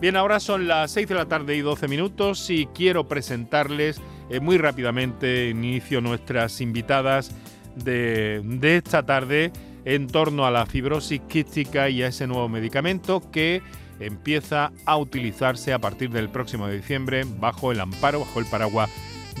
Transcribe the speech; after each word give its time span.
Bien, 0.00 0.14
ahora 0.14 0.38
son 0.38 0.68
las 0.68 0.92
6 0.92 1.08
de 1.08 1.14
la 1.16 1.26
tarde 1.26 1.56
y 1.56 1.60
12 1.60 1.88
minutos 1.88 2.50
y 2.50 2.66
quiero 2.66 3.08
presentarles 3.08 4.00
eh, 4.30 4.38
muy 4.38 4.56
rápidamente, 4.56 5.48
inicio 5.48 6.00
nuestras 6.00 6.60
invitadas 6.60 7.32
de, 7.74 8.40
de 8.44 8.76
esta 8.76 9.04
tarde 9.04 9.50
en 9.84 10.06
torno 10.06 10.46
a 10.46 10.52
la 10.52 10.66
fibrosis 10.66 11.20
quística 11.22 11.88
y 11.88 12.04
a 12.04 12.08
ese 12.08 12.28
nuevo 12.28 12.48
medicamento 12.48 13.28
que 13.32 13.60
empieza 13.98 14.70
a 14.86 14.96
utilizarse 14.96 15.72
a 15.72 15.80
partir 15.80 16.10
del 16.10 16.28
próximo 16.28 16.68
diciembre 16.68 17.24
bajo 17.40 17.72
el 17.72 17.80
amparo, 17.80 18.20
bajo 18.20 18.38
el 18.38 18.46
paraguas 18.46 18.90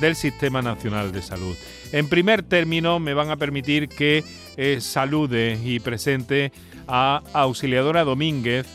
del 0.00 0.16
Sistema 0.16 0.60
Nacional 0.60 1.12
de 1.12 1.22
Salud. 1.22 1.54
En 1.92 2.08
primer 2.08 2.42
término, 2.42 2.98
me 2.98 3.14
van 3.14 3.30
a 3.30 3.36
permitir 3.36 3.88
que 3.88 4.24
eh, 4.56 4.80
salude 4.80 5.56
y 5.62 5.78
presente 5.78 6.50
a 6.88 7.22
Auxiliadora 7.32 8.02
Domínguez, 8.02 8.66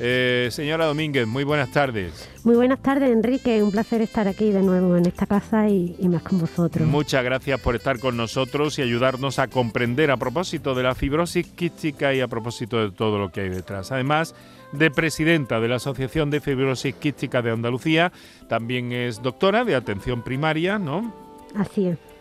eh, 0.00 0.48
señora 0.50 0.86
Domínguez, 0.86 1.26
muy 1.26 1.44
buenas 1.44 1.70
tardes. 1.70 2.28
Muy 2.42 2.56
buenas 2.56 2.80
tardes, 2.80 3.10
Enrique. 3.10 3.62
Un 3.62 3.70
placer 3.70 4.02
estar 4.02 4.26
aquí 4.26 4.50
de 4.50 4.62
nuevo 4.62 4.96
en 4.96 5.06
esta 5.06 5.26
casa 5.26 5.68
y, 5.68 5.96
más 6.08 6.22
con 6.22 6.40
vosotros. 6.40 6.86
Muchas 6.86 7.24
gracias 7.24 7.60
por 7.60 7.76
estar 7.76 7.98
con 7.98 8.16
nosotros 8.16 8.78
y 8.78 8.82
ayudarnos 8.82 9.38
a 9.38 9.48
comprender 9.48 10.10
a 10.10 10.16
propósito 10.16 10.74
de 10.74 10.82
la 10.82 10.94
fibrosis 10.94 11.46
quística 11.46 12.12
y 12.12 12.20
a 12.20 12.28
propósito 12.28 12.82
de 12.82 12.90
todo 12.90 13.18
lo 13.18 13.30
que 13.30 13.42
hay 13.42 13.48
detrás. 13.50 13.92
Además 13.92 14.34
de 14.72 14.90
presidenta 14.90 15.60
de 15.60 15.68
la 15.68 15.76
Asociación 15.76 16.30
de 16.30 16.40
Fibrosis 16.40 16.94
Quística 16.96 17.42
de 17.42 17.52
Andalucía, 17.52 18.12
también 18.48 18.92
es 18.92 19.22
doctora 19.22 19.64
de 19.64 19.76
atención 19.76 20.22
primaria, 20.22 20.78
¿no? 20.78 21.14
Así 21.54 21.86
es 21.86 22.13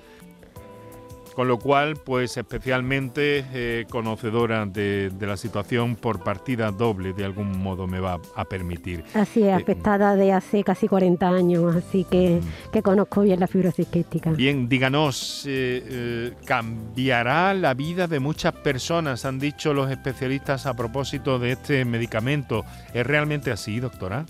con 1.34 1.48
lo 1.48 1.60
cual, 1.60 1.96
pues 1.98 2.38
especialmente 2.38 3.46
eh, 3.54 3.86
conocedora 3.90 4.66
de, 4.66 5.12
la 5.20 5.38
situación 5.38 5.96
por 5.96 6.24
partida 6.24 6.72
doble, 6.72 7.14
de 7.14 7.26
algún 7.26 7.58
modo 7.60 7.88
me 7.88 8.00
va 8.00 8.20
a 8.36 8.46
permitir. 8.46 9.04
Así 9.14 9.42
es, 9.42 9.48
eh, 9.48 9.54
afectada 9.54 10.16
de 10.16 10.34
hace 10.34 10.64
casi 10.64 10.88
40 10.88 11.28
años, 11.28 11.76
así 11.76 12.04
que, 12.04 12.42
que 12.72 12.82
conozco 12.82 13.22
bien 13.22 13.40
la 13.40 13.48
fibrosis 13.48 13.88
quística. 13.88 14.32
Bien, 14.32 14.68
díganos, 14.68 15.46
eh, 15.48 16.34
¿cambiará 16.46 17.54
la 17.54 17.74
vida 17.74 18.08
de 18.08 18.20
muchas 18.20 18.54
personas? 18.54 19.26
Han 19.26 19.40
dicho 19.40 19.74
los 19.74 19.90
especialistas 19.90 20.66
a 20.66 20.74
propósito 20.74 21.40
de 21.40 21.54
este 21.54 21.86
medicamento. 21.86 22.66
¿Es 22.94 23.06
realmente 23.06 23.52
así, 23.52 23.80
doctora? 23.80 24.26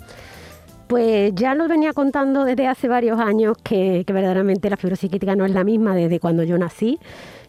Pues 0.93 1.33
ya 1.33 1.55
lo 1.55 1.67
venía 1.67 1.91
contando 1.91 2.45
desde 2.45 2.67
hace 2.67 2.87
varios 2.87 3.19
años 3.19 3.57
que, 3.63 4.05
verdaderamente 4.05 4.69
la 4.69 4.77
fibrosis 4.77 5.09
quística 5.09 5.35
no 5.35 5.43
es 5.43 5.51
la 5.51 5.63
misma 5.63 5.95
desde 5.95 6.19
cuando 6.19 6.43
yo 6.43 6.55
nací. 6.59 6.99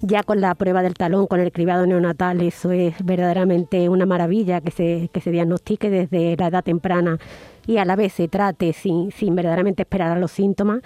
Ya 0.00 0.22
con 0.22 0.40
la 0.40 0.54
prueba 0.54 0.82
del 0.82 0.94
talón, 0.94 1.26
con 1.26 1.40
el 1.40 1.52
cribado 1.52 1.84
neonatal, 1.86 2.40
eso 2.40 2.72
es 2.72 2.94
verdaderamente 3.04 3.90
una 3.90 4.06
maravilla 4.06 4.62
que 4.62 4.70
se, 4.70 5.10
que 5.12 5.20
se 5.20 5.30
diagnostique 5.30 5.90
desde 5.90 6.38
la 6.38 6.46
edad 6.46 6.64
temprana 6.64 7.18
y 7.66 7.76
a 7.76 7.84
la 7.84 7.96
vez 7.96 8.14
se 8.14 8.28
trate 8.28 8.72
sin, 8.72 9.12
sin 9.12 9.34
verdaderamente 9.34 9.82
esperar 9.82 10.12
a 10.12 10.18
los 10.18 10.30
síntomas. 10.30 10.80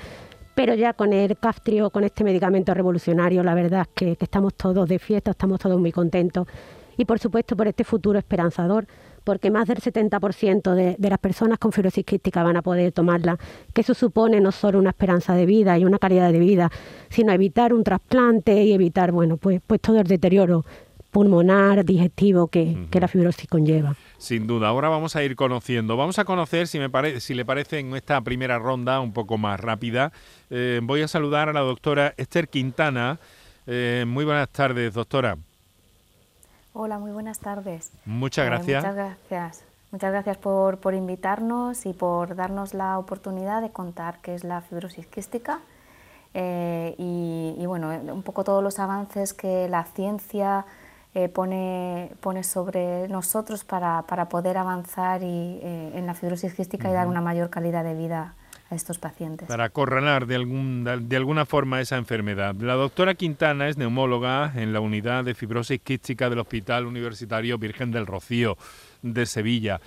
Pero 0.56 0.75
ya 0.75 0.95
con 0.95 1.12
el 1.12 1.39
Caftrio, 1.39 1.91
con 1.91 2.03
este 2.03 2.25
medicamento 2.25 2.75
revolucionario, 2.75 3.45
la 3.45 3.55
verdad 3.55 3.83
es 3.83 3.89
que, 3.95 4.17
que 4.17 4.25
estamos 4.25 4.55
todos 4.55 4.89
de 4.89 4.98
fiesta, 4.98 5.31
estamos 5.31 5.61
todos 5.61 5.79
muy 5.79 5.92
contentos. 5.92 6.48
Y 6.97 7.05
por 7.05 7.20
supuesto 7.20 7.56
por 7.56 7.69
este 7.69 7.84
futuro 7.84 8.19
esperanzador 8.19 8.89
porque 9.28 9.50
más 9.50 9.68
del 9.68 9.76
70% 9.76 10.72
de, 10.72 10.96
de, 10.98 11.10
las 11.10 11.18
personas 11.18 11.58
con 11.58 11.70
fibrosis 11.70 12.02
quística 12.02 12.42
van 12.42 12.56
a 12.56 12.62
poder 12.62 12.92
tomarla, 12.92 13.38
que 13.74 13.82
eso 13.82 13.92
supone 13.92 14.40
no 14.40 14.52
solo 14.52 14.78
una 14.78 14.88
esperanza 14.88 15.34
de 15.34 15.44
vida 15.44 15.76
y 15.76 15.84
una 15.84 15.98
calidad 15.98 16.32
de 16.32 16.38
vida, 16.38 16.72
sino 17.10 17.30
evitar 17.30 17.74
un 17.74 17.84
trasplante 17.84 18.64
y 18.64 18.72
evitar, 18.72 19.12
bueno, 19.12 19.36
pues, 19.36 19.60
pues 19.66 19.82
todo 19.82 20.00
el 20.00 20.06
deterioro 20.06 20.64
pulmonar, 21.10 21.84
digestivo 21.84 22.46
que, 22.48 22.86
que, 22.90 23.00
la 23.00 23.06
fibrosis 23.06 23.46
conlleva. 23.50 23.96
Sin 24.16 24.46
duda, 24.46 24.68
ahora 24.68 24.88
vamos 24.88 25.14
a 25.14 25.22
ir 25.22 25.36
conociendo. 25.36 25.98
Vamos 25.98 26.18
a 26.18 26.24
conocer, 26.24 26.66
si, 26.66 26.78
me 26.78 26.88
parece, 26.88 27.20
si 27.20 27.34
le 27.34 27.44
parece, 27.44 27.80
en 27.80 27.94
esta 27.96 28.22
primera 28.22 28.58
ronda 28.58 28.98
un 28.98 29.12
poco 29.12 29.36
más 29.36 29.60
rápida. 29.60 30.10
Eh, 30.48 30.80
voy 30.82 31.02
a 31.02 31.08
saludar 31.08 31.50
a 31.50 31.52
la 31.52 31.60
doctora 31.60 32.14
Esther 32.16 32.48
Quintana. 32.48 33.20
Eh, 33.66 34.06
muy 34.08 34.24
buenas 34.24 34.48
tardes, 34.48 34.94
doctora. 34.94 35.36
Hola, 36.80 37.00
muy 37.00 37.11
buenas 37.11 37.40
tardes. 37.40 37.90
Muchas 38.05 38.46
eh, 38.46 38.50
gracias. 38.50 38.84
muchas 38.84 38.94
gracias. 38.94 39.64
Muchas 39.90 40.12
gracias 40.12 40.36
por, 40.36 40.78
por, 40.78 40.94
invitarnos 40.94 41.86
y 41.86 41.92
por 41.92 42.36
darnos 42.36 42.72
la 42.72 43.00
oportunidad 43.00 43.62
de 43.62 43.70
contar 43.70 44.20
qué 44.22 44.36
es 44.36 44.44
la 44.44 44.61
fibrosis 44.61 45.08
quística 45.08 45.58
eh, 46.34 46.94
y, 46.96 47.67
bueno, 47.67 47.88
un 47.90 48.22
poco 48.22 48.44
todos 48.44 48.62
los 48.62 48.78
avances 48.78 49.34
que 49.34 49.68
la 49.68 49.83
ciencia 49.86 50.67
eh, 51.14 51.28
pone, 51.28 52.12
pone 52.20 52.44
sobre 52.44 53.08
nosotros 53.08 53.64
para, 53.64 54.02
para 54.02 54.28
poder 54.28 54.56
avanzar 54.56 55.24
y, 55.24 55.58
en 55.61 56.06
la 56.06 56.14
fibrosis 56.14 56.55
quística 56.55 56.88
y 56.88 56.92
dar 56.92 57.08
una 57.08 57.20
mayor 57.20 57.50
calidad 57.50 57.83
de 57.83 57.94
vida 57.94 58.34
a 58.70 58.74
estos 58.74 58.98
pacientes. 58.98 59.48
Para 59.48 59.64
acorralar 59.64 60.27
de, 60.27 60.34
algún, 60.34 60.84
de 60.84 61.17
alguna 61.17 61.46
forma 61.46 61.80
esa 61.80 61.96
enfermedad. 61.96 62.55
La 62.56 62.74
doctora 62.74 63.14
Quintana 63.14 63.68
es 63.68 63.77
neumóloga 63.77 64.52
en 64.56 64.73
la 64.73 64.80
unidad 64.80 65.24
de 65.24 65.34
fibrosis 65.34 65.80
quística 65.80 66.29
del 66.29 66.40
Hospital 66.40 66.86
Universitario 66.86 67.58
Virgen 67.58 67.90
del 67.90 68.06
Rocío 68.06 68.56
de 69.02 69.27
Sevilla. 69.27 69.80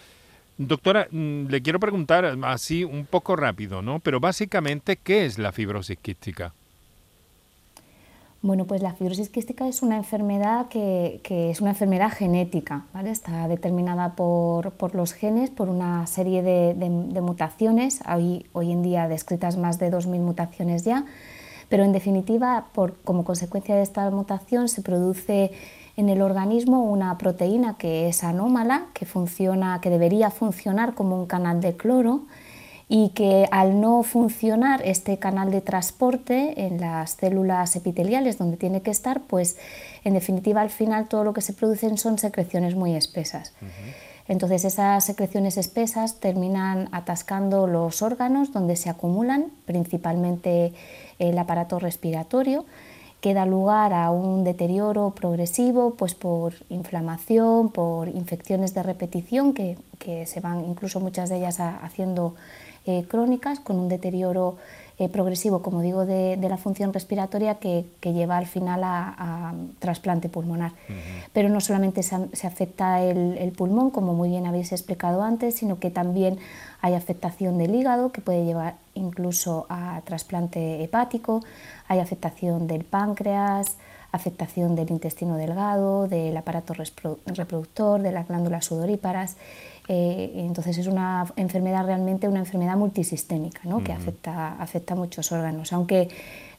Doctora, 0.58 1.08
mm, 1.10 1.48
le 1.48 1.62
quiero 1.62 1.80
preguntar 1.80 2.38
así 2.44 2.84
un 2.84 3.06
poco 3.06 3.36
rápido, 3.36 3.82
¿no? 3.82 4.00
Pero 4.00 4.20
básicamente, 4.20 4.98
¿qué 4.98 5.26
es 5.26 5.38
la 5.38 5.52
fibrosis 5.52 5.98
quística? 5.98 6.54
Bueno, 8.44 8.66
pues 8.66 8.82
la 8.82 8.94
fibrosis 8.94 9.30
quística 9.30 9.68
es 9.68 9.84
una 9.84 9.98
enfermedad 9.98 10.68
que, 10.68 11.22
es 11.30 11.62
una 11.62 11.72
enfermedad 11.72 12.12
genética, 12.12 12.86
está 13.06 13.48
determinada 13.48 14.16
por, 14.16 14.96
los 14.96 15.14
genes, 15.14 15.52
por 15.52 15.70
una 15.70 16.08
serie 16.08 16.42
de, 16.42 17.22
mutaciones, 17.22 18.00
hoy, 18.12 18.48
hoy, 18.54 18.72
en 18.72 18.82
día 18.82 19.08
descritas 19.08 19.58
más 19.58 19.78
de 19.78 19.92
2.000 19.92 20.20
mutaciones 20.22 20.84
ya, 20.84 21.06
pero 21.70 21.84
en 21.84 21.92
definitiva, 21.92 22.66
por, 22.74 22.96
como 23.04 23.24
consecuencia 23.24 23.76
de 23.76 23.84
esta 23.84 24.10
mutación 24.10 24.70
se 24.70 24.82
produce 24.82 25.52
en 25.96 26.10
el 26.10 26.24
organismo 26.24 26.84
una 26.84 27.16
proteína 27.20 27.78
que 27.78 28.10
es 28.10 28.24
anómala, 28.24 28.88
que, 28.96 29.06
funciona, 29.06 29.80
que 29.82 29.92
debería 29.92 30.32
funcionar 30.32 30.96
como 30.96 31.16
un 31.16 31.28
canal 31.28 31.62
de 31.62 31.78
cloro, 31.78 32.24
y 32.94 33.12
que 33.12 33.48
al 33.52 33.80
no 33.80 34.04
funcionar 34.04 34.82
este 34.84 35.18
canal 35.18 35.50
de 35.50 35.62
transporte 35.62 36.66
en 36.66 36.82
las 36.82 37.12
células 37.12 37.74
epiteliales 37.78 38.38
donde 38.38 38.58
tiene 38.58 38.82
que 38.82 38.92
estar, 38.92 39.22
pues 39.22 39.56
en 40.04 40.14
definitiva 40.14 40.60
al 40.60 40.70
final 40.70 41.08
todo 41.08 41.24
lo 41.24 41.32
que 41.32 41.40
se 41.40 41.54
producen 41.54 41.98
son 41.98 42.18
secreciones 42.18 42.76
muy 42.76 42.94
espesas. 42.94 43.54
Entonces 44.28 44.66
esas 44.66 45.06
secreciones 45.06 45.56
espesas 45.56 46.20
terminan 46.20 46.90
atascando 46.92 47.66
los 47.66 48.02
órganos 48.02 48.52
donde 48.52 48.76
se 48.76 48.90
acumulan, 48.90 49.46
principalmente 49.66 50.74
el 51.18 51.38
aparato 51.38 51.80
respiratorio, 51.80 52.66
que 53.22 53.34
da 53.34 53.46
lugar 53.46 53.94
a 53.94 54.12
un 54.12 54.44
deterioro 54.44 55.12
progresivo 55.12 55.94
pues 55.94 56.14
por 56.14 56.56
inflamación, 56.68 57.70
por 57.70 58.10
infecciones 58.10 58.74
de 58.74 58.84
repetición 58.84 59.54
que, 59.54 59.78
que 59.98 60.26
se 60.26 60.42
van 60.42 60.66
incluso 60.66 61.00
muchas 61.00 61.30
de 61.30 61.38
ellas 61.38 61.62
haciendo 61.62 62.36
eh, 62.86 63.06
crónicas 63.08 63.60
con 63.60 63.78
un 63.78 63.90
deterioro 63.90 64.58
eh, 65.02 65.10
progresivo, 65.10 65.64
como 65.64 65.82
digo, 65.82 66.06
de, 66.06 66.38
la 66.38 66.58
función 66.58 66.94
respiratoria 66.94 67.56
que, 67.56 67.86
lleva 68.04 68.38
al 68.38 68.46
final 68.46 68.82
a, 68.84 69.54
trasplante 69.80 70.30
pulmonar. 70.30 70.74
Pero 71.34 71.50
no 71.50 71.60
solamente 71.60 72.04
se, 72.04 72.46
afecta 72.46 73.02
el, 73.02 73.52
pulmón, 73.58 73.90
como 73.90 74.14
muy 74.14 74.30
bien 74.30 74.46
habéis 74.46 74.72
explicado 74.72 75.24
antes, 75.24 75.56
sino 75.56 75.80
que 75.80 75.90
también 75.90 76.38
hay 76.82 76.94
afectación 76.94 77.58
del 77.58 77.74
hígado, 77.74 78.12
que 78.12 78.22
puede 78.22 78.46
llevar 78.46 78.76
incluso 78.94 79.66
a 79.70 80.02
trasplante 80.06 80.84
hepático, 80.84 81.42
hay 81.88 81.98
afectación 82.00 82.68
del 82.68 82.84
páncreas, 82.84 83.78
afectación 84.12 84.76
del 84.76 84.92
intestino 84.92 85.36
delgado, 85.36 86.08
del 86.08 86.38
aparato 86.38 86.76
reproductor, 86.76 88.04
de 88.04 88.12
las 88.12 88.28
glándulas 88.28 88.66
sudoríparas 88.66 89.38
eh, 89.88 90.32
entonces 90.36 90.78
es 90.78 90.88
una 90.88 91.26
enfermedad 91.36 91.86
realmente 91.86 92.28
una 92.28 92.40
enfermedad 92.40 92.78
multisistémica 92.78 93.62
¿no? 93.64 93.84
que 93.84 93.92
afecta, 93.92 94.56
afecta 94.62 94.94
a 94.94 94.98
muchos 94.98 95.32
órganos, 95.32 95.74
aunque 95.74 96.10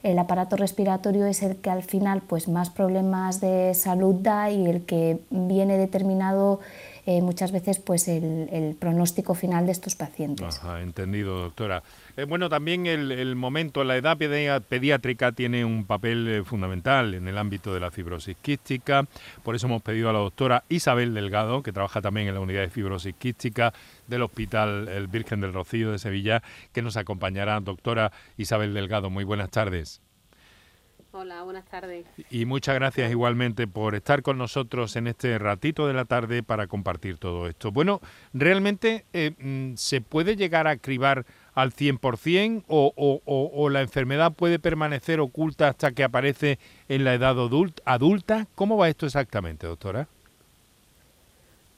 el 0.03 0.19
aparato 0.19 0.57
respiratorio 0.57 1.27
es 1.27 1.43
el 1.43 1.57
que 1.57 1.71
al 1.71 1.83
final 1.83 2.23
pues, 2.23 2.49
más 2.49 2.71
problemas 2.71 3.41
de 3.41 3.73
salud 3.75 4.17
da 4.17 4.51
y 4.51 4.67
el 4.67 4.85
que 4.85 5.21
viene 5.31 5.79
determinado 5.79 6.61
eh, 7.05 7.21
muchas 7.21 7.51
veces 7.51 7.81
pues 7.81 8.07
el, 8.07 8.77
pronóstico 8.79 9.35
final 9.35 9.67
de 9.67 9.73
estos 9.73 9.97
pacientes. 9.97 10.61
Entendido, 10.81 11.41
doctora. 11.41 11.83
Eh, 12.17 12.25
bueno, 12.25 12.49
también 12.49 12.87
el, 12.87 13.35
momento, 13.35 13.83
la 13.83 13.97
edad 13.97 14.17
pediátrica 14.17 15.33
tiene 15.33 15.65
un 15.65 15.85
papel 15.85 16.29
eh, 16.29 16.45
fundamental 16.45 17.15
en 17.15 17.27
el 17.27 17.39
ámbito 17.39 17.75
de 17.75 17.81
la 17.81 17.91
fibrosis 17.91 18.37
quística. 18.41 19.07
Por 19.43 19.57
eso 19.57 19.67
hemos 19.67 19.83
pedido 19.83 20.11
a 20.11 20.13
la 20.13 20.21
doctora 20.21 20.63
Isabel 20.69 21.13
Delgado, 21.13 21.63
que 21.63 21.73
trabaja 21.73 22.01
también 22.01 22.29
en 22.29 22.35
la 22.35 22.41
unidad 22.41 22.61
de 22.61 22.71
fibrosis 22.71 23.15
quística 23.17 23.73
del 24.07 24.23
Hospital 24.23 24.89
El 24.89 25.09
Virgen 25.09 25.41
del 25.41 25.53
Rocío 25.53 25.91
de 25.91 25.99
Sevilla, 25.99 26.43
que 26.73 26.83
nos 26.83 26.97
acompañará. 26.97 27.59
Doctora 27.61 28.13
Isabel 28.37 28.75
Delgado, 28.75 29.11
muy 29.11 29.25
buenas 29.25 29.51
tardes. 29.51 30.01
Hola, 31.15 31.43
buenas 31.43 31.67
tardes. 31.67 32.07
Y 32.31 32.47
muchas 32.47 32.75
gracias 32.75 33.11
igualmente 33.11 33.67
por 33.67 33.95
estar 33.95 34.23
con 34.23 34.39
nosotros 34.39 34.97
en 34.97 35.07
este 35.07 35.39
ratito 35.39 35.87
de 35.87 35.93
la 35.93 36.07
tarde 36.07 36.43
para 36.43 36.69
compartir 36.69 37.19
todo 37.19 37.47
esto. 37.49 37.71
Bueno, 37.71 38.01
¿realmente 38.33 39.05
eh, 39.13 39.33
mm, 39.39 39.75
se 39.77 40.01
puede 40.01 40.37
llegar 40.37 40.67
a 40.67 40.79
cribar 40.79 41.27
al 41.53 41.73
100% 41.73 42.65
o, 42.67 42.95
o, 42.97 43.21
o, 43.55 43.69
la 43.69 43.83
enfermedad 43.83 44.33
puede 44.33 44.59
permanecer 44.59 45.21
oculta 45.21 45.69
hasta 45.69 45.93
que 45.93 46.03
aparece 46.03 46.59
en 46.89 47.05
la 47.05 47.13
edad 47.13 47.37
adulta? 47.85 48.47
¿Cómo 48.55 48.79
va 48.79 48.89
esto 48.89 49.05
exactamente, 49.05 49.67
doctora? 49.67 50.09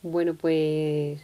Bueno, 0.02 0.34
pues 0.34 1.20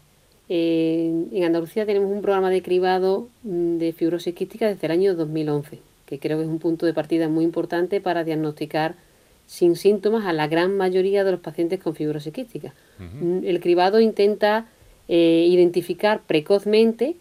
eh, 0.49 1.27
en 1.31 1.45
Andalucía 1.45 1.87
tenemos 1.87 2.11
un 2.11 2.23
programa 2.23 2.51
de 2.51 2.61
cribado 2.61 3.29
mm, 3.45 3.79
de 3.79 3.93
fibrosis 3.93 4.35
quística 4.35 4.67
desde 4.67 4.85
el 4.89 4.93
año 4.95 5.15
2011 5.15 5.90
que 6.11 6.19
creo 6.19 6.39
que 6.39 6.45
es 6.45 6.51
un 6.51 6.59
punto 6.59 6.85
de 6.85 6.93
partida 6.93 7.29
muy 7.29 7.45
importante 7.45 8.01
para 8.01 8.25
diagnosticar 8.25 8.97
sin 9.47 9.77
síntomas 9.77 10.27
a 10.27 10.33
la 10.33 10.49
gran 10.49 10.77
mayoría 10.77 11.25
de 11.25 11.31
los 11.31 11.41
pacientes 11.41 11.81
con 11.81 11.95
fibrosis 11.95 12.33
quística. 12.33 12.75
Mm, 12.99 13.45
el 13.45 13.61
cribado 13.61 14.01
intenta 14.01 14.67
eh, 15.09 15.47
identificar 15.49 16.23
precozmente 16.27 17.17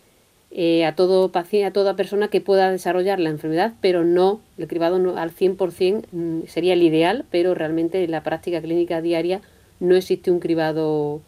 eh, 0.51 0.85
a, 0.85 0.95
todo 0.95 1.31
paciente, 1.31 1.65
a 1.65 1.71
toda 1.71 1.95
persona 1.95 2.29
que 2.29 2.41
pueda 2.41 2.71
desarrollar 2.71 3.19
la 3.19 3.29
enfermedad, 3.29 3.73
pero 3.81 4.03
no, 4.03 4.41
el 4.57 4.67
cribado 4.67 4.97
no, 4.97 5.17
al 5.17 5.31
100% 5.31 6.05
mm, 6.11 6.47
sería 6.47 6.73
el 6.73 6.81
ideal, 6.81 7.25
pero 7.29 7.53
realmente 7.53 8.03
en 8.03 8.11
la 8.11 8.23
práctica 8.23 8.59
clínica 8.59 9.01
diaria 9.01 9.41
no 9.79 9.95
existe 9.95 10.31
un 10.31 10.39
cribado 10.39 11.21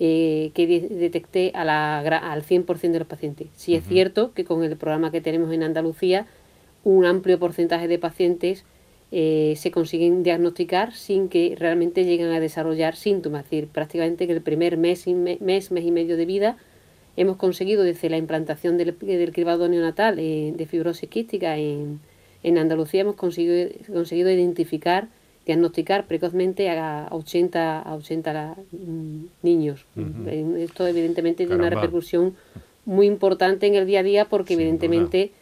eh, 0.00 0.50
que 0.54 0.66
detecte 0.66 1.52
a 1.54 1.64
la, 1.64 2.00
al 2.00 2.42
100% 2.42 2.92
de 2.92 2.98
los 2.98 3.06
pacientes. 3.06 3.46
Sí 3.54 3.76
es 3.76 3.84
cierto 3.84 4.32
que 4.34 4.44
con 4.44 4.64
el 4.64 4.76
programa 4.76 5.12
que 5.12 5.20
tenemos 5.20 5.52
en 5.52 5.62
Andalucía 5.62 6.26
un 6.84 7.04
amplio 7.06 7.38
porcentaje 7.38 7.88
de 7.88 7.98
pacientes 7.98 8.64
eh, 9.10 9.54
se 9.56 9.70
consiguen 9.70 10.22
diagnosticar 10.22 10.92
sin 10.92 11.28
que 11.28 11.56
realmente 11.58 12.04
lleguen 12.04 12.28
a 12.28 12.40
desarrollar 12.40 12.96
síntomas. 12.96 13.44
Es 13.44 13.50
decir, 13.50 13.68
prácticamente 13.68 14.26
que 14.26 14.32
el 14.32 14.42
primer 14.42 14.76
mes, 14.76 15.06
mes, 15.06 15.70
mes 15.70 15.84
y 15.84 15.90
medio 15.90 16.16
de 16.16 16.26
vida 16.26 16.56
hemos 17.16 17.36
conseguido 17.36 17.82
desde 17.84 18.10
la 18.10 18.16
implantación 18.16 18.76
del, 18.76 18.98
del 18.98 19.32
cribado 19.32 19.68
neonatal 19.68 20.18
eh, 20.18 20.52
de 20.56 20.66
fibrosis 20.66 21.08
quística 21.08 21.56
en, 21.56 22.00
en 22.42 22.58
Andalucía, 22.58 23.02
hemos 23.02 23.14
conseguido, 23.14 23.70
conseguido 23.92 24.30
identificar, 24.30 25.08
diagnosticar 25.46 26.06
precozmente 26.06 26.68
a 26.70 27.08
80, 27.10 27.80
a 27.80 27.94
80 27.94 28.56
mm, 28.72 29.24
niños. 29.42 29.86
Esto 30.58 30.86
evidentemente 30.86 31.46
tiene 31.46 31.60
una 31.60 31.70
repercusión 31.70 32.34
muy 32.84 33.06
importante 33.06 33.66
en 33.66 33.74
el 33.74 33.86
día 33.86 34.00
a 34.00 34.02
día 34.02 34.24
porque 34.26 34.54
evidentemente 34.54 35.32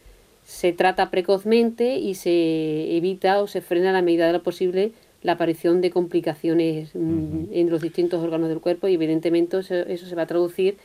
se 0.44 0.73
trata 0.73 1.11
precozmente 1.11 1.97
y 1.97 2.15
se 2.15 2.97
evita 2.97 3.41
o 3.43 3.47
se 3.47 3.61
frena 3.61 3.91
a 3.91 3.93
la 3.93 4.03
medida 4.03 4.27
de 4.27 4.33
lo 4.33 4.43
posible 4.43 4.93
la 5.23 5.33
aparición 5.33 5.81
de 5.81 5.91
complicaciones 5.91 6.94
mm, 6.94 7.44
en 7.53 7.71
los 7.71 7.81
distintos 7.81 8.23
órganos 8.23 8.49
del 8.49 8.61
cuerpo 8.61 8.89
y 8.89 8.94
evidentemente 8.94 9.59
eso, 9.59 10.06
se 10.06 10.15
va 10.15 10.23
a 10.23 10.27
traducir 10.27 10.79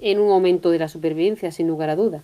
en 0.00 0.18
un 0.18 0.32
aumento 0.32 0.70
de 0.70 0.78
la 0.78 0.88
supervivencia, 0.88 1.52
sin 1.52 1.68
lugar 1.68 1.90
a 1.90 1.96
dudas. 1.96 2.22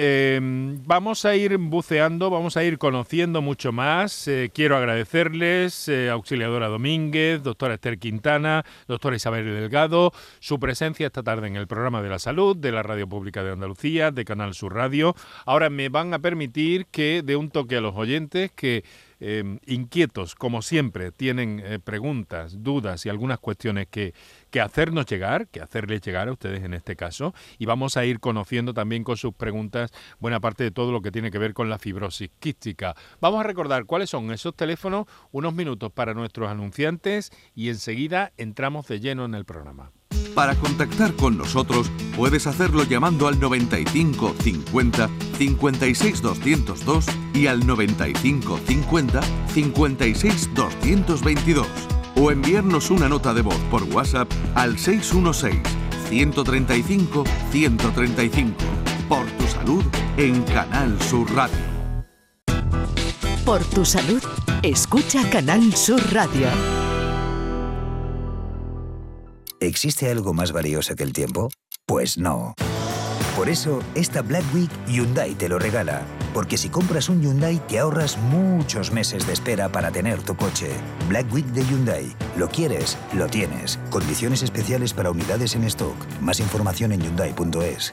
Em, 0.00 0.80
vamos 0.84 1.24
a 1.24 1.34
ir 1.34 1.58
buceando, 1.58 2.30
vamos 2.30 2.56
a 2.56 2.62
ir 2.62 2.78
conociendo 2.78 3.42
mucho 3.42 3.72
más. 3.72 4.28
Eh, 4.28 4.48
quiero 4.54 4.76
agradecerles, 4.76 5.88
eh, 5.88 6.08
auxiliadora 6.08 6.68
Domínguez, 6.68 7.42
doctora 7.42 7.74
Esther 7.74 7.98
Quintana, 7.98 8.64
doctora 8.86 9.16
Isabel 9.16 9.44
Delgado, 9.44 10.12
su 10.38 10.60
presencia 10.60 11.08
esta 11.08 11.24
tarde 11.24 11.48
en 11.48 11.56
el 11.56 11.66
programa 11.66 12.00
de 12.00 12.10
la 12.10 12.20
salud 12.20 12.56
de 12.56 12.70
la 12.70 12.84
Radio 12.84 13.08
Pública 13.08 13.42
de 13.42 13.50
Andalucía, 13.50 14.12
de 14.12 14.24
Canal 14.24 14.54
Sur 14.54 14.76
Radio. 14.76 15.16
Ahora 15.46 15.68
me 15.68 15.88
van 15.88 16.14
a 16.14 16.20
permitir 16.20 16.86
que 16.86 17.22
dé 17.24 17.34
un 17.34 17.50
toque 17.50 17.74
a 17.74 17.80
los 17.80 17.96
oyentes 17.96 18.52
que 18.52 18.84
Em, 19.20 19.58
inquietos, 19.66 20.36
como 20.36 20.62
siempre, 20.62 21.10
tienen 21.10 21.60
eh, 21.64 21.80
preguntas, 21.80 22.62
dudas 22.62 23.04
y 23.04 23.08
algunas 23.08 23.40
cuestiones 23.40 23.88
que, 23.88 24.14
que 24.50 24.60
hacernos 24.60 25.06
llegar, 25.06 25.48
que 25.48 25.60
hacerles 25.60 26.00
llegar 26.00 26.28
a 26.28 26.32
ustedes 26.32 26.64
en 26.64 26.74
este 26.74 26.96
caso, 26.96 27.34
y 27.58 27.66
vamos 27.66 27.96
a 27.96 28.04
ir 28.04 28.20
conociendo 28.20 28.74
también 28.74 29.04
con 29.04 29.16
sus 29.16 29.34
preguntas 29.34 29.90
buena 30.18 30.40
parte 30.40 30.64
de 30.64 30.70
todo 30.70 30.92
lo 30.92 31.02
que 31.02 31.10
tiene 31.10 31.30
que 31.30 31.38
ver 31.38 31.54
con 31.54 31.68
la 31.68 31.78
fibrosis 31.78 32.30
quística. 32.38 32.94
Vamos 33.20 33.40
a 33.40 33.44
recordar 33.44 33.84
cuáles 33.84 34.10
son 34.10 34.30
esos 34.32 34.54
teléfonos, 34.54 35.06
unos 35.32 35.54
minutos 35.54 35.92
para 35.92 36.14
nuestros 36.14 36.50
anunciantes 36.50 37.30
y 37.54 37.68
enseguida 37.68 38.32
entramos 38.36 38.86
de 38.88 39.00
lleno 39.00 39.24
en 39.24 39.34
el 39.34 39.44
programa. 39.44 39.92
Para 40.34 40.54
contactar 40.54 41.14
con 41.14 41.36
nosotros 41.36 41.90
puedes 42.16 42.46
hacerlo 42.46 42.84
llamando 42.84 43.26
al 43.26 43.40
95 43.40 44.34
50 44.38 45.08
56 45.36 46.22
202 46.22 47.06
y 47.34 47.46
al 47.48 47.66
95 47.66 48.60
50 48.64 49.20
56 49.48 50.54
222 50.54 51.97
o 52.20 52.30
enviarnos 52.30 52.90
una 52.90 53.08
nota 53.08 53.32
de 53.32 53.42
voz 53.42 53.58
por 53.70 53.82
WhatsApp 53.84 54.30
al 54.54 54.78
616 54.78 55.60
135 56.08 57.24
135. 57.50 58.54
Por 59.08 59.26
tu 59.32 59.46
salud 59.46 59.84
en 60.16 60.42
Canal 60.44 61.00
Sur 61.02 61.30
Radio. 61.34 61.58
Por 63.44 63.64
tu 63.64 63.84
salud, 63.84 64.22
escucha 64.62 65.28
Canal 65.30 65.72
Sur 65.74 66.00
Radio. 66.12 66.48
¿Existe 69.60 70.10
algo 70.10 70.34
más 70.34 70.52
valioso 70.52 70.94
que 70.94 71.04
el 71.04 71.12
tiempo? 71.12 71.48
Pues 71.86 72.18
no. 72.18 72.54
Por 73.36 73.48
eso, 73.48 73.80
esta 73.94 74.22
Black 74.22 74.44
Week 74.54 74.70
Hyundai 74.86 75.34
te 75.34 75.48
lo 75.48 75.58
regala. 75.58 76.02
Porque 76.38 76.56
si 76.56 76.68
compras 76.68 77.08
un 77.08 77.20
Hyundai 77.20 77.58
te 77.66 77.80
ahorras 77.80 78.16
muchos 78.16 78.92
meses 78.92 79.26
de 79.26 79.32
espera 79.32 79.72
para 79.72 79.90
tener 79.90 80.22
tu 80.22 80.36
coche. 80.36 80.70
Black 81.08 81.26
Week 81.32 81.46
de 81.46 81.64
Hyundai. 81.64 82.14
Lo 82.36 82.46
quieres, 82.48 82.96
lo 83.12 83.26
tienes. 83.26 83.80
Condiciones 83.90 84.44
especiales 84.44 84.92
para 84.92 85.10
unidades 85.10 85.56
en 85.56 85.64
stock. 85.64 85.96
Más 86.20 86.38
información 86.38 86.92
en 86.92 87.00
hyundai.es. 87.00 87.92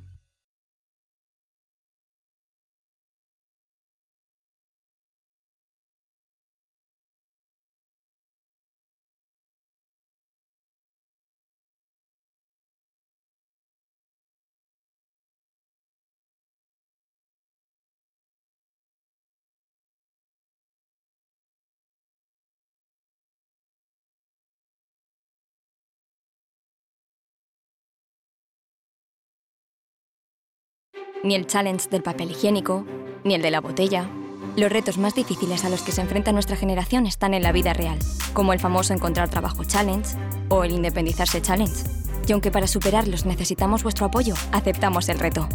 Ni 31.23 31.35
el 31.35 31.47
challenge 31.47 31.89
del 31.89 32.03
papel 32.03 32.31
higiénico, 32.31 32.85
ni 33.23 33.35
el 33.35 33.41
de 33.41 33.51
la 33.51 33.61
botella. 33.61 34.09
Los 34.55 34.71
retos 34.71 34.97
más 34.97 35.15
difíciles 35.15 35.63
a 35.63 35.69
los 35.69 35.81
que 35.81 35.91
se 35.91 36.01
enfrenta 36.01 36.31
nuestra 36.31 36.55
generación 36.55 37.05
están 37.05 37.33
en 37.33 37.43
la 37.43 37.51
vida 37.51 37.73
real, 37.73 37.97
como 38.33 38.53
el 38.53 38.59
famoso 38.59 38.93
encontrar 38.93 39.29
trabajo 39.29 39.63
challenge 39.63 40.17
o 40.49 40.63
el 40.63 40.71
independizarse 40.71 41.41
challenge. 41.41 41.83
Y 42.27 42.33
aunque 42.33 42.51
para 42.51 42.67
superarlos 42.67 43.25
necesitamos 43.25 43.83
vuestro 43.83 44.05
apoyo, 44.05 44.33
aceptamos 44.51 45.09
el 45.09 45.19
reto. 45.19 45.47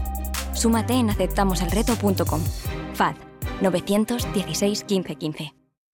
Súmate 0.55 0.95
en 0.95 1.11
aceptamoselreto.com. 1.11 2.41
FAD 2.95 3.15
916 3.61 4.85
1515. 4.89 5.66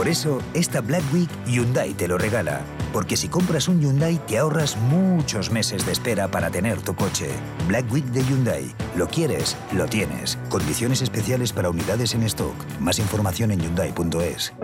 Por 0.00 0.08
eso, 0.08 0.40
esta 0.54 0.80
Black 0.80 1.02
Week 1.12 1.28
Hyundai 1.44 1.92
te 1.92 2.08
lo 2.08 2.16
regala. 2.16 2.62
Porque 2.90 3.18
si 3.18 3.28
compras 3.28 3.68
un 3.68 3.82
Hyundai 3.82 4.16
te 4.26 4.38
ahorras 4.38 4.78
muchos 4.78 5.50
meses 5.50 5.84
de 5.84 5.92
espera 5.92 6.26
para 6.26 6.50
tener 6.50 6.80
tu 6.80 6.94
coche. 6.94 7.28
Black 7.68 7.84
Week 7.92 8.06
de 8.06 8.24
Hyundai. 8.24 8.74
Lo 8.96 9.06
quieres, 9.08 9.58
lo 9.76 9.84
tienes. 9.84 10.38
Condiciones 10.48 11.02
especiales 11.02 11.52
para 11.52 11.68
unidades 11.68 12.14
en 12.14 12.22
stock. 12.22 12.54
Más 12.80 12.98
información 12.98 13.50
en 13.50 13.60
hyundai.es. 13.60 14.54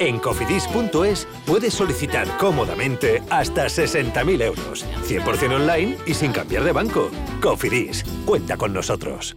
En 0.00 0.18
cofidis.es 0.18 1.28
puedes 1.46 1.72
solicitar 1.72 2.26
cómodamente 2.38 3.22
hasta 3.30 3.66
60.000 3.66 4.42
euros. 4.42 4.84
100% 5.06 5.54
online 5.54 5.96
y 6.04 6.14
sin 6.14 6.32
cambiar 6.32 6.64
de 6.64 6.72
banco. 6.72 7.12
Cofidis, 7.40 8.02
cuenta 8.24 8.56
con 8.56 8.72
nosotros. 8.72 9.36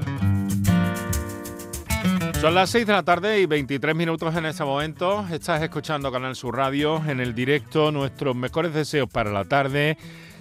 Son 2.41 2.55
las 2.55 2.71
6 2.71 2.87
de 2.87 2.93
la 2.93 3.03
tarde 3.03 3.39
y 3.39 3.45
23 3.45 3.95
minutos 3.95 4.35
en 4.35 4.47
este 4.47 4.63
momento. 4.63 5.27
Estás 5.31 5.61
escuchando 5.61 6.11
Canal 6.11 6.35
Sur 6.35 6.57
Radio 6.57 6.99
en 7.07 7.19
el 7.19 7.35
directo. 7.35 7.91
Nuestros 7.91 8.35
mejores 8.35 8.73
deseos 8.73 9.07
para 9.07 9.31
la 9.31 9.45
tarde. 9.45 9.95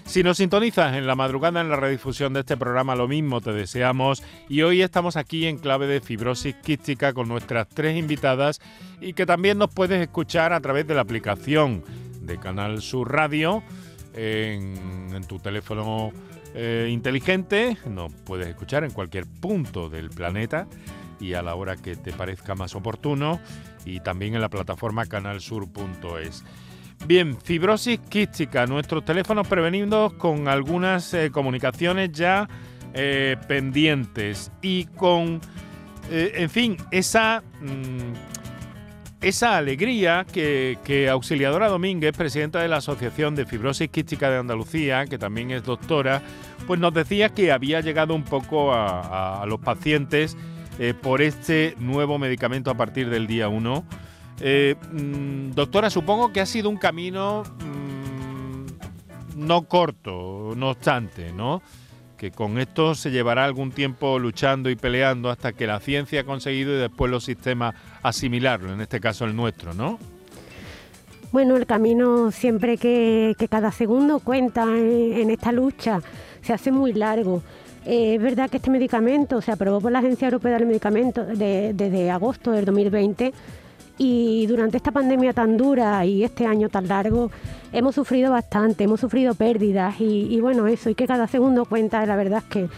Si 0.06 0.22
nos 0.22 0.38
sintonizas 0.38 0.96
en 0.96 1.06
la 1.06 1.14
madrugada 1.14 1.60
en 1.60 1.68
la 1.68 1.76
redifusión 1.76 2.32
de 2.32 2.40
este 2.40 2.56
programa, 2.56 2.96
lo 2.96 3.06
mismo 3.06 3.42
te 3.42 3.52
deseamos. 3.52 4.22
Y 4.48 4.62
hoy 4.62 4.80
estamos 4.80 5.16
aquí 5.16 5.46
en 5.46 5.58
clave 5.58 5.86
de 5.86 6.00
fibrosis 6.00 6.54
quística 6.54 7.12
con 7.12 7.28
nuestras 7.28 7.68
tres 7.68 7.98
invitadas 7.98 8.62
y 9.02 9.12
que 9.12 9.26
también 9.26 9.58
nos 9.58 9.68
puedes 9.68 10.00
escuchar 10.00 10.54
a 10.54 10.60
través 10.60 10.86
de 10.86 10.94
la 10.94 11.02
aplicación 11.02 11.84
de 12.22 12.38
Canal 12.38 12.80
Sur 12.80 13.12
Radio 13.12 13.62
en, 14.14 15.22
tu 15.28 15.38
teléfono 15.38 16.12
eh, 16.54 16.88
inteligente. 16.90 17.76
Nos 17.84 18.10
puedes 18.24 18.48
escuchar 18.48 18.84
en 18.84 18.90
cualquier 18.90 19.26
punto 19.26 19.90
del 19.90 20.08
planeta 20.08 20.66
y 21.20 21.34
a 21.34 21.42
la 21.42 21.54
hora 21.54 21.76
que 21.76 21.96
te 21.96 22.12
parezca 22.12 22.54
más 22.54 22.74
oportuno 22.74 23.40
y 23.84 24.00
también 24.00 24.34
en 24.34 24.40
la 24.40 24.48
plataforma 24.48 25.06
canalsur.es. 25.06 26.44
Bien, 27.06 27.38
fibrosis 27.40 27.98
quística, 27.98 28.66
nuestros 28.66 29.04
teléfonos 29.04 29.48
prevenidos 29.48 30.12
con 30.14 30.48
algunas 30.48 31.14
eh, 31.14 31.30
comunicaciones 31.30 32.12
ya 32.12 32.48
eh, 32.92 33.36
pendientes 33.48 34.52
y 34.60 34.84
con, 34.84 35.40
eh, 36.10 36.32
en 36.34 36.50
fin, 36.50 36.76
esa, 36.90 37.42
mm, 37.60 39.22
esa 39.22 39.56
alegría 39.56 40.26
que, 40.30 40.78
que, 40.84 41.08
Auxiliadora 41.08 41.68
Domínguez, 41.68 42.14
presidenta 42.16 42.60
de 42.60 42.68
la 42.68 42.76
Asociación 42.76 43.34
de 43.34 43.46
Fibrosis 43.46 43.88
Quística 43.88 44.30
de 44.30 44.38
Andalucía, 44.38 45.06
que 45.06 45.18
también 45.18 45.50
es 45.50 45.62
doctora, 45.64 46.20
pues 46.66 46.78
nos 46.78 46.94
decía 46.94 47.30
que 47.30 47.52
había 47.52 47.80
llegado 47.80 48.14
un 48.14 48.24
poco 48.24 48.72
a, 48.72 49.44
los 49.46 49.60
pacientes 49.60 50.36
eh, 50.82 50.94
por 50.94 51.20
este 51.20 51.74
nuevo 51.78 52.18
medicamento 52.18 52.70
a 52.70 52.74
partir 52.74 53.10
del 53.10 53.26
día 53.26 53.48
1. 53.48 53.84
Eh, 54.40 54.76
mmm, 54.90 55.50
doctora, 55.50 55.90
supongo 55.90 56.32
que 56.32 56.40
ha 56.40 56.46
sido 56.46 56.70
un 56.70 56.78
camino 56.78 57.42
mmm, 57.58 59.46
no 59.46 59.68
corto, 59.68 60.54
no 60.56 60.70
obstante, 60.70 61.34
¿no? 61.34 61.60
Que 62.16 62.30
con 62.30 62.58
esto 62.58 62.94
se 62.94 63.10
llevará 63.10 63.44
algún 63.44 63.72
tiempo 63.72 64.18
luchando 64.18 64.70
y 64.70 64.76
peleando 64.76 65.28
hasta 65.28 65.52
que 65.52 65.66
la 65.66 65.80
ciencia 65.80 66.22
ha 66.22 66.24
conseguido 66.24 66.74
y 66.74 66.78
después 66.78 67.10
los 67.10 67.24
sistemas 67.24 67.74
asimilarlo, 68.02 68.72
en 68.72 68.80
este 68.80 69.00
caso 69.00 69.26
el 69.26 69.36
nuestro, 69.36 69.74
¿no? 69.74 69.98
Bueno, 71.30 71.58
el 71.58 71.66
camino 71.66 72.30
siempre 72.30 72.78
que, 72.78 73.36
cada 73.50 73.70
segundo 73.70 74.18
cuenta 74.20 74.62
en, 74.62 75.12
en 75.12 75.30
esta 75.30 75.52
lucha 75.52 76.00
se 76.40 76.54
hace 76.54 76.72
muy 76.72 76.94
largo. 76.94 77.42
Eh, 77.86 78.14
es 78.16 78.22
verdad 78.22 78.50
que 78.50 78.58
este 78.58 78.70
medicamento 78.70 79.40
se 79.40 79.52
aprobó 79.52 79.80
por 79.80 79.92
la 79.92 80.00
Agencia 80.00 80.26
Europea 80.26 80.58
del 80.58 80.66
Medicamento 80.66 81.24
desde 81.24 81.72
de, 81.72 81.90
de 81.90 82.10
agosto 82.10 82.52
del 82.52 82.64
2020 82.66 83.32
y 83.96 84.46
durante 84.46 84.78
esta 84.78 84.92
pandemia 84.92 85.34
tan 85.34 85.58
dura 85.58 86.04
y 86.06 86.24
este 86.24 86.46
año 86.46 86.70
tan 86.70 86.88
largo 86.88 87.30
hemos 87.70 87.94
sufrido 87.94 88.32
bastante, 88.32 88.84
hemos 88.84 89.00
sufrido 89.00 89.34
pérdidas 89.34 90.00
y, 90.00 90.26
y 90.34 90.40
bueno, 90.40 90.66
eso, 90.66 90.88
y 90.88 90.94
que 90.94 91.06
cada 91.06 91.26
segundo 91.26 91.66
cuenta, 91.66 92.04
la 92.06 92.16
verdad 92.16 92.38
es 92.38 92.44
que, 92.44 92.68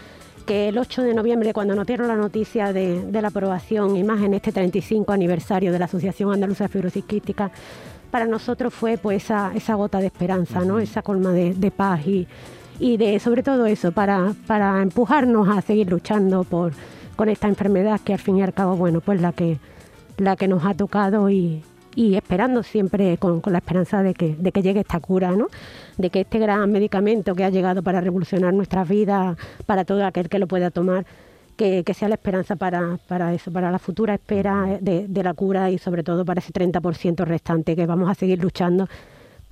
que 0.45 0.67
el 0.67 0.77
8 0.77 1.03
de 1.03 1.13
noviembre, 1.13 1.53
cuando 1.53 1.75
nos 1.75 1.87
dieron 1.87 2.09
la 2.09 2.17
noticia 2.17 2.73
de, 2.73 3.05
de, 3.05 3.21
la 3.21 3.29
aprobación 3.29 3.95
y 3.95 4.03
más 4.03 4.21
en 4.21 4.33
este 4.33 4.51
35 4.51 5.13
aniversario 5.13 5.71
de 5.71 5.79
la 5.79 5.85
Asociación 5.85 6.33
Andaluza 6.33 6.65
de 6.65 6.67
Fibrosis 6.67 7.05
Quística, 7.05 7.51
para 8.11 8.25
nosotros 8.25 8.73
fue 8.73 8.97
pues 8.97 9.23
esa, 9.23 9.53
esa 9.55 9.75
gota 9.75 9.99
de 9.99 10.07
esperanza, 10.07 10.65
¿no? 10.65 10.79
esa 10.79 11.01
colma 11.01 11.31
de, 11.31 11.53
de 11.53 11.71
paz 11.71 12.05
y 12.05 12.27
y 12.79 12.97
de 12.97 13.19
sobre 13.19 13.43
todo 13.43 13.65
eso, 13.65 13.91
para, 13.91 14.33
para 14.47 14.81
empujarnos 14.81 15.47
a 15.49 15.61
seguir 15.61 15.89
luchando 15.89 16.43
por, 16.43 16.73
con 17.15 17.29
esta 17.29 17.47
enfermedad 17.47 17.99
que 18.01 18.13
al 18.13 18.19
fin 18.19 18.37
y 18.37 18.43
al 18.43 18.53
cabo, 18.53 18.75
bueno, 18.75 19.01
pues 19.01 19.21
la 19.21 19.31
que, 19.31 19.57
la 20.17 20.35
que 20.35 20.47
nos 20.47 20.65
ha 20.65 20.73
tocado 20.73 21.29
y, 21.29 21.63
esperando 21.95 22.63
siempre 22.63 23.17
con, 23.17 23.41
la 23.45 23.59
esperanza 23.59 24.01
de 24.01 24.13
que, 24.13 24.35
de 24.35 24.51
que 24.51 24.61
llegue 24.61 24.79
esta 24.79 24.99
cura, 24.99 25.31
¿no? 25.31 25.47
de 25.97 26.09
que 26.09 26.21
este 26.21 26.39
gran 26.39 26.71
medicamento 26.71 27.35
que 27.35 27.43
ha 27.43 27.49
llegado 27.49 27.83
para 27.83 28.01
revolucionar 28.01 28.53
nuestras 28.53 28.89
vidas, 28.89 29.37
para 29.67 29.85
todo 29.85 30.03
aquel 30.05 30.27
que 30.27 30.39
lo 30.39 30.47
pueda 30.47 30.71
tomar, 30.71 31.05
que, 31.55 31.83
sea 31.93 32.09
la 32.09 32.15
esperanza 32.15 32.55
para, 32.55 32.97
para, 33.07 33.33
eso, 33.35 33.51
para 33.51 33.69
la 33.69 33.77
futura 33.77 34.15
espera 34.15 34.79
de 34.81 35.23
la 35.23 35.35
cura 35.35 35.69
y 35.69 35.77
sobre 35.77 36.03
todo 36.03 36.25
para 36.25 36.39
ese 36.39 36.51
30% 36.51 37.23
restante 37.25 37.75
que 37.75 37.85
vamos 37.85 38.09
a 38.09 38.15
seguir 38.15 38.41
luchando 38.41 38.87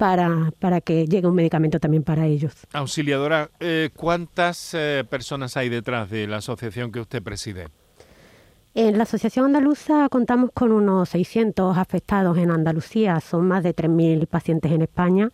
para, 0.02 0.52
para, 0.58 0.82
que 0.82 1.06
llegue 1.06 1.28
un 1.28 1.36
medicamento 1.36 1.80
también 1.80 2.02
para 2.02 2.26
ellos. 2.26 2.56
Auxiliadora, 2.74 3.52
eh, 3.60 3.92
¿cuántas 3.96 4.74
eh, 4.74 5.06
personas 5.08 5.58
hay 5.58 5.70
detrás 5.70 6.10
de 6.10 6.26
la 6.26 6.38
asociación 6.38 6.92
que 6.92 7.00
usted 7.00 7.22
preside? 7.22 7.68
En 8.74 8.98
la 8.98 9.04
Asociación 9.04 9.46
Andaluza 9.46 10.10
contamos 10.10 10.50
con 10.56 10.72
unos 10.72 11.10
600 11.10 11.78
afectados 11.78 12.36
en 12.40 12.50
Andalucía, 12.50 13.20
son 13.20 13.48
más 13.48 13.62
de 13.62 13.76
3.000 13.76 14.26
pacientes 14.26 14.72
en 14.72 14.82
España 14.82 15.30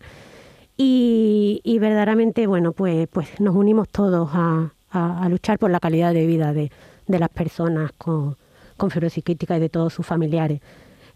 y, 0.76 1.62
y, 1.64 1.78
verdaderamente, 1.78 2.46
bueno, 2.46 2.72
pues, 2.72 3.08
pues 3.08 3.40
nos 3.40 3.56
unimos 3.56 3.88
todos 3.88 4.28
a, 4.34 4.74
a, 4.90 5.24
a 5.24 5.28
luchar 5.30 5.58
por 5.58 5.70
la 5.70 5.80
calidad 5.80 6.12
de 6.12 6.26
vida 6.26 6.52
de, 6.52 6.70
de 7.06 7.18
las 7.18 7.30
personas 7.30 7.92
con, 7.96 8.36
con 8.76 8.90
fibrosis 8.90 9.24
y 9.26 9.34
de 9.34 9.68
todos 9.70 9.94
sus 9.94 10.04
familiares. 10.04 10.60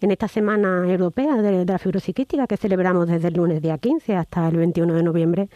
En 0.03 0.11
esta 0.11 0.29
Semana 0.29 0.85
Europea 0.87 1.37
de, 1.37 1.65
la 1.65 1.79
Fibrosis 1.79 2.15
Quística 2.15 2.47
que 2.47 2.57
celebramos 2.57 3.07
desde 3.07 3.29
el 3.29 3.35
lunes 3.35 3.63
día 3.63 3.79
15 3.79 4.17
hasta 4.17 4.49
el 4.49 4.57
21 4.57 4.95
de 4.95 5.03
noviembre 5.03 5.49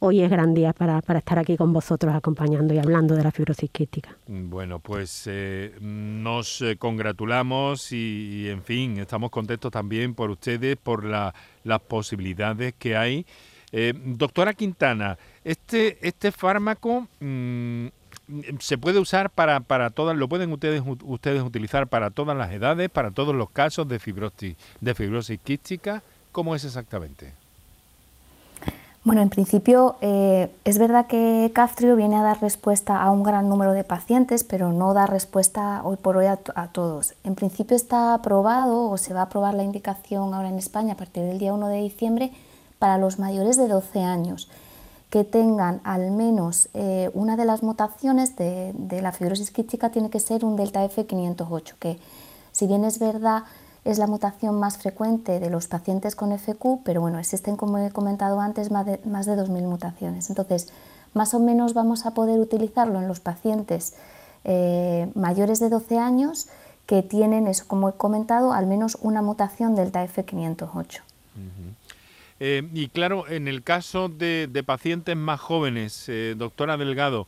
hoy 0.00 0.20
es 0.20 0.30
gran 0.30 0.52
día 0.52 0.72
para, 0.74 0.98
estar 0.98 1.38
aquí 1.38 1.56
con 1.56 1.72
vosotros 1.72 2.14
acompañando 2.14 2.74
y 2.74 2.78
hablando 2.78 3.14
de 3.14 3.22
la 3.22 3.30
fibrosis 3.30 3.70
quística. 3.70 4.14
Bueno, 4.26 4.78
pues 4.78 5.24
eh, 5.26 5.74
nos 5.80 6.60
eh, 6.60 6.76
congratulamos 6.76 7.90
y, 7.92 8.48
en 8.50 8.62
fin, 8.62 8.98
estamos 8.98 9.30
contentos 9.30 9.72
también 9.72 10.14
por 10.14 10.30
ustedes, 10.30 10.76
por 10.76 11.04
las 11.04 11.80
posibilidades 11.88 12.74
que 12.78 12.96
hay. 12.96 13.24
Eh, 13.72 13.94
doctora 13.94 14.52
Quintana, 14.52 15.16
este, 15.42 16.06
este 16.06 16.30
fármaco 16.30 17.08
mm, 17.20 17.86
se 18.58 18.78
puede 18.78 18.98
usar 18.98 19.30
para, 19.30 19.60
para 19.60 19.90
todas, 19.90 20.16
lo 20.16 20.28
pueden 20.28 20.52
ustedes, 20.52 20.82
ustedes 21.04 21.42
utilizar 21.42 21.86
para 21.86 22.10
todas 22.10 22.36
las 22.36 22.52
edades, 22.52 22.90
para 22.90 23.10
todos 23.10 23.34
los 23.34 23.50
casos 23.50 23.88
de 23.88 23.98
fibrosis, 23.98 24.56
de 24.80 24.94
fibrosis 24.94 25.38
quística. 25.40 26.02
¿Cómo 26.32 26.54
es 26.54 26.64
exactamente? 26.64 27.32
Bueno, 29.04 29.20
en 29.20 29.28
principio 29.28 29.96
eh, 30.00 30.50
es 30.64 30.78
verdad 30.78 31.06
que 31.06 31.50
Caftrio 31.54 31.94
viene 31.94 32.16
a 32.16 32.22
dar 32.22 32.40
respuesta 32.40 33.02
a 33.02 33.10
un 33.10 33.22
gran 33.22 33.50
número 33.50 33.72
de 33.72 33.84
pacientes, 33.84 34.44
pero 34.44 34.72
no 34.72 34.94
da 34.94 35.06
respuesta 35.06 35.82
hoy 35.84 35.96
por 35.96 36.16
hoy 36.16 36.24
a, 36.24 36.38
todos. 36.68 37.14
En 37.22 37.34
principio 37.34 37.76
está 37.76 38.14
aprobado 38.14 38.88
o 38.88 38.96
se 38.96 39.12
va 39.12 39.20
a 39.20 39.24
aprobar 39.24 39.52
la 39.52 39.62
indicación 39.62 40.32
ahora 40.32 40.48
en 40.48 40.56
España 40.56 40.94
a 40.94 40.96
partir 40.96 41.22
del 41.24 41.38
día 41.38 41.52
1 41.52 41.68
de 41.68 41.82
diciembre 41.82 42.32
para 42.78 42.96
los 42.96 43.18
mayores 43.18 43.58
de 43.58 43.68
12 43.68 44.00
años 44.00 44.48
que 45.14 45.22
tengan 45.22 45.80
al 45.84 46.10
menos 46.10 46.68
eh, 46.74 47.08
una 47.14 47.36
de 47.36 47.44
las 47.44 47.62
mutaciones 47.62 48.34
de, 48.34 48.72
de 48.76 49.00
la 49.00 49.12
fibrosis 49.12 49.52
quística 49.52 49.90
tiene 49.90 50.10
que 50.10 50.18
ser 50.18 50.44
un 50.44 50.56
delta 50.56 50.84
F508, 50.84 51.74
que 51.78 52.00
si 52.50 52.66
bien 52.66 52.84
es 52.84 52.98
verdad 52.98 53.44
es 53.84 53.98
la 53.98 54.08
mutación 54.08 54.58
más 54.58 54.76
frecuente 54.76 55.38
de 55.38 55.50
los 55.50 55.68
pacientes 55.68 56.16
con 56.16 56.36
FQ, 56.36 56.82
pero 56.82 57.00
bueno, 57.00 57.20
existen, 57.20 57.54
como 57.54 57.78
he 57.78 57.92
comentado 57.92 58.40
antes, 58.40 58.72
más 58.72 58.86
de, 58.86 58.98
más 59.04 59.26
de 59.26 59.36
2.000 59.36 59.62
mutaciones. 59.62 60.30
Entonces, 60.30 60.66
más 61.12 61.32
o 61.32 61.38
menos 61.38 61.74
vamos 61.74 62.06
a 62.06 62.10
poder 62.10 62.40
utilizarlo 62.40 62.98
en 62.98 63.06
los 63.06 63.20
pacientes 63.20 63.94
eh, 64.42 65.12
mayores 65.14 65.60
de 65.60 65.68
12 65.68 65.96
años 65.96 66.48
que 66.86 67.04
tienen, 67.04 67.46
eso 67.46 67.66
como 67.68 67.88
he 67.88 67.92
comentado, 67.92 68.52
al 68.52 68.66
menos 68.66 68.98
una 69.00 69.22
mutación 69.22 69.76
del 69.76 69.92
TAF508. 69.92 71.13
Eh, 72.46 72.62
y 72.74 72.88
claro, 72.88 73.26
en 73.26 73.48
el 73.48 73.62
caso 73.62 74.10
de, 74.10 74.62
pacientes 74.66 75.16
más 75.16 75.40
jóvenes, 75.40 76.08
eh, 76.08 76.34
doctora 76.36 76.76
Delgado, 76.76 77.26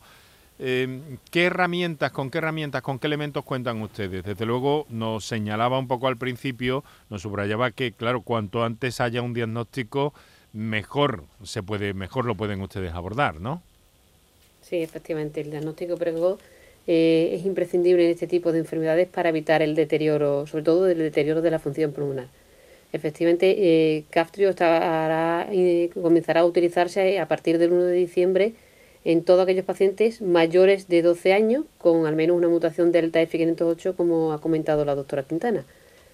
Em, 0.59 1.19
¿Qué 1.29 1.45
herramientas, 1.45 2.11
con 2.11 2.31
qué 2.31 2.39
herramientas, 2.39 2.81
con 2.81 2.97
qué 2.97 3.05
elementos 3.07 3.43
cuentan 3.43 3.79
ustedes? 3.81 4.23
Desde 4.23 4.45
luego 4.45 4.87
nos 4.89 5.23
señalaba 5.25 5.77
un 5.77 5.87
poco 5.87 6.07
al 6.07 6.17
principio, 6.17 6.83
nos 7.11 7.21
subrayaba 7.21 7.69
que, 7.71 7.91
claro, 7.91 8.21
cuanto 8.21 8.63
antes 8.63 8.99
haya 8.99 9.21
un 9.21 9.33
diagnóstico, 9.33 10.13
mejor 10.53 11.25
se 11.43 11.61
puede, 11.61 11.93
mejor 11.93 12.25
lo 12.25 12.33
pueden 12.33 12.59
ustedes 12.61 12.93
abordar, 12.93 13.39
¿no? 13.39 13.61
Sí, 14.61 14.77
efectivamente, 14.77 15.41
el 15.41 15.51
diagnóstico 15.51 15.95
precoz 15.95 16.39
eh, 16.87 17.29
es 17.33 17.45
imprescindible 17.45 18.05
en 18.05 18.11
este 18.11 18.25
tipo 18.25 18.51
de 18.51 18.59
enfermedades 18.59 19.07
para 19.07 19.29
evitar 19.29 19.61
el 19.61 19.75
deterioro, 19.75 20.47
sobre 20.47 20.63
todo 20.63 20.87
el 20.87 20.97
deterioro 20.97 21.43
de 21.43 21.51
la 21.51 21.59
función 21.59 21.91
pulmonar. 21.91 22.29
Efectivamente, 22.93 23.55
eh, 23.57 24.05
Caftrio 24.09 24.53
eh, 24.59 25.89
comenzará 26.01 26.41
a 26.41 26.45
utilizarse 26.45 27.19
a 27.19 27.27
partir 27.27 27.57
del 27.57 27.73
1 27.73 27.83
de 27.83 27.93
diciembre 27.93 28.53
en 29.03 29.23
todos 29.23 29.43
aquellos 29.43 29.65
pacientes 29.65 30.21
mayores 30.21 30.87
de 30.87 31.01
12 31.01 31.33
años 31.33 31.65
con 31.77 32.05
al 32.05 32.15
menos 32.15 32.37
una 32.37 32.47
mutación 32.47 32.91
delta 32.91 33.21
F508, 33.21 33.95
como 33.95 34.31
ha 34.33 34.41
comentado 34.41 34.85
la 34.85 34.95
doctora 34.95 35.23
Quintana. 35.23 35.65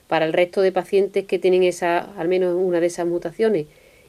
Para 0.08 0.26
el 0.26 0.34
resto 0.34 0.62
de 0.62 0.72
pacientes 0.72 1.26
que 1.26 1.40
tienen 1.40 1.64
esa, 1.64 2.00
al 2.20 2.28
menos 2.28 2.56
una 2.56 2.80
de 2.80 2.88
esas 2.88 3.08
mutaciones 3.08 3.68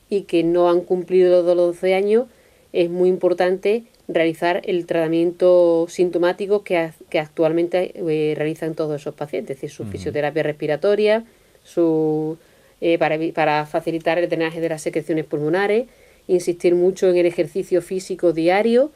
y 0.09 0.23
que 0.23 0.42
no 0.42 0.68
han 0.68 0.80
cumplido 0.80 1.42
los 1.42 1.56
12 1.56 1.94
años, 1.94 2.26
es 2.73 2.90
muy 2.90 3.09
importante 3.09 3.85
realizar 4.09 4.61
el 4.64 4.85
tratamiento 4.87 5.87
sintomático 5.88 6.62
que, 6.62 6.90
que 7.09 7.18
actualmente 7.18 7.92
eh, 7.94 8.35
realizan 8.35 8.75
todos 8.75 9.00
esos 9.00 9.14
pacientes, 9.14 9.56
es 9.56 9.61
decir, 9.62 9.71
su 9.71 9.85
fisioterapia 9.85 10.42
respiratoria, 10.42 11.25
su, 11.62 12.37
eh, 12.81 12.99
para, 12.99 13.66
facilitar 13.66 14.19
el 14.19 14.28
drenaje 14.28 14.61
de 14.61 14.69
las 14.69 14.83
secreciones 14.83 15.25
pulmonares, 15.25 15.87
insistir 16.26 16.75
mucho 16.75 17.09
en 17.09 17.16
el 17.16 17.26
ejercicio 17.26 17.83
físico 17.83 18.33
diario, 18.33 18.90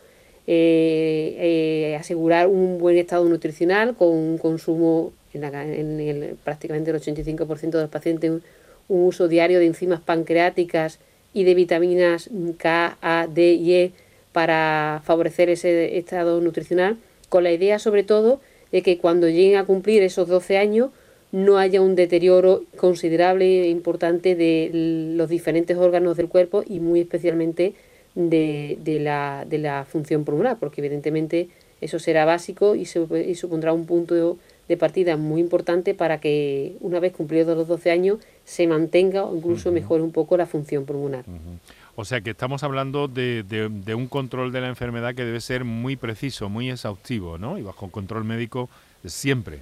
eh, 0.46 1.36
eh, 1.38 1.96
asegurar 1.96 2.48
un 2.48 2.78
buen 2.78 2.96
estado 2.96 3.28
nutricional 3.28 3.94
con 3.94 4.08
un 4.08 4.38
consumo, 4.38 5.12
en, 5.32 6.00
el, 6.00 6.36
prácticamente 6.42 6.90
el 6.90 6.96
85% 6.96 7.70
de 7.70 7.82
los 7.82 7.90
pacientes, 7.90 8.30
un, 8.30 8.42
uso 8.88 9.28
diario 9.28 9.58
de 9.58 9.66
enzimas 9.66 10.00
pancreáticas 10.00 10.98
y 11.34 11.44
de 11.44 11.54
vitaminas 11.54 12.30
K, 12.56 12.96
A, 13.02 13.26
D 13.26 13.52
y 13.52 13.74
E 13.74 13.92
para 14.32 15.02
favorecer 15.04 15.50
ese 15.50 15.98
estado 15.98 16.40
nutricional, 16.40 16.96
con 17.28 17.44
la 17.44 17.52
idea 17.52 17.78
sobre 17.78 18.02
todo 18.02 18.40
de 18.72 18.82
que 18.82 18.98
cuando 18.98 19.28
lleguen 19.28 19.56
a 19.56 19.64
cumplir 19.64 20.02
esos 20.02 20.28
12 20.28 20.58
años 20.58 20.90
no 21.32 21.58
haya 21.58 21.80
un 21.80 21.94
deterioro 21.94 22.64
considerable 22.76 23.62
e 23.62 23.68
importante 23.68 24.34
de 24.34 24.70
los 25.14 25.28
diferentes 25.28 25.76
órganos 25.76 26.16
del 26.16 26.28
cuerpo 26.28 26.62
y 26.66 26.80
muy 26.80 27.00
especialmente 27.00 27.74
de, 28.14 28.78
de, 28.82 28.98
la, 28.98 29.44
de 29.48 29.58
la 29.58 29.84
función 29.84 30.24
pulmonar, 30.24 30.58
porque 30.58 30.80
evidentemente 30.80 31.48
eso 31.80 31.98
será 31.98 32.24
básico 32.24 32.74
y, 32.74 32.86
se, 32.86 33.06
y 33.28 33.34
supondrá 33.34 33.72
un 33.72 33.86
punto 33.86 34.38
de 34.68 34.76
partida 34.76 35.16
muy 35.16 35.40
importante 35.40 35.94
para 35.94 36.18
que 36.18 36.76
una 36.80 37.00
vez 37.00 37.12
cumplidos 37.12 37.56
los 37.56 37.68
12 37.68 37.90
años 37.90 38.18
se 38.44 38.66
mantenga 38.66 39.24
o 39.24 39.36
incluso 39.36 39.70
mejore 39.72 40.02
un 40.02 40.12
poco 40.12 40.36
la 40.36 40.46
función 40.46 40.84
pulmonar. 40.84 41.24
O 41.94 42.04
sea 42.04 42.20
que 42.20 42.30
estamos 42.30 42.62
hablando 42.62 43.08
de, 43.08 43.42
de, 43.42 43.68
de, 43.68 43.94
un 43.94 44.06
control 44.06 44.52
de 44.52 44.60
la 44.60 44.68
enfermedad 44.68 45.14
que 45.14 45.24
debe 45.24 45.40
ser 45.40 45.64
muy 45.64 45.96
preciso, 45.96 46.48
muy 46.48 46.70
exhaustivo, 46.70 47.38
¿no? 47.38 47.58
Y 47.58 47.62
bajo 47.62 47.90
control 47.90 48.24
médico 48.24 48.68
siempre. 49.04 49.58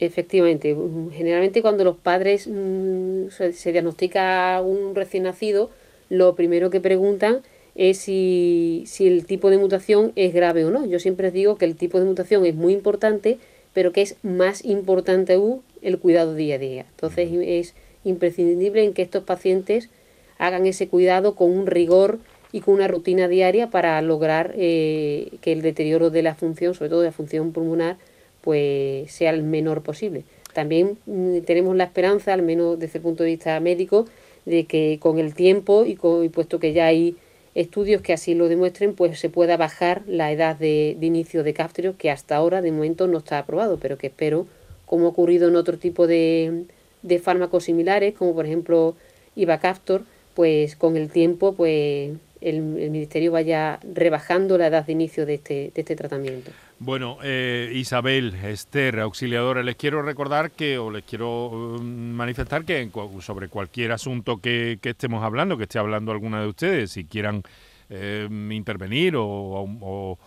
Efectivamente, 0.00 0.76
generalmente 1.12 1.60
cuando 1.60 1.82
los 1.82 1.96
padres 1.96 2.46
mm, 2.46 3.28
se, 3.30 3.72
diagnostica 3.72 4.62
un 4.62 4.94
recién 4.94 5.24
nacido, 5.24 5.70
lo 6.08 6.36
primero 6.36 6.70
que 6.70 6.80
preguntan 6.80 7.40
es 7.74 7.98
si, 7.98 8.84
si, 8.86 9.06
el 9.06 9.26
tipo 9.26 9.50
de 9.50 9.58
mutación 9.58 10.12
es 10.14 10.32
grave 10.32 10.64
o 10.64 10.70
no. 10.70 10.86
Yo 10.86 11.00
siempre 11.00 11.30
digo 11.30 11.56
que 11.56 11.64
el 11.64 11.76
tipo 11.76 11.98
de 11.98 12.06
mutación 12.06 12.46
es 12.46 12.54
muy 12.54 12.72
importante, 12.72 13.38
pero 13.74 13.92
que 13.92 14.02
es 14.02 14.16
más 14.22 14.64
importante 14.64 15.34
aún 15.34 15.62
el 15.82 15.98
cuidado 15.98 16.34
día 16.34 16.56
a 16.56 16.58
día. 16.58 16.86
Entonces 16.90 17.28
es 17.32 17.74
imprescindible 18.04 18.84
en 18.84 18.94
que 18.94 19.02
estos 19.02 19.24
pacientes 19.24 19.90
hagan 20.38 20.66
ese 20.66 20.88
cuidado 20.88 21.34
con 21.34 21.50
un 21.50 21.66
rigor 21.66 22.18
y 22.52 22.60
con 22.60 22.74
una 22.74 22.88
rutina 22.88 23.28
diaria 23.28 23.70
para 23.70 24.00
lograr 24.00 24.54
eh, 24.56 25.32
que 25.40 25.52
el 25.52 25.62
deterioro 25.62 26.10
de 26.10 26.22
la 26.22 26.34
función, 26.34 26.74
sobre 26.74 26.90
todo 26.90 27.00
de 27.00 27.08
la 27.08 27.12
función 27.12 27.52
pulmonar, 27.52 27.96
pues 28.40 29.10
sea 29.12 29.30
el 29.30 29.42
menor 29.42 29.82
posible. 29.82 30.24
También 30.52 30.98
mm, 31.06 31.40
tenemos 31.40 31.76
la 31.76 31.84
esperanza, 31.84 32.32
al 32.32 32.42
menos 32.42 32.78
desde 32.78 32.98
el 32.98 33.02
punto 33.02 33.22
de 33.22 33.30
vista 33.30 33.58
médico, 33.60 34.06
de 34.44 34.64
que 34.64 34.98
con 35.00 35.18
el 35.18 35.34
tiempo 35.34 35.84
y, 35.84 35.96
puesto 35.96 36.58
que 36.58 36.72
ya 36.72 36.86
hay 36.86 37.16
estudios 37.54 38.02
que 38.02 38.12
así 38.12 38.34
lo 38.34 38.48
demuestren, 38.48 38.94
pues 38.94 39.18
se 39.18 39.30
pueda 39.30 39.56
bajar 39.56 40.02
la 40.06 40.32
edad 40.32 40.56
de, 40.56 40.96
inicio 41.00 41.42
de 41.42 41.54
Caftrio, 41.54 41.96
que 41.98 42.10
hasta 42.10 42.36
ahora 42.36 42.62
de 42.62 42.72
momento 42.72 43.06
no 43.06 43.18
está 43.18 43.38
aprobado, 43.38 43.78
pero 43.78 43.98
que 43.98 44.08
espero, 44.08 44.46
como 44.86 45.06
ha 45.06 45.10
ocurrido 45.10 45.48
en 45.48 45.56
otro 45.56 45.76
tipo 45.78 46.06
de, 46.06 46.64
de 47.02 47.18
fármacos 47.18 47.64
similares, 47.64 48.14
como 48.14 48.34
por 48.34 48.46
ejemplo 48.46 48.94
Ibacaftor, 49.36 50.02
pues 50.34 50.76
con 50.76 50.96
el 50.96 51.10
tiempo 51.10 51.54
pues 51.54 52.12
el, 52.40 52.60
Ministerio 52.62 53.32
vaya 53.32 53.78
rebajando 53.94 54.58
la 54.58 54.68
edad 54.68 54.86
de 54.86 54.92
inicio 54.92 55.26
de 55.26 55.34
este, 55.34 55.72
de 55.74 55.80
este 55.80 55.96
tratamiento. 55.96 56.50
Bueno, 56.78 57.18
eh, 57.22 57.72
Isabel, 57.74 58.34
Esther, 58.34 59.00
auxiliadora, 59.00 59.62
les 59.62 59.76
quiero 59.76 60.02
recordar 60.02 60.52
que, 60.52 60.78
o 60.78 60.90
les 60.90 61.04
quiero 61.04 61.48
um, 61.48 62.12
manifestar 62.12 62.64
que 62.64 62.88
sobre 63.20 63.48
cualquier 63.48 63.92
asunto 63.92 64.38
que, 64.38 64.78
estemos 64.82 65.24
hablando, 65.24 65.56
que 65.56 65.64
esté 65.64 65.78
hablando 65.78 66.12
alguna 66.12 66.40
de 66.40 66.48
ustedes, 66.48 66.92
si 66.92 67.04
quieran 67.04 67.42
eh, 67.90 68.28
intervenir 68.30 69.14
o, 69.16 70.18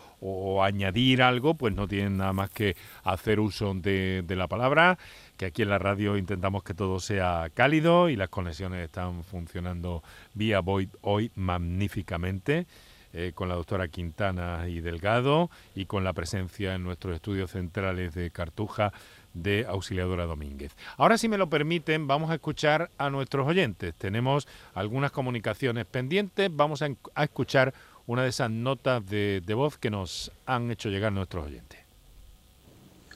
añadir 0.63 1.21
algo, 1.21 1.55
pues 1.55 1.73
no 1.73 1.87
tienen 1.87 2.17
nada 2.17 2.33
más 2.33 2.49
que 2.49 2.75
hacer 3.03 3.39
uso 3.39 3.73
de, 3.73 4.23
de 4.25 4.35
la 4.35 4.47
palabra, 4.47 4.97
que 5.37 5.45
aquí 5.45 5.63
en 5.63 5.69
la 5.69 5.79
radio 5.79 6.17
intentamos 6.17 6.63
que 6.63 6.73
todo 6.73 6.99
sea 6.99 7.49
cálido 7.53 8.09
y 8.09 8.15
las 8.15 8.29
conexiones 8.29 8.83
están 8.83 9.23
funcionando 9.23 10.03
vía 10.33 10.59
Void 10.59 10.89
hoy 11.01 11.31
magníficamente. 11.35 12.67
Eh, 13.13 13.33
con 13.35 13.49
la 13.49 13.55
doctora 13.55 13.89
Quintana 13.89 14.69
y 14.69 14.79
Delgado 14.79 15.49
y 15.75 15.83
con 15.83 16.05
la 16.05 16.13
presencia 16.13 16.75
en 16.75 16.83
nuestros 16.85 17.13
estudios 17.13 17.51
centrales 17.51 18.13
de 18.13 18.31
Cartuja 18.31 18.93
de 19.33 19.65
Auxiliadora 19.67 20.25
Domínguez. 20.25 20.77
Ahora, 20.95 21.17
si 21.17 21.27
me 21.27 21.37
lo 21.37 21.49
permiten, 21.49 22.07
vamos 22.07 22.29
a 22.29 22.35
escuchar 22.35 22.89
a 22.97 23.09
nuestros 23.09 23.45
oyentes. 23.45 23.93
Tenemos 23.95 24.47
algunas 24.73 25.11
comunicaciones 25.11 25.85
pendientes. 25.85 26.49
Vamos 26.53 26.81
a, 26.81 27.23
escuchar 27.23 27.73
una 28.11 28.23
de 28.23 28.29
esas 28.29 28.51
notas 28.51 29.09
de, 29.09 29.53
voz 29.55 29.77
que 29.77 29.89
nos 29.89 30.33
han 30.45 30.69
hecho 30.69 30.89
llegar 30.89 31.13
nuestros 31.13 31.47
oyentes. 31.47 31.79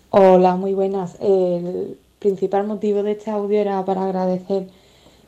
Hola, 0.09 0.55
muy 0.55 0.73
buenas. 0.73 1.17
El 1.19 1.97
principal 2.19 2.65
motivo 2.65 3.03
de 3.03 3.11
este 3.11 3.29
audio 3.29 3.59
era 3.59 3.83
para 3.83 4.05
agradecer 4.05 4.69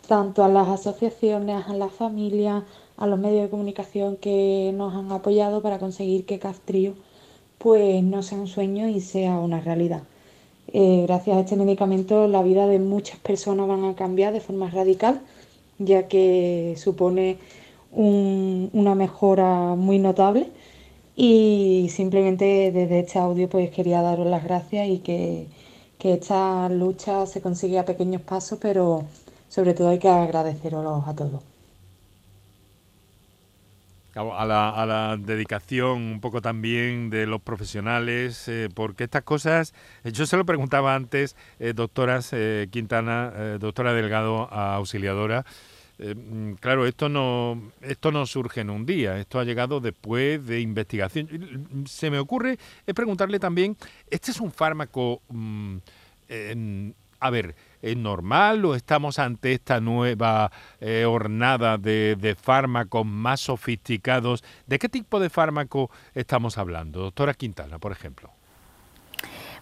tanto 0.08 0.46
a 0.46 0.48
las 0.48 0.70
asociaciones, 0.70 1.68
a 1.68 1.74
las 1.74 1.92
familias, 1.92 2.64
a 2.96 3.08
los 3.08 3.20
medios 3.20 3.44
de 3.44 3.50
comunicación 3.50 4.16
que 4.16 4.72
nos 4.74 4.96
han 4.96 5.12
apoyado 5.12 5.62
para 5.62 5.80
conseguir 5.80 6.26
que 6.26 6.40
Castrillo 6.40 6.94
pues 7.58 8.02
no 8.04 8.24
sea 8.24 8.38
un 8.38 8.48
sueño 8.48 8.88
y 8.88 9.02
sea 9.02 9.38
una 9.38 9.60
realidad. 9.60 10.04
Eh, 10.70 11.04
gracias 11.08 11.36
a 11.36 11.40
este 11.42 11.58
medicamento 11.58 12.30
la 12.30 12.42
vida 12.42 12.68
de 12.68 12.80
muchas 12.80 13.20
personas 13.20 13.68
van 13.68 13.84
a 13.84 13.96
cambiar 13.96 14.32
de 14.32 14.40
forma 14.40 14.70
radical, 14.70 15.20
ya 15.78 16.08
que 16.08 16.76
supone 16.78 17.38
una 17.92 18.96
mejora 18.96 19.76
muy 19.76 20.00
notable 20.00 20.52
y 21.16 21.90
simplemente 21.90 22.72
desde 22.72 23.00
este 23.00 23.20
audio 23.20 23.50
pues 23.50 23.72
quería 23.72 24.02
daros 24.02 24.28
las 24.28 24.44
gracias 24.44 24.88
y 24.88 25.00
que, 25.00 25.48
que 25.98 26.14
esta 26.14 26.70
lucha 26.70 27.26
se 27.26 27.42
consigue 27.42 27.80
a 27.80 27.86
pequeños 27.86 28.22
pasos, 28.22 28.60
pero 28.62 29.06
sobre 29.50 29.74
todo 29.74 29.90
hay 29.90 30.00
que 30.00 30.10
agradeceros 30.10 31.08
a 31.08 31.16
todos. 31.16 31.42
A 34.16 34.46
la, 34.46 34.70
a 34.70 34.86
la, 34.88 35.16
dedicación 35.16 36.02
un 36.02 36.20
poco 36.20 36.42
también 36.42 37.12
de 37.12 37.28
los 37.28 37.40
profesionales, 37.40 38.48
eh, 38.48 38.68
porque 38.74 39.04
estas 39.04 39.22
cosas, 39.22 39.76
eh, 40.04 40.12
yo 40.12 40.26
se 40.26 40.38
lo 40.38 40.46
preguntaba 40.46 40.96
antes, 40.96 41.36
eh, 41.60 41.74
doctoras 41.76 42.34
Quintana, 42.72 43.58
doctora 43.60 43.94
Delgado, 43.94 44.52
auxiliadora, 44.52 45.46
mm, 45.98 46.54
claro, 46.54 46.86
esto 46.86 47.10
no, 47.10 47.72
esto 47.82 48.12
no 48.12 48.26
surge 48.26 48.62
en 48.62 48.70
un 48.70 48.86
día, 48.86 49.18
esto 49.18 49.40
ha 49.40 49.44
llegado 49.44 49.80
después 49.80 50.46
de 50.46 50.62
investigación. 50.62 51.86
Se 51.88 52.10
me 52.10 52.20
ocurre 52.20 52.58
es 52.86 52.94
preguntarle 52.94 53.40
también, 53.40 53.78
¿este 54.10 54.32
es 54.32 54.40
un 54.40 54.52
fármaco, 54.52 55.22
mm, 55.30 55.78
a 57.20 57.30
ver, 57.30 57.56
¿Es 57.82 57.96
normal 57.96 58.66
o 58.66 58.76
estamos 58.76 59.20
ante 59.20 59.54
esta 59.54 59.80
nueva 59.80 60.52
eh, 60.80 61.06
hornada 61.06 61.78
de, 61.78 62.36
fármacos 62.40 63.06
más 63.06 63.42
sofisticados? 63.42 64.44
¿De 64.66 64.80
qué 64.80 64.90
tipo 64.90 65.20
de 65.20 65.30
fármaco 65.30 65.92
estamos 66.16 66.58
hablando? 66.58 67.02
Doctora 67.02 67.34
Quintana, 67.34 67.78
por 67.80 67.92
ejemplo. 67.92 68.37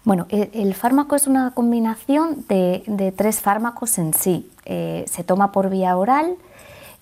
Bueno, 0.06 0.28
el, 0.30 0.74
fármaco 0.76 1.16
es 1.16 1.26
una 1.26 1.52
combinación 1.52 2.46
de, 2.48 3.14
tres 3.18 3.42
fármacos 3.42 3.98
en 3.98 4.14
sí. 4.14 4.50
Eh, 4.66 5.04
se 5.08 5.24
toma 5.24 5.52
por 5.52 5.70
vía 5.70 5.98
oral, 5.98 6.36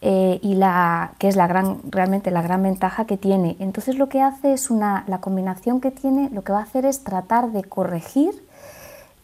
eh, 0.01 0.39
y 0.41 0.55
la, 0.55 1.13
que 1.17 1.27
es 1.27 1.35
la 1.35 1.47
gran, 1.47 1.79
realmente 1.89 2.31
la 2.31 2.41
gran 2.41 2.63
ventaja 2.63 3.05
que 3.05 3.17
tiene. 3.17 3.57
Entonces 3.59 3.97
lo 3.97 4.09
que 4.09 4.21
hace 4.21 4.53
es 4.53 4.69
una, 4.69 5.03
la 5.07 5.19
combinación 5.19 5.81
que 5.81 5.91
tiene, 5.91 6.29
lo 6.31 6.43
que 6.43 6.53
va 6.53 6.59
a 6.59 6.63
hacer 6.63 6.85
es 6.85 7.03
tratar 7.03 7.51
de 7.51 7.63
corregir 7.63 8.31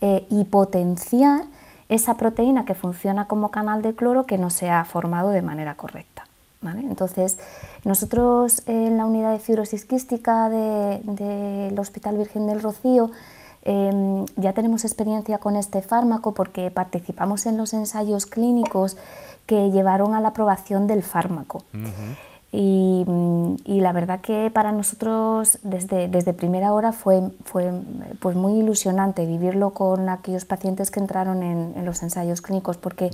y 0.02 0.46
potenciar 0.46 1.42
esa 1.90 2.14
proteína 2.14 2.64
que 2.64 2.74
funciona 2.74 3.26
como 3.26 3.52
canal 3.52 3.82
de 3.82 3.94
cloro 3.94 4.26
que 4.26 4.38
no 4.38 4.50
se 4.50 4.70
ha 4.70 4.86
formado 4.86 5.30
de 5.30 5.42
manera 5.42 5.76
correcta. 5.76 6.26
Entonces, 6.62 7.38
nosotros 7.84 8.64
en 8.68 8.98
la 8.98 9.06
unidad 9.06 9.32
de 9.32 9.40
fibrosis 9.40 9.86
quística 9.86 10.50
del 10.50 11.78
Hospital 11.80 12.18
Virgen 12.18 12.48
del 12.48 12.62
Rocío 12.62 13.12
em, 13.64 14.26
ya 14.38 14.54
tenemos 14.54 14.86
experiencia 14.86 15.38
con 15.38 15.56
este 15.56 15.82
fármaco 15.82 16.34
porque 16.34 16.72
participamos 16.72 17.46
en 17.46 17.58
los 17.58 17.74
ensayos 17.74 18.26
clínicos 18.26 18.98
que 19.46 19.72
llevaron 19.72 20.14
a 20.14 20.22
la 20.22 20.30
aprobación 20.30 20.88
del 20.88 21.04
fármaco. 21.04 21.64
Y, 22.52 23.06
la 23.66 23.92
verdad 23.94 24.22
que 24.22 24.50
para 24.52 24.72
nosotros 24.72 25.60
desde, 25.62 26.08
desde 26.08 26.34
primera 26.34 26.74
hora 26.74 26.92
fue, 26.92 27.22
fue 27.46 27.72
pues 28.20 28.36
muy 28.36 28.54
ilusionante 28.60 29.26
vivirlo 29.26 29.72
con 29.72 30.10
aquellos 30.10 30.46
pacientes 30.46 30.90
que 30.90 31.00
entraron 31.00 31.44
en, 31.44 31.86
los 31.86 32.02
ensayos 32.02 32.42
clínicos, 32.42 32.78
porque 32.78 33.12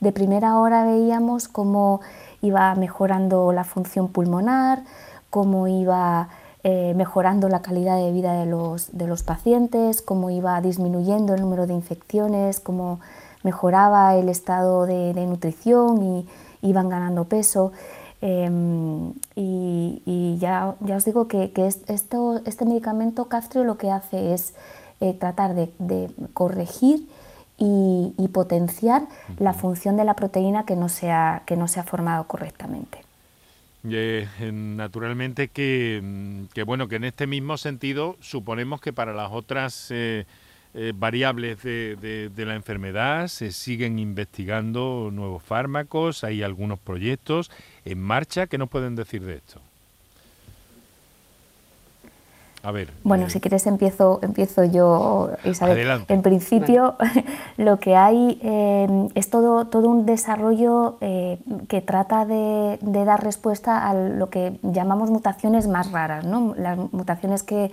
de 0.00 0.12
primera 0.12 0.58
hora 0.58 0.84
veíamos 0.84 1.48
cómo 1.48 2.00
iba 2.40 2.74
mejorando 2.76 3.52
la 3.52 3.64
función 3.64 4.08
pulmonar, 4.08 4.84
cómo 5.28 5.66
iba 5.66 6.28
eh, 6.64 6.92
mejorando 6.94 7.48
la 7.48 7.62
calidad 7.62 7.96
de 7.96 8.12
vida 8.12 8.32
de 8.34 8.46
los, 8.46 8.96
de 8.96 9.06
los 9.06 9.22
pacientes, 9.22 10.02
cómo 10.02 10.30
iba 10.30 10.60
disminuyendo 10.60 11.34
el 11.34 11.40
número 11.40 11.66
de 11.66 11.74
infecciones, 11.74 12.60
cómo 12.60 13.00
mejoraba 13.42 14.16
el 14.16 14.28
estado 14.28 14.86
de, 14.86 15.14
de 15.14 15.26
nutrición 15.26 16.02
y 16.02 16.26
iban 16.62 16.88
ganando 16.88 17.24
peso. 17.24 17.72
Em, 18.20 19.12
y, 19.36 20.36
ya, 20.40 20.74
ya, 20.80 20.96
os 20.96 21.04
digo 21.04 21.28
que, 21.28 21.52
esto, 21.86 22.40
este 22.44 22.64
medicamento 22.64 23.26
Castrio 23.26 23.62
lo 23.64 23.78
que 23.78 23.90
hace 23.90 24.34
es 24.34 24.54
eh, 25.00 25.14
tratar 25.14 25.54
de, 25.54 26.10
corregir 26.34 27.08
y, 27.58 28.28
potenciar 28.32 29.06
la 29.38 29.52
función 29.52 29.96
de 29.96 30.04
la 30.04 30.14
proteína 30.14 30.64
que 30.64 30.76
no 30.76 30.88
se 30.88 31.10
ha, 31.10 31.42
que 31.46 31.56
no 31.56 31.66
se 31.66 31.80
ha 31.80 31.82
formado 31.82 32.26
correctamente. 32.26 32.98
Eh, 33.84 34.26
naturalmente 34.52 35.48
que, 35.48 36.46
que, 36.52 36.64
bueno 36.64 36.88
que 36.88 36.96
en 36.96 37.04
este 37.04 37.28
mismo 37.28 37.56
sentido 37.56 38.16
suponemos 38.20 38.80
que 38.80 38.92
para 38.92 39.12
las 39.12 39.30
otras 39.30 39.90
eh, 39.90 40.26
eh, 40.74 40.92
variables 40.94 41.62
de, 41.62 42.30
la 42.36 42.54
enfermedad, 42.54 43.28
se 43.28 43.52
siguen 43.52 43.98
investigando 43.98 45.10
nuevos 45.12 45.42
fármacos, 45.42 46.24
hay 46.24 46.42
algunos 46.42 46.78
proyectos 46.78 47.50
en 47.84 48.00
marcha. 48.00 48.46
¿Qué 48.46 48.58
nos 48.58 48.68
pueden 48.68 48.94
decir 48.94 49.24
de 49.24 49.36
esto? 49.36 49.62
A 52.68 52.70
ver. 52.70 52.92
Bueno, 53.02 53.26
eh, 53.26 53.30
si 53.30 53.40
quieres 53.40 53.66
empiezo, 53.66 54.18
empiezo 54.20 54.62
yo, 54.62 55.30
Isabel. 55.44 56.04
En 56.08 56.20
principio, 56.20 56.96
lo 57.56 57.78
que 57.78 57.96
hay 57.96 58.38
eh, 58.42 59.08
es 59.14 59.30
todo, 59.30 59.68
todo 59.68 59.88
un 59.88 60.04
desarrollo 60.04 60.98
que 61.00 61.80
trata 61.80 62.26
de, 62.26 62.78
de, 62.82 63.04
dar 63.06 63.24
respuesta 63.24 63.88
a 63.88 63.94
lo 63.94 64.28
que 64.28 64.58
llamamos 64.62 65.10
mutaciones 65.10 65.66
más 65.66 65.92
raras, 65.92 66.26
¿no? 66.26 66.54
Las 66.58 66.76
mutaciones 66.92 67.42
que 67.42 67.70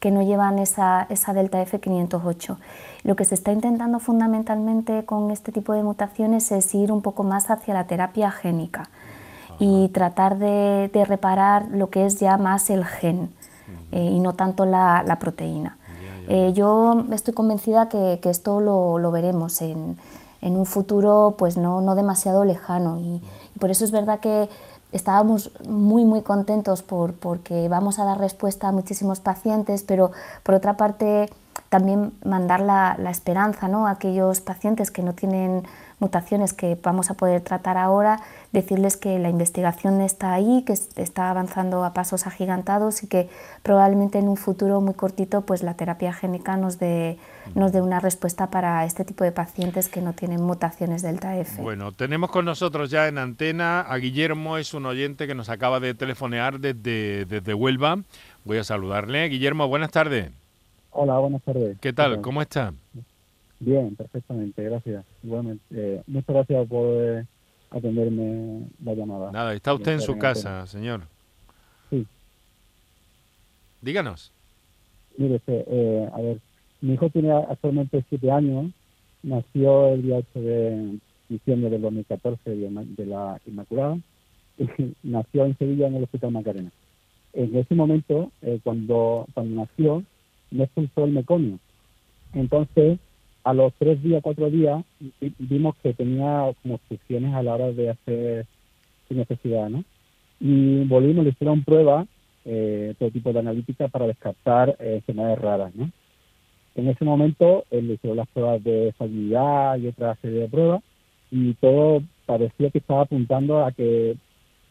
que 0.00 0.10
no 0.10 0.20
llevan 0.20 0.58
esa, 0.58 1.06
esa 1.10 1.32
delta 1.32 1.64
F508. 1.64 2.56
Lo 3.04 3.14
que 3.14 3.24
se 3.24 3.36
está 3.36 3.52
intentando 3.52 4.00
fundamentalmente 4.00 5.04
con 5.04 5.30
este 5.30 5.52
tipo 5.52 5.74
de 5.74 5.84
mutaciones 5.84 6.50
es 6.50 6.74
ir 6.74 6.90
un 6.90 7.02
poco 7.02 7.22
más 7.22 7.50
hacia 7.50 7.72
la 7.72 7.84
terapia 7.84 8.32
génica 8.32 8.90
y 9.60 9.90
tratar 9.90 10.38
de, 10.38 10.90
reparar 11.06 11.66
lo 11.70 11.88
que 11.88 12.04
es 12.04 12.18
ya 12.18 12.36
más 12.36 12.68
el 12.68 12.84
gen 12.84 13.30
eh, 13.90 14.02
y 14.02 14.20
no 14.20 14.34
tanto 14.34 14.64
la, 14.64 15.16
proteína. 15.20 15.76
Eh, 16.28 16.52
yo 16.54 17.04
estoy 17.12 17.34
convencida 17.34 17.88
que, 17.88 18.18
esto 18.24 18.60
lo, 18.60 19.10
veremos 19.10 19.60
en, 19.62 19.98
un 20.40 20.66
futuro 20.66 21.34
pues 21.38 21.56
no, 21.56 21.80
no 21.80 21.94
demasiado 21.94 22.44
lejano 22.44 22.98
y, 22.98 23.22
por 23.60 23.70
eso 23.70 23.84
es 23.84 23.90
verdad 23.90 24.18
que 24.18 24.48
estábamos 24.92 25.52
muy, 25.68 26.04
muy 26.04 26.22
contentos 26.22 26.82
por, 26.82 27.12
porque 27.12 27.68
vamos 27.68 27.98
a 27.98 28.04
dar 28.04 28.18
respuesta 28.18 28.68
a 28.68 28.72
muchísimos 28.72 29.20
pacientes, 29.20 29.82
pero 29.82 30.10
por 30.42 30.54
otra 30.54 30.76
parte 30.76 31.30
también 31.68 32.12
mandar 32.24 32.60
la, 32.60 32.96
la 32.98 33.10
esperanza 33.10 33.68
¿no? 33.68 33.86
a 33.86 33.92
aquellos 33.92 34.40
pacientes 34.40 34.90
que 34.90 35.02
no 35.02 35.12
tienen 35.12 35.64
mutaciones 36.02 36.52
que 36.52 36.76
vamos 36.82 37.10
a 37.10 37.14
poder 37.14 37.42
tratar 37.42 37.78
ahora, 37.78 38.20
decirles 38.52 38.96
que 38.96 39.18
la 39.18 39.30
investigación 39.30 40.00
está 40.00 40.34
ahí, 40.34 40.62
que 40.66 40.74
está 40.74 41.30
avanzando 41.30 41.84
a 41.84 41.94
pasos 41.94 42.26
agigantados 42.26 43.02
y 43.02 43.06
que 43.06 43.28
probablemente 43.62 44.18
en 44.18 44.28
un 44.28 44.36
futuro 44.36 44.80
muy 44.80 44.94
cortito 44.94 45.42
pues 45.42 45.62
la 45.62 45.74
terapia 45.74 46.12
génica 46.12 46.56
nos 46.56 46.78
dé, 46.78 47.16
nos 47.54 47.72
dé 47.72 47.80
una 47.80 47.98
respuesta 47.98 48.50
para 48.50 48.84
este 48.84 49.04
tipo 49.04 49.24
de 49.24 49.32
pacientes 49.32 49.88
que 49.88 50.02
no 50.02 50.12
tienen 50.12 50.42
mutaciones 50.42 51.02
delta 51.02 51.38
F. 51.38 51.62
Bueno, 51.62 51.92
tenemos 51.92 52.30
con 52.30 52.44
nosotros 52.44 52.90
ya 52.90 53.08
en 53.08 53.18
antena 53.18 53.80
a 53.80 53.96
Guillermo, 53.96 54.58
es 54.58 54.74
un 54.74 54.86
oyente 54.86 55.26
que 55.26 55.34
nos 55.34 55.48
acaba 55.48 55.80
de 55.80 55.94
telefonear 55.94 56.60
desde, 56.60 57.24
desde 57.24 57.54
Huelva. 57.54 57.98
Voy 58.44 58.58
a 58.58 58.64
saludarle. 58.64 59.28
Guillermo, 59.28 59.66
buenas 59.68 59.90
tardes. 59.90 60.30
Hola, 60.90 61.18
buenas 61.18 61.42
tardes. 61.42 61.78
¿Qué 61.80 61.92
tal? 61.92 62.20
¿Cómo 62.20 62.42
está? 62.42 62.74
Bien, 63.60 63.94
perfectamente, 63.96 64.62
gracias. 64.64 65.04
Igualmente, 65.22 65.64
eh, 65.70 66.02
muchas 66.06 66.34
gracias 66.34 66.68
por 66.68 66.84
eh, 66.90 67.24
atenderme 67.72 68.68
la 68.84 68.94
llamada. 68.94 69.32
Nada, 69.32 69.54
está 69.54 69.74
usted 69.74 69.92
en 69.92 70.00
su 70.00 70.18
casa, 70.18 70.66
señor. 70.66 71.02
Sí. 71.90 72.06
Díganos. 73.80 74.32
Mire, 75.16 75.40
eh, 75.46 76.08
a 76.12 76.20
ver, 76.20 76.38
mi 76.80 76.94
hijo 76.94 77.10
tiene 77.10 77.32
actualmente 77.32 78.04
siete 78.08 78.30
años, 78.30 78.72
nació 79.22 79.88
el 79.88 80.02
día 80.02 80.16
8 80.16 80.40
de 80.40 80.98
diciembre 81.28 81.70
del 81.70 81.82
2014 81.82 82.50
de 82.50 83.06
la 83.06 83.40
Inmaculada, 83.46 83.98
y 84.58 84.66
nació 85.02 85.46
en 85.46 85.56
Sevilla 85.58 85.86
en 85.86 85.96
el 85.96 86.04
Hospital 86.04 86.32
Macarena. 86.32 86.70
En 87.34 87.56
ese 87.56 87.74
momento, 87.74 88.30
eh, 88.42 88.60
cuando, 88.62 89.26
cuando 89.32 89.62
nació, 89.62 90.02
no 90.50 90.64
expulsó 90.64 91.04
el 91.04 91.12
meconio. 91.12 91.58
Entonces, 92.34 92.98
a 93.44 93.54
los 93.54 93.72
tres 93.74 94.02
días, 94.02 94.22
cuatro 94.22 94.50
días, 94.50 94.84
vimos 95.38 95.74
que 95.82 95.94
tenía 95.94 96.52
como 96.62 96.74
obstrucciones 96.74 97.34
a 97.34 97.42
la 97.42 97.54
hora 97.54 97.72
de 97.72 97.90
hacer 97.90 98.46
su 99.08 99.14
necesidad, 99.14 99.68
¿no? 99.68 99.84
Y 100.40 100.84
volvimos, 100.84 101.24
le 101.24 101.30
hicieron 101.30 101.64
pruebas, 101.64 102.06
eh, 102.44 102.94
todo 102.98 103.10
tipo 103.10 103.32
de 103.32 103.38
analítica 103.40 103.88
para 103.88 104.06
descartar 104.06 104.76
eh, 104.80 104.96
enfermedades 104.96 105.38
raras, 105.38 105.74
¿no? 105.74 105.90
en 106.74 106.88
ese 106.88 107.04
momento 107.04 107.64
él 107.70 107.88
le 107.88 107.94
hicieron 107.94 108.16
las 108.16 108.28
pruebas 108.28 108.62
de 108.64 108.94
salubridad 108.96 109.76
y 109.76 109.88
otra 109.88 110.16
serie 110.16 110.40
de 110.40 110.48
pruebas 110.48 110.82
y 111.30 111.54
todo 111.54 112.02
parecía 112.26 112.70
que 112.70 112.78
estaba 112.78 113.02
apuntando 113.02 113.64
a 113.64 113.72
que 113.72 114.16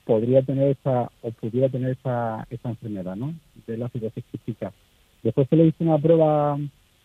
podría 0.05 0.41
tener 0.41 0.77
esa 0.79 1.12
o 1.21 1.31
pudiera 1.31 1.69
tener 1.69 1.91
esa, 1.91 2.45
esa 2.49 2.69
enfermedad, 2.69 3.15
¿no? 3.15 3.34
De 3.67 3.77
la 3.77 3.89
fibrosis 3.89 4.23
quística. 4.31 4.71
Después 5.23 5.47
se 5.49 5.55
le 5.55 5.67
hizo 5.67 5.84
una 5.84 5.99
prueba 5.99 6.57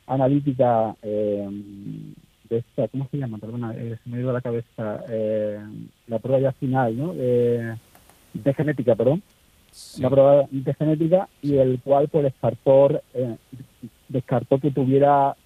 analítica 0.07 0.95
eh, 1.03 1.49
de 2.49 2.59
esta, 2.59 2.89
¿cómo 2.89 3.09
se 3.11 3.19
llama? 3.19 3.39
Perdona, 3.39 3.75
eh, 3.75 3.99
se 4.03 4.11
me 4.11 4.17
ha 4.17 4.21
ido 4.21 4.31
a 4.31 4.35
la 4.35 4.41
cabeza, 4.41 5.05
eh, 5.09 5.61
la 6.07 6.19
prueba 6.19 6.41
ya 6.41 6.53
final, 6.53 6.97
¿no? 6.97 7.13
de 7.15 8.55
genética, 8.55 8.95
perdón. 8.95 9.23
La 9.99 10.09
prueba 10.09 10.47
de 10.51 10.75
genética 10.75 11.29
y 11.43 11.57
el 11.57 11.81
cual 11.81 12.09
pues 12.09 12.25
descartó, 12.25 13.03
descartó 14.09 14.59
que 14.59 14.71
tuviera 14.71 15.37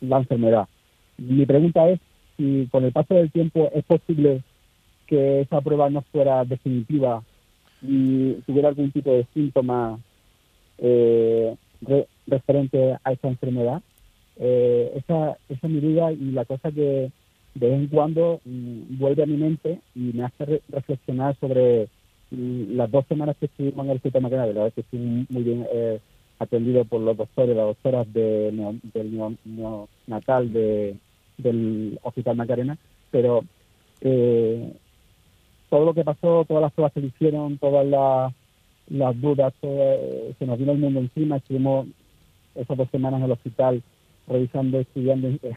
la 0.00 0.18
enfermedad. 0.18 0.68
Mi 1.18 1.44
pregunta 1.44 1.88
es 1.88 2.00
si 2.36 2.68
con 2.70 2.84
el 2.84 2.92
paso 2.92 3.14
del 3.14 3.30
tiempo 3.30 3.70
es 3.74 3.84
posible 3.84 4.42
que 5.06 5.40
esa 5.40 5.60
prueba 5.60 5.90
no 5.90 6.02
fuera 6.12 6.44
definitiva 6.44 7.22
y 7.82 8.34
tuviera 8.46 8.68
algún 8.68 8.90
tipo 8.92 9.10
de 9.10 9.26
síntoma 9.34 9.98
eh, 10.78 11.56
referente 12.28 12.96
a 13.02 13.12
esa 13.12 13.28
enfermedad. 13.28 13.82
Eh, 14.36 14.92
esa, 14.96 15.36
esa 15.48 15.66
es 15.66 15.72
mi 15.72 15.80
duda 15.80 16.12
y 16.12 16.30
la 16.30 16.44
cosa 16.44 16.70
que 16.70 17.10
de 17.54 17.68
vez 17.68 17.78
en 17.80 17.88
cuando 17.88 18.40
mm, 18.44 18.98
vuelve 18.98 19.22
a 19.22 19.26
mi 19.26 19.36
mente 19.36 19.80
y 19.94 20.12
me 20.14 20.24
hace 20.24 20.62
reflexionar 20.68 21.36
sobre 21.40 21.88
mm, 22.30 22.76
las 22.76 22.90
dos 22.90 23.04
semanas 23.08 23.36
que 23.38 23.46
estuvimos 23.46 23.84
en 23.84 23.90
el 23.90 23.96
Hospital 23.96 24.22
Macarena, 24.22 24.46
de 24.46 24.52
verdad 24.52 24.72
que 24.72 24.80
estoy 24.82 25.26
muy 25.28 25.42
bien 25.42 25.66
eh, 25.72 25.98
atendido 26.38 26.84
por 26.84 27.00
los 27.00 27.16
doctores, 27.16 27.56
las 27.56 27.66
doctoras 27.66 28.12
de 28.12 28.78
del 28.94 29.34
neonatal 29.44 30.52
de, 30.52 30.96
del 31.36 31.98
Hospital 32.02 32.36
Macarena, 32.36 32.78
pero 33.10 33.44
eh, 34.00 34.72
todo 35.68 35.84
lo 35.84 35.94
que 35.94 36.04
pasó, 36.04 36.44
todas 36.46 36.62
las 36.62 36.72
pruebas 36.72 36.92
que 36.92 37.00
hicieron, 37.00 37.58
todas 37.58 37.86
las, 37.86 39.20
dudas, 39.20 39.52
se 39.60 40.46
nos 40.46 40.58
vino 40.58 40.72
el 40.72 40.78
mundo 40.78 41.00
encima, 41.00 41.36
estuvimos 41.36 41.88
esas 42.58 42.76
dos 42.76 42.88
semanas 42.90 43.18
en 43.18 43.24
el 43.26 43.32
hospital 43.32 43.82
revisando, 44.26 44.78
estudiando 44.78 45.28
eh, 45.28 45.56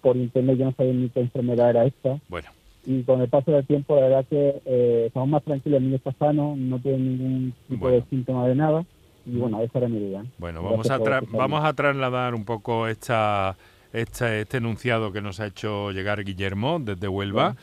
por 0.00 0.16
internet, 0.16 0.58
yo 0.58 0.64
no 0.66 0.72
sabía 0.72 0.92
ni 0.92 1.08
qué 1.08 1.20
enfermedad 1.20 1.70
era 1.70 1.84
esta. 1.84 2.18
Bueno. 2.28 2.48
Y 2.86 3.02
con 3.02 3.20
el 3.20 3.28
paso 3.28 3.50
del 3.52 3.66
tiempo, 3.66 3.96
la 3.96 4.02
verdad 4.02 4.26
que 4.28 4.62
eh, 4.64 5.04
estamos 5.08 5.28
más 5.28 5.42
tranquilos, 5.42 5.78
el 5.78 5.84
niño 5.84 5.96
está 5.96 6.12
sano, 6.12 6.54
no 6.56 6.78
tiene 6.78 6.98
ningún 6.98 7.54
tipo 7.68 7.90
de 7.90 8.02
síntoma 8.08 8.48
de 8.48 8.54
nada. 8.54 8.84
Y 9.26 9.36
bueno, 9.36 9.60
esa 9.60 9.78
era 9.78 9.88
mi 9.88 9.98
idea. 9.98 10.24
Bueno, 10.38 10.62
vamos 10.62 10.88
a, 10.90 10.98
vamos 11.32 11.64
a 11.64 11.72
trasladar 11.74 12.34
un 12.34 12.46
poco 12.46 12.86
esta, 12.86 13.56
esta, 13.92 14.34
este 14.38 14.56
enunciado 14.56 15.12
que 15.12 15.20
nos 15.20 15.38
ha 15.40 15.46
hecho 15.46 15.90
llegar 15.90 16.24
Guillermo 16.24 16.78
desde 16.80 17.08
Huelva. 17.08 17.56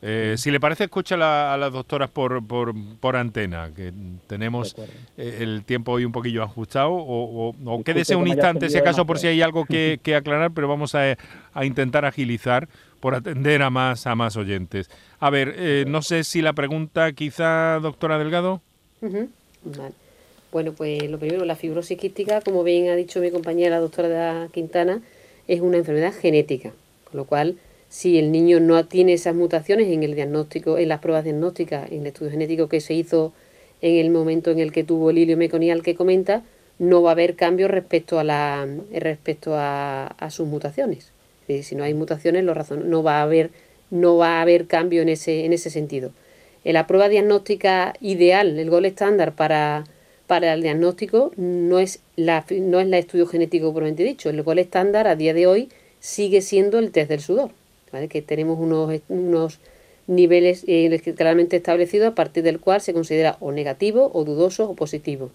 Eh, 0.00 0.36
si 0.38 0.52
le 0.52 0.60
parece, 0.60 0.84
escucha 0.84 1.16
a 1.52 1.56
las 1.56 1.72
doctoras 1.72 2.08
por, 2.08 2.46
por, 2.46 2.72
por, 3.00 3.16
antena, 3.16 3.72
que 3.74 3.92
tenemos 4.28 4.76
eh, 5.16 5.38
el 5.40 5.64
tiempo 5.64 5.92
hoy 5.92 6.04
un 6.04 6.12
poquillo 6.12 6.44
ajustado, 6.44 6.92
o, 6.92 7.54
o, 7.64 7.82
quédese 7.82 8.14
un 8.14 8.28
instante, 8.28 8.70
si 8.70 8.78
acaso, 8.78 9.04
por 9.06 9.18
si 9.18 9.26
hay 9.26 9.42
algo 9.42 9.64
que, 9.66 9.98
aclarar, 10.16 10.52
pero 10.52 10.68
vamos 10.68 10.94
a, 10.94 11.16
intentar 11.62 12.04
agilizar 12.04 12.68
por 13.00 13.16
atender 13.16 13.62
a 13.62 13.70
más, 13.70 14.06
a 14.06 14.14
más 14.14 14.36
oyentes. 14.36 14.88
A 15.18 15.30
ver, 15.30 15.54
eh, 15.56 15.84
no 15.88 16.02
sé 16.02 16.22
si 16.22 16.42
la 16.42 16.52
pregunta, 16.52 17.12
quizá, 17.12 17.80
doctora 17.80 18.18
Delgado. 18.18 18.60
Bueno, 20.52 20.72
pues 20.72 21.10
lo 21.10 21.18
primero, 21.18 21.44
la 21.44 21.56
fibrosis 21.56 21.98
quística, 21.98 22.40
como 22.40 22.62
bien 22.62 22.88
ha 22.88 22.94
dicho 22.94 23.20
mi 23.20 23.30
compañera 23.30 23.80
doctora 23.80 24.48
Quintana, 24.52 25.02
es 25.48 25.60
una 25.60 25.76
enfermedad 25.76 26.14
genética, 26.14 26.72
con 27.04 27.18
lo 27.18 27.24
cual 27.24 27.56
si 27.88 28.18
el 28.18 28.30
niño 28.32 28.60
no 28.60 28.84
tiene 28.86 29.14
esas 29.14 29.34
mutaciones 29.34 29.88
en 29.88 30.02
el 30.02 30.14
diagnóstico, 30.14 30.78
en 30.78 30.88
las 30.88 31.00
pruebas 31.00 31.24
diagnósticas, 31.24 31.90
en 31.90 32.02
el 32.02 32.08
estudio 32.08 32.30
genético 32.30 32.68
que 32.68 32.80
se 32.80 32.94
hizo 32.94 33.32
en 33.80 33.96
el 33.96 34.10
momento 34.10 34.50
en 34.50 34.58
el 34.58 34.72
que 34.72 34.84
tuvo 34.84 35.10
el 35.10 35.18
hilio 35.18 35.36
meconial 35.36 35.82
que 35.82 35.94
comenta, 35.94 36.42
no 36.78 37.02
va 37.02 37.10
a 37.10 37.12
haber 37.12 37.34
cambio 37.34 37.66
respecto 37.68 38.18
a 38.18 38.24
la 38.24 38.66
respecto 38.92 39.54
a, 39.56 40.28
sus 40.30 40.46
mutaciones. 40.46 41.12
si 41.62 41.74
no 41.74 41.84
hay 41.84 41.94
mutaciones, 41.94 42.44
lo 42.44 42.54
razón, 42.54 42.90
no 42.90 43.02
va 43.02 43.18
a 43.18 43.22
haber 43.22 43.50
no 43.90 44.18
va 44.18 44.38
a 44.38 44.42
haber 44.42 44.66
cambio 44.66 45.00
en 45.00 45.08
ese 45.08 45.44
en 45.44 45.52
ese 45.52 45.70
sentido. 45.70 46.12
En 46.64 46.74
la 46.74 46.86
prueba 46.86 47.08
diagnóstica 47.08 47.94
ideal, 48.00 48.58
el 48.58 48.70
gol 48.70 48.84
estándar 48.84 49.34
para 49.34 49.84
para 50.26 50.52
el 50.52 50.62
diagnóstico 50.62 51.32
no 51.36 51.78
es 51.78 52.00
la 52.16 52.44
no 52.50 52.80
es 52.80 52.86
la 52.88 52.98
estudio 52.98 53.26
genético 53.26 53.72
propiamente 53.72 54.04
dicho. 54.04 54.28
El 54.28 54.42
gol 54.42 54.58
estándar 54.58 55.06
a 55.08 55.16
día 55.16 55.32
de 55.34 55.46
hoy 55.46 55.68
sigue 56.00 56.42
siendo 56.42 56.78
el 56.78 56.90
test 56.92 57.08
del 57.08 57.20
sudor 57.20 57.50
que 58.08 58.22
tenemos 58.22 58.58
unos, 58.58 59.00
unos 59.08 59.60
niveles 60.06 60.64
eh, 60.66 61.00
claramente 61.16 61.56
establecidos 61.56 62.08
a 62.08 62.14
partir 62.14 62.42
del 62.42 62.60
cual 62.60 62.80
se 62.80 62.92
considera 62.92 63.36
o 63.40 63.52
negativo 63.52 64.10
o 64.14 64.24
dudoso 64.24 64.68
o 64.68 64.74
positivo. 64.74 65.30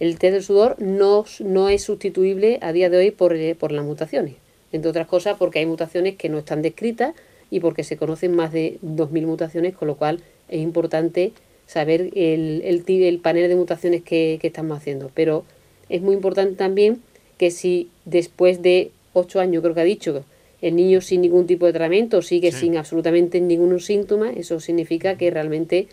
El 0.00 0.18
test 0.18 0.32
del 0.32 0.42
sudor 0.42 0.80
no, 0.80 1.24
no 1.40 1.68
es 1.68 1.82
sustituible 1.82 2.58
a 2.62 2.72
día 2.72 2.88
de 2.88 2.96
hoy 2.96 3.10
por, 3.10 3.34
eh, 3.34 3.54
por 3.54 3.72
las 3.72 3.84
mutaciones, 3.84 4.34
entre 4.72 4.90
otras 4.90 5.06
cosas 5.06 5.36
porque 5.38 5.58
hay 5.58 5.66
mutaciones 5.66 6.16
que 6.16 6.28
no 6.28 6.38
están 6.38 6.62
descritas 6.62 7.14
y 7.50 7.60
porque 7.60 7.84
se 7.84 7.96
conocen 7.96 8.34
más 8.34 8.52
de 8.52 8.78
2.000 8.84 9.26
mutaciones, 9.26 9.74
con 9.74 9.88
lo 9.88 9.96
cual 9.96 10.20
es 10.48 10.60
importante 10.60 11.32
saber 11.66 12.10
el, 12.14 12.62
el, 12.64 12.84
el 12.86 13.18
panel 13.18 13.48
de 13.48 13.56
mutaciones 13.56 14.02
que, 14.02 14.38
que 14.40 14.46
estamos 14.46 14.76
haciendo. 14.76 15.10
Pero 15.14 15.44
es 15.88 16.02
muy 16.02 16.14
importante 16.14 16.54
también 16.54 17.02
que 17.36 17.50
si 17.50 17.90
después 18.04 18.62
de 18.62 18.90
8 19.14 19.40
años, 19.40 19.62
creo 19.62 19.74
que 19.74 19.80
ha 19.80 19.84
dicho, 19.84 20.24
el 20.60 20.76
niño 20.76 21.00
sin 21.00 21.20
ningún 21.20 21.46
tipo 21.46 21.66
de 21.66 21.72
tratamiento 21.72 22.22
sigue 22.22 22.52
sin 22.52 22.76
absolutamente 22.76 23.40
ningún 23.40 23.78
síntoma, 23.80 24.30
eso 24.30 24.58
significa 24.60 25.16
que 25.16 25.30
realmente, 25.30 25.88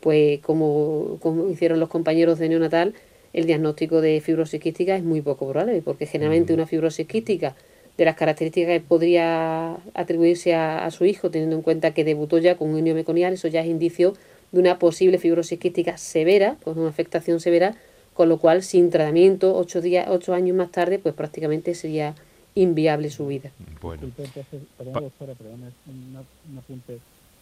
pues 0.00 0.40
como, 0.40 1.18
como 1.20 1.48
hicieron 1.48 1.78
los 1.78 1.88
compañeros 1.88 2.38
de 2.38 2.48
neonatal, 2.48 2.94
el 3.32 3.46
diagnóstico 3.46 4.00
de 4.00 4.20
fibrosis 4.20 4.60
quística 4.60 4.96
es 4.96 5.04
muy 5.04 5.20
poco 5.20 5.48
probable, 5.48 5.82
porque 5.82 6.06
generalmente 6.06 6.54
una 6.54 6.66
fibrosis 6.66 7.06
quística 7.06 7.54
de 7.96 8.04
las 8.04 8.16
características 8.16 8.72
que 8.72 8.80
podría 8.80 9.76
atribuirse 9.94 10.54
a, 10.54 10.88
su 10.90 11.04
hijo, 11.04 11.30
teniendo 11.30 11.56
en 11.56 11.62
cuenta 11.62 11.92
que 11.92 12.04
debutó 12.04 12.38
ya 12.38 12.56
con 12.56 12.68
un 12.68 12.76
niño 12.76 12.94
meconial, 12.94 13.34
eso 13.34 13.48
ya 13.48 13.60
es 13.60 13.66
indicio 13.66 14.14
de 14.52 14.60
una 14.60 14.78
posible 14.78 15.18
fibrosis 15.18 15.58
quística 15.58 15.98
severa, 15.98 16.56
con 16.62 16.78
una 16.78 16.88
afectación 16.88 17.40
severa, 17.40 17.74
con 18.14 18.28
lo 18.28 18.38
cual 18.38 18.62
sin 18.62 18.90
tratamiento, 18.90 19.56
ocho, 19.56 19.80
días, 19.80 20.06
ocho 20.08 20.32
años 20.32 20.56
más 20.56 20.70
tarde, 20.70 20.98
pues 20.98 21.14
prácticamente 21.14 21.74
sería 21.74 22.14
inviable 22.62 23.10
su 23.10 23.26
vida. 23.26 23.50
Bueno. 23.80 24.02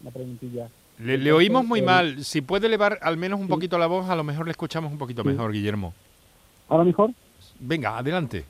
una, 0.00 0.10
preguntilla. 0.12 0.68
Le, 0.98 1.32
oímos 1.32 1.64
muy 1.64 1.82
mal. 1.82 2.24
Si 2.24 2.40
puede 2.40 2.66
elevar 2.66 2.98
al 3.02 3.16
menos 3.16 3.40
un 3.40 3.48
poquito 3.48 3.78
la 3.78 3.86
voz, 3.86 4.08
a 4.08 4.16
lo 4.16 4.24
mejor 4.24 4.46
le 4.46 4.52
escuchamos 4.52 4.92
un 4.92 4.98
poquito 4.98 5.24
mejor, 5.24 5.52
Guillermo. 5.52 5.94
¿Ahora 6.68 6.84
mejor? 6.84 7.10
Venga, 7.60 7.98
adelante. 7.98 8.44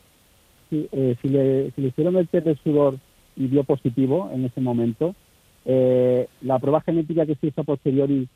Sí, 0.71 0.89
eh, 0.93 1.17
si, 1.23 1.29
le, 1.29 1.71
si 1.73 1.81
le 1.81 1.89
hicieron 1.89 2.17
el 2.17 2.29
test 2.29 2.47
de 2.47 2.57
sudor 2.57 2.99
y 3.37 3.47
dio 3.49 3.65
positivo 3.65 4.31
en 4.33 4.45
ese 4.45 4.61
momento, 4.61 5.15
eh, 5.65 6.29
la 6.43 6.59
prueba 6.59 6.81
genética 6.81 7.27
que 7.27 7.35
se 7.37 7.49
hizo 7.49 7.61
a 7.61 7.65
posteriori 7.65 8.29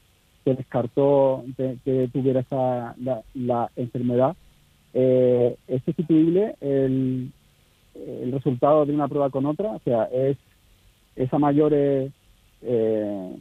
que 0.44 0.54
descartó 0.54 1.44
que 1.56 2.08
tuviera 2.12 2.40
esa, 2.40 2.94
la, 3.34 3.70
enfermedad, 3.76 4.36
eh, 4.94 5.56
¿es 5.68 5.82
sustituible 5.84 6.56
el, 6.60 7.30
el 8.06 8.32
resultado 8.32 8.86
de 8.86 8.92
una 8.92 9.08
prueba 9.08 9.30
con 9.30 9.46
otra, 9.46 9.70
o 9.70 9.80
sea, 9.80 10.04
es 10.04 10.36
esa 11.16 11.38
mayor 11.38 11.72
eh, 11.74 13.36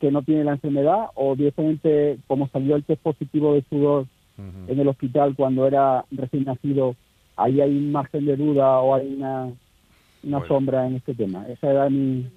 que 0.00 0.10
no 0.10 0.22
tiene 0.22 0.44
la 0.44 0.52
enfermedad 0.52 1.06
o 1.14 1.34
directamente 1.36 2.18
como 2.26 2.48
salió 2.48 2.76
el 2.76 2.84
test 2.84 3.02
positivo 3.02 3.54
de 3.54 3.64
sudor 3.68 4.06
en 4.36 4.80
el 4.80 4.88
hospital 4.88 5.34
cuando 5.36 5.64
era 5.64 6.04
recién 6.10 6.44
nacido, 6.44 6.96
ahí 7.36 7.60
hay 7.60 7.70
un 7.70 7.92
margen 7.92 8.26
de 8.26 8.36
duda 8.36 8.80
o 8.80 8.94
hay 8.94 9.14
una, 9.14 9.52
una 10.24 10.48
sombra 10.48 10.86
en 10.88 10.96
este 10.96 11.14
tema. 11.14 11.46
Esa 11.48 11.70
era 11.70 11.88
mi, 11.88 12.28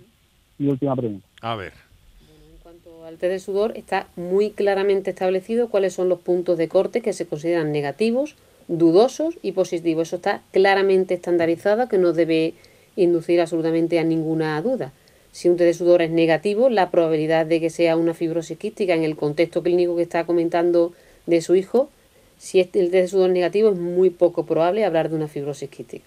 mi 0.60 0.68
última 0.68 0.96
pregunta. 0.96 1.26
A 1.42 1.56
ver. 1.56 1.74
En 2.22 2.58
cuanto 2.62 3.04
al 3.04 3.18
test 3.18 3.32
de 3.32 3.40
sudor, 3.40 3.74
está 3.76 4.08
muy 4.16 4.52
claramente 4.52 5.10
establecido 5.10 5.70
cuáles 5.70 5.94
son 5.94 6.08
los 6.08 6.20
puntos 6.20 6.60
de 6.60 6.70
corte 6.70 7.02
que 7.02 7.14
se 7.14 7.28
consideran 7.28 7.72
negativos 7.72 8.36
dudosos 8.68 9.38
y 9.42 9.54
positivos. 9.54 10.10
Eso 10.10 10.18
está 10.18 10.42
claramente 10.52 11.14
estandarizado, 11.14 11.88
que 11.88 11.98
no 11.98 12.14
debe 12.14 12.54
inducir 12.96 13.40
absolutamente 13.42 14.00
a 14.00 14.04
ninguna 14.04 14.62
duda. 14.62 14.92
Si 15.32 15.50
un 15.50 15.58
test 15.58 15.68
de 15.68 15.74
sudor 15.74 16.02
es 16.02 16.10
negativo, 16.10 16.70
la 16.70 16.90
probabilidad 16.90 17.46
de 17.46 17.60
que 17.60 17.70
sea 17.70 17.96
una 17.96 18.14
fibrosis 18.14 18.58
quística 18.58 18.96
en 18.96 19.04
el 19.04 19.16
contexto 19.16 19.62
clínico 19.62 19.96
que 19.96 20.02
está 20.02 20.26
comentando 20.26 20.94
de 21.26 21.42
su 21.42 21.56
hijo, 21.56 21.90
si 22.38 22.60
el 22.60 22.70
test 22.70 22.92
de 22.92 23.08
sudor 23.08 23.30
es 23.30 23.34
negativo, 23.34 23.70
es 23.70 23.78
muy 23.78 24.10
poco 24.10 24.46
probable 24.46 24.84
hablar 24.84 25.10
de 25.10 25.16
una 25.16 25.28
fibrosis 25.28 25.70
quística. 25.70 26.06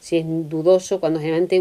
Si 0.00 0.16
es 0.16 0.24
dudoso, 0.26 0.98
cuando 0.98 1.20
generalmente 1.20 1.56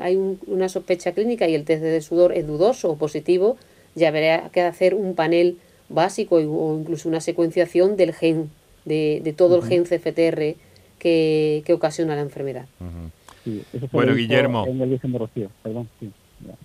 hay 0.00 0.16
una 0.48 0.68
sospecha 0.68 1.12
clínica 1.12 1.46
y 1.48 1.54
el 1.54 1.64
test 1.64 1.82
de 1.82 2.00
sudor 2.00 2.32
es 2.32 2.44
dudoso 2.44 2.90
o 2.90 2.96
positivo, 2.96 3.56
ya 3.94 4.08
habrá 4.08 4.50
que 4.50 4.62
hacer 4.62 4.94
un 4.94 5.14
panel 5.14 5.58
básico 5.88 6.36
o 6.36 6.78
incluso 6.78 7.08
una 7.08 7.20
secuenciación 7.20 7.96
del 7.96 8.12
gen 8.12 8.50
de, 8.88 9.34
todo 9.36 9.56
el 9.56 9.62
gen 9.64 9.84
CFTR 9.84 10.56
que, 10.98 11.62
que 11.64 11.72
ocasiona 11.72 12.16
la 12.16 12.22
enfermedad. 12.22 12.66
Sí, 13.44 13.62
eso 13.72 13.86
se 13.86 13.96
Bueno, 13.96 14.14
Guillermo. 14.14 14.66
En 14.66 14.80
el 14.80 14.90
Virgen 14.90 15.12
de 15.12 15.18
Rocío, 15.18 15.50
perdón, 15.62 15.88
sí. 16.00 16.10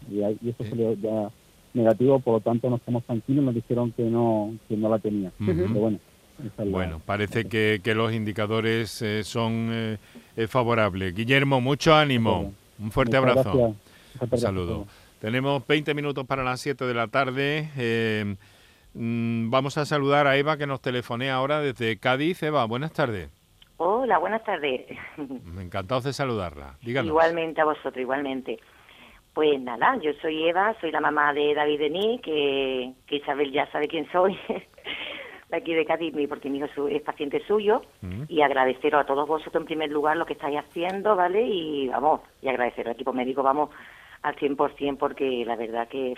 Ya, 0.09 0.29
Y, 0.31 0.37
y 0.41 0.49
eso 0.49 0.63
salió 0.69 0.93
ya 0.93 1.29
negativo, 1.73 2.19
por 2.19 2.35
lo 2.35 2.39
tanto 2.39 2.69
nos 2.69 2.79
estamos 2.79 3.03
tranquilos, 3.03 3.43
nos 3.43 3.55
dijeron 3.55 3.91
que 3.91 4.03
no, 4.03 4.53
que 4.67 4.77
no 4.77 4.89
la 4.89 4.99
tenía. 4.99 5.31
Pero 5.43 5.67
bueno, 5.69 5.99
Bueno, 6.65 7.01
parece 7.05 7.45
que, 7.45 7.81
que 7.83 7.95
los 7.95 8.13
indicadores 8.13 9.01
eh, 9.01 9.23
son 9.23 9.69
eh, 9.71 9.97
eh, 10.37 10.47
favorables. 10.47 11.15
Guillermo, 11.15 11.61
mucho 11.61 11.95
ánimo. 11.95 12.53
Un 12.79 12.91
fuerte 12.91 13.19
Muchas 13.19 13.37
abrazo. 13.37 13.57
gracias. 14.19 14.31
Un 14.33 14.37
saludo. 14.39 14.87
Tenemos 15.19 15.65
20 15.65 15.93
minutos 15.93 16.25
para 16.27 16.43
las 16.43 16.59
7 16.59 16.85
de 16.85 16.93
la 16.93 17.07
tarde. 17.07 17.69
Eh, 17.77 18.35
vamos 18.93 19.77
a 19.77 19.85
saludar 19.85 20.27
a 20.27 20.37
Eva 20.37 20.57
que 20.57 20.67
nos 20.67 20.81
telefonea 20.81 21.35
ahora 21.35 21.59
desde 21.61 21.97
Cádiz. 21.99 22.41
Eva, 22.43 22.65
buenas 22.65 22.93
tardes. 22.93 23.29
Hola, 23.77 24.17
buenas 24.19 24.43
tardes. 24.43 24.85
Encantado 25.59 26.01
de 26.01 26.13
saludarla. 26.13 26.75
Díganos. 26.81 27.09
Igualmente 27.09 27.61
a 27.61 27.65
vosotros, 27.65 27.97
igualmente. 27.97 28.59
Pues 29.33 29.59
nada, 29.59 29.97
yo 30.01 30.11
soy 30.21 30.47
Eva, 30.47 30.75
soy 30.79 30.91
la 30.91 31.01
mamá 31.01 31.33
de 31.33 31.55
David 31.55 31.79
Denis, 31.79 32.21
que, 32.21 32.93
que 33.07 33.15
Isabel 33.15 33.51
ya 33.51 33.65
sabe 33.71 33.87
quién 33.87 34.07
soy, 34.11 34.37
de 35.49 35.57
aquí 35.57 35.73
de 35.73 35.85
Cádiz, 35.87 36.13
mi- 36.13 36.27
porque 36.27 36.51
mi 36.51 36.59
hijo 36.59 36.67
su- 36.75 36.87
es 36.87 37.01
paciente 37.01 37.41
suyo, 37.47 37.81
y 38.27 38.41
agradeceros 38.41 39.01
a 39.01 39.05
todos 39.07 39.27
vosotros 39.27 39.61
en 39.61 39.65
primer 39.65 39.89
lugar 39.91 40.17
lo 40.17 40.27
que 40.27 40.33
estáis 40.33 40.59
haciendo, 40.59 41.15
¿vale? 41.15 41.41
Y 41.47 41.87
vamos, 41.87 42.21
y 42.43 42.47
agradecer 42.47 42.85
al 42.87 42.93
equipo 42.93 43.11
médico, 43.11 43.41
vamos, 43.41 43.71
al 44.21 44.35
100% 44.35 44.97
porque 44.99 45.43
la 45.47 45.55
verdad 45.55 45.87
que 45.87 46.13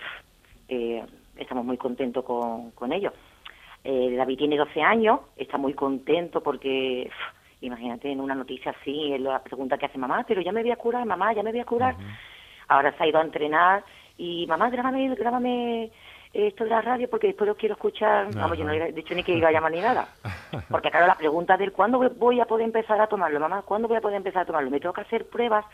eh, 0.67 1.05
estamos 1.37 1.65
muy 1.65 1.77
contentos 1.77 2.23
con, 2.23 2.71
con 2.71 2.91
ellos. 2.91 3.13
Eh, 3.83 4.15
David 4.15 4.37
tiene 4.39 4.57
12 4.57 4.81
años, 4.81 5.19
está 5.37 5.57
muy 5.57 5.73
contento 5.73 6.41
porque, 6.41 7.07
pff, 7.07 7.63
imagínate, 7.65 8.11
en 8.11 8.19
una 8.19 8.33
noticia 8.33 8.75
así, 8.79 9.13
es 9.13 9.21
la 9.21 9.43
pregunta 9.43 9.77
que 9.77 9.85
hace 9.85 9.97
mamá, 9.97 10.25
pero 10.27 10.41
ya 10.41 10.51
me 10.51 10.61
voy 10.61 10.71
a 10.71 10.75
curar, 10.75 11.05
mamá, 11.05 11.33
ya 11.33 11.43
me 11.43 11.51
voy 11.51 11.61
a 11.61 11.65
curar. 11.65 11.95
Ahora 12.67 12.91
se 12.97 13.03
ha 13.03 13.07
ido 13.07 13.19
a 13.19 13.23
entrenar 13.23 13.83
y, 14.17 14.47
mamá, 14.47 14.69
grábame, 14.69 15.13
grábame 15.15 15.91
esto 16.35 16.63
de 16.65 16.69
la 16.69 16.81
radio 16.81 17.09
porque 17.09 17.27
después 17.27 17.47
lo 17.47 17.55
quiero 17.55 17.75
escuchar. 17.75 18.33
Vamos, 18.33 18.57
yo 18.57 18.65
no 18.65 18.73
he 18.73 18.91
dicho 18.91 19.13
ni 19.15 19.23
que 19.23 19.37
iba 19.37 19.49
a 19.49 19.51
llamar 19.51 19.71
ni 19.71 19.79
nada. 19.79 20.09
Porque 20.69 20.91
claro, 20.91 21.07
la 21.07 21.15
pregunta 21.15 21.55
del 21.55 21.71
cuándo 21.71 21.97
voy 21.97 22.39
a 22.41 22.45
poder 22.45 22.65
empezar 22.65 22.99
a 22.99 23.07
tomarlo, 23.07 23.39
mamá, 23.39 23.61
¿cuándo 23.61 23.87
voy 23.87 23.97
a 23.97 24.01
poder 24.01 24.17
empezar 24.17 24.41
a 24.41 24.45
tomarlo? 24.45 24.69
¿Me 24.69 24.79
tengo 24.79 24.93
que 24.93 25.01
hacer 25.01 25.27
pruebas? 25.27 25.65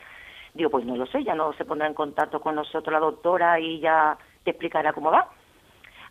Digo, 0.54 0.70
pues 0.70 0.86
no 0.86 0.96
lo 0.96 1.08
sé, 1.08 1.24
ya 1.24 1.34
no 1.34 1.54
se 1.54 1.66
pondrá 1.66 1.88
en 1.88 1.94
contacto 1.94 2.42
con 2.42 2.56
nosotros 2.56 2.92
la 2.94 3.00
doctora 3.00 3.60
y 3.60 3.80
ya 3.80 4.18
te 4.44 4.52
explicará 4.52 4.94
cómo 4.94 5.10
va. 5.10 5.30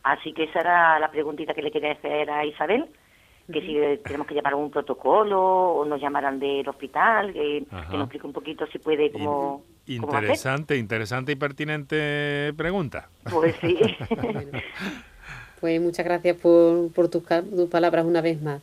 Así 0.03 0.33
que 0.33 0.45
esa 0.45 0.61
era 0.61 0.99
la 0.99 1.11
preguntita 1.11 1.55
que 1.55 1.63
le 1.63 1.71
quería 1.71 1.93
hacer 1.93 2.31
a 2.31 2.45
Isabel, 2.47 2.87
que 3.53 3.61
si 3.61 3.75
tenemos 4.05 4.27
que 4.27 4.35
llevar 4.35 4.53
algún 4.53 4.71
protocolo 4.71 5.41
o 5.43 5.85
nos 5.85 6.01
llamarán 6.01 6.39
del 6.39 6.69
hospital, 6.69 7.33
que, 7.33 7.65
que 7.91 7.97
nos 7.97 8.05
explique 8.07 8.27
un 8.27 8.33
poquito 8.33 8.67
si 8.69 8.79
puede 8.79 9.07
hacer. 9.07 9.19
Interesante, 9.87 10.77
interesante 10.77 11.33
y 11.33 11.37
pertinente 11.37 12.53
pregunta. 12.57 13.09
Pues 13.31 13.55
sí. 13.61 13.77
Pues 15.61 15.81
muchas 15.81 16.07
gracias 16.07 16.37
por, 16.39 16.91
por 16.93 17.09
tus, 17.09 17.23
ca- 17.23 17.43
tus 17.43 17.69
palabras 17.69 18.07
una 18.07 18.23
vez 18.23 18.41
más. 18.41 18.63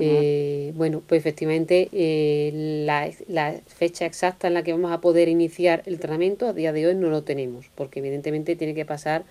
Eh, 0.00 0.72
bueno, 0.74 1.00
pues 1.06 1.20
efectivamente 1.20 1.88
eh, 1.92 2.50
la, 2.84 3.08
la 3.28 3.54
fecha 3.66 4.04
exacta 4.04 4.48
en 4.48 4.54
la 4.54 4.62
que 4.62 4.72
vamos 4.72 4.92
a 4.92 5.00
poder 5.00 5.28
iniciar 5.28 5.82
el 5.86 5.98
tratamiento 5.98 6.48
a 6.48 6.52
día 6.52 6.72
de 6.72 6.86
hoy 6.88 6.94
no 6.94 7.08
lo 7.08 7.22
tenemos, 7.22 7.70
porque 7.74 8.00
evidentemente 8.00 8.56
tiene 8.56 8.74
que 8.74 8.84
pasar 8.84 9.24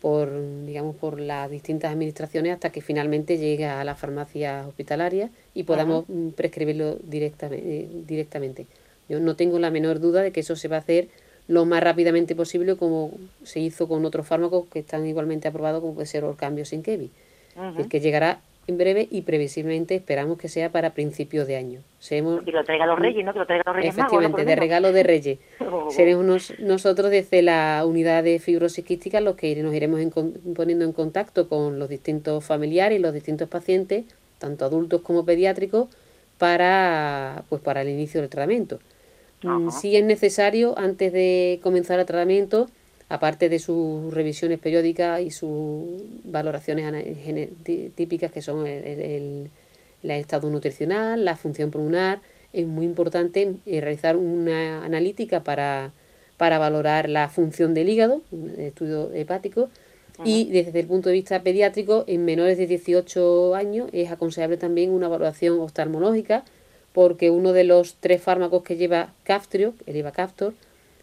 por, 0.00 0.30
digamos, 0.64 0.96
por 0.96 1.20
las 1.20 1.50
distintas 1.50 1.92
administraciones 1.92 2.52
hasta 2.52 2.70
que 2.70 2.80
finalmente 2.80 3.36
llegue 3.38 3.66
a 3.66 3.82
la 3.84 3.94
farmacia 3.94 4.64
hospitalaria 4.66 5.30
y 5.54 5.64
podamos 5.64 6.04
mm, 6.08 6.30
prescribirlo 6.30 6.96
directamente, 7.02 7.88
directamente. 8.06 8.66
Yo 9.08 9.20
no 9.20 9.36
tengo 9.36 9.58
la 9.58 9.70
menor 9.70 10.00
duda 10.00 10.22
de 10.22 10.32
que 10.32 10.40
eso 10.40 10.54
se 10.54 10.68
va 10.68 10.76
a 10.76 10.80
hacer 10.80 11.08
lo 11.48 11.64
más 11.64 11.82
rápidamente 11.82 12.36
posible 12.36 12.76
como 12.76 13.12
se 13.42 13.60
hizo 13.60 13.88
con 13.88 14.04
otros 14.04 14.26
fármacos 14.26 14.66
que 14.68 14.80
están 14.80 15.06
igualmente 15.06 15.48
aprobados 15.48 15.80
como 15.80 15.94
puede 15.94 16.06
ser 16.06 16.24
Orcambio 16.24 16.64
sin 16.64 16.82
Kevi. 16.82 17.10
Ujú. 17.56 17.80
Es 17.80 17.86
que 17.88 18.00
llegará 18.00 18.40
en 18.68 18.76
breve 18.76 19.08
y 19.10 19.22
previsiblemente 19.22 19.94
esperamos 19.94 20.36
que 20.36 20.48
sea 20.48 20.70
para 20.70 20.90
principios 20.92 21.46
de 21.48 21.56
año. 21.56 21.80
Seremos, 21.98 22.44
Que 22.44 22.52
lo 22.52 22.62
traiga 22.64 22.84
los 22.86 22.98
reyes, 22.98 23.24
¿no? 23.24 23.32
Que 23.32 23.38
lo 23.38 23.46
traiga 23.46 23.62
los 23.66 23.76
reyes 23.76 23.96
magos, 23.96 24.12
¿no? 24.12 24.18
Efectivamente, 24.18 24.44
de 24.50 24.56
regalo 24.56 24.92
de 24.92 25.02
Reyes. 25.02 25.38
Oh. 25.70 25.90
Seremos 25.90 26.24
nos- 26.24 26.60
nosotros 26.60 27.10
desde 27.10 27.40
la 27.42 27.82
unidad 27.86 28.22
de 28.22 28.38
fibrosis 28.38 28.84
quística 28.84 29.20
los 29.22 29.36
que 29.36 29.54
nos 29.62 29.74
iremos 29.74 30.00
en 30.00 30.10
poniendo 30.54 30.84
en 30.84 30.92
contacto 30.92 31.48
con 31.48 31.78
los 31.78 31.88
distintos 31.88 32.44
familiares 32.44 32.98
y 32.98 33.02
los 33.02 33.12
distintos 33.14 33.48
pacientes, 33.48 34.04
tanto 34.38 34.64
adultos 34.66 35.00
como 35.02 35.24
pediátricos, 35.24 35.88
para, 36.36 37.44
pues, 37.48 37.60
para 37.62 37.82
el 37.82 37.88
inicio 37.88 38.20
del 38.20 38.30
tratamiento. 38.30 38.78
Mm, 39.42 39.70
Si 39.70 39.96
es 39.96 40.04
necesario, 40.04 40.78
antes 40.78 41.12
de 41.12 41.58
comenzar 41.62 41.98
el 42.00 42.06
tratamiento, 42.06 42.68
aparte 43.08 43.48
de 43.48 43.58
sus 43.58 44.12
revisiones 44.12 44.58
periódicas 44.58 45.20
y 45.22 45.30
sus 45.30 45.84
valoraciones 46.24 47.48
típicas 47.94 48.30
que 48.32 48.42
son 48.42 48.66
el, 48.66 48.84
el- 48.84 49.50
estado 50.10 50.48
nutricional, 50.50 51.24
la 51.24 51.36
función 51.36 51.70
pulmonar, 51.70 52.20
es 52.52 52.66
muy 52.66 52.84
importante 52.86 53.54
eh, 53.66 53.80
realizar 53.80 54.16
una 54.16 54.84
analítica 54.84 55.40
para, 55.42 55.90
para 56.36 56.58
valorar 56.58 57.08
la 57.08 57.28
función 57.28 57.74
del 57.74 57.88
hígado, 57.88 58.22
un 58.30 58.50
estudio 58.58 59.12
hepático, 59.12 59.68
y 60.24 60.50
desde 60.50 60.80
el 60.80 60.86
punto 60.86 61.10
de 61.10 61.14
vista 61.14 61.42
pediátrico, 61.42 62.04
en 62.08 62.24
menores 62.24 62.58
de 62.58 62.66
18 62.66 63.54
años 63.54 63.88
es 63.92 64.10
aconsejable 64.10 64.56
también 64.56 64.90
una 64.90 65.06
evaluación 65.06 65.60
oftalmológica, 65.60 66.44
porque 66.92 67.30
uno 67.30 67.52
de 67.52 67.62
los 67.64 67.94
tres 68.00 68.20
fármacos 68.22 68.62
que 68.64 68.76
lleva 68.76 69.12
Caftrio, 69.22 69.74
el 69.86 69.96
Ivacaftor, 69.96 70.54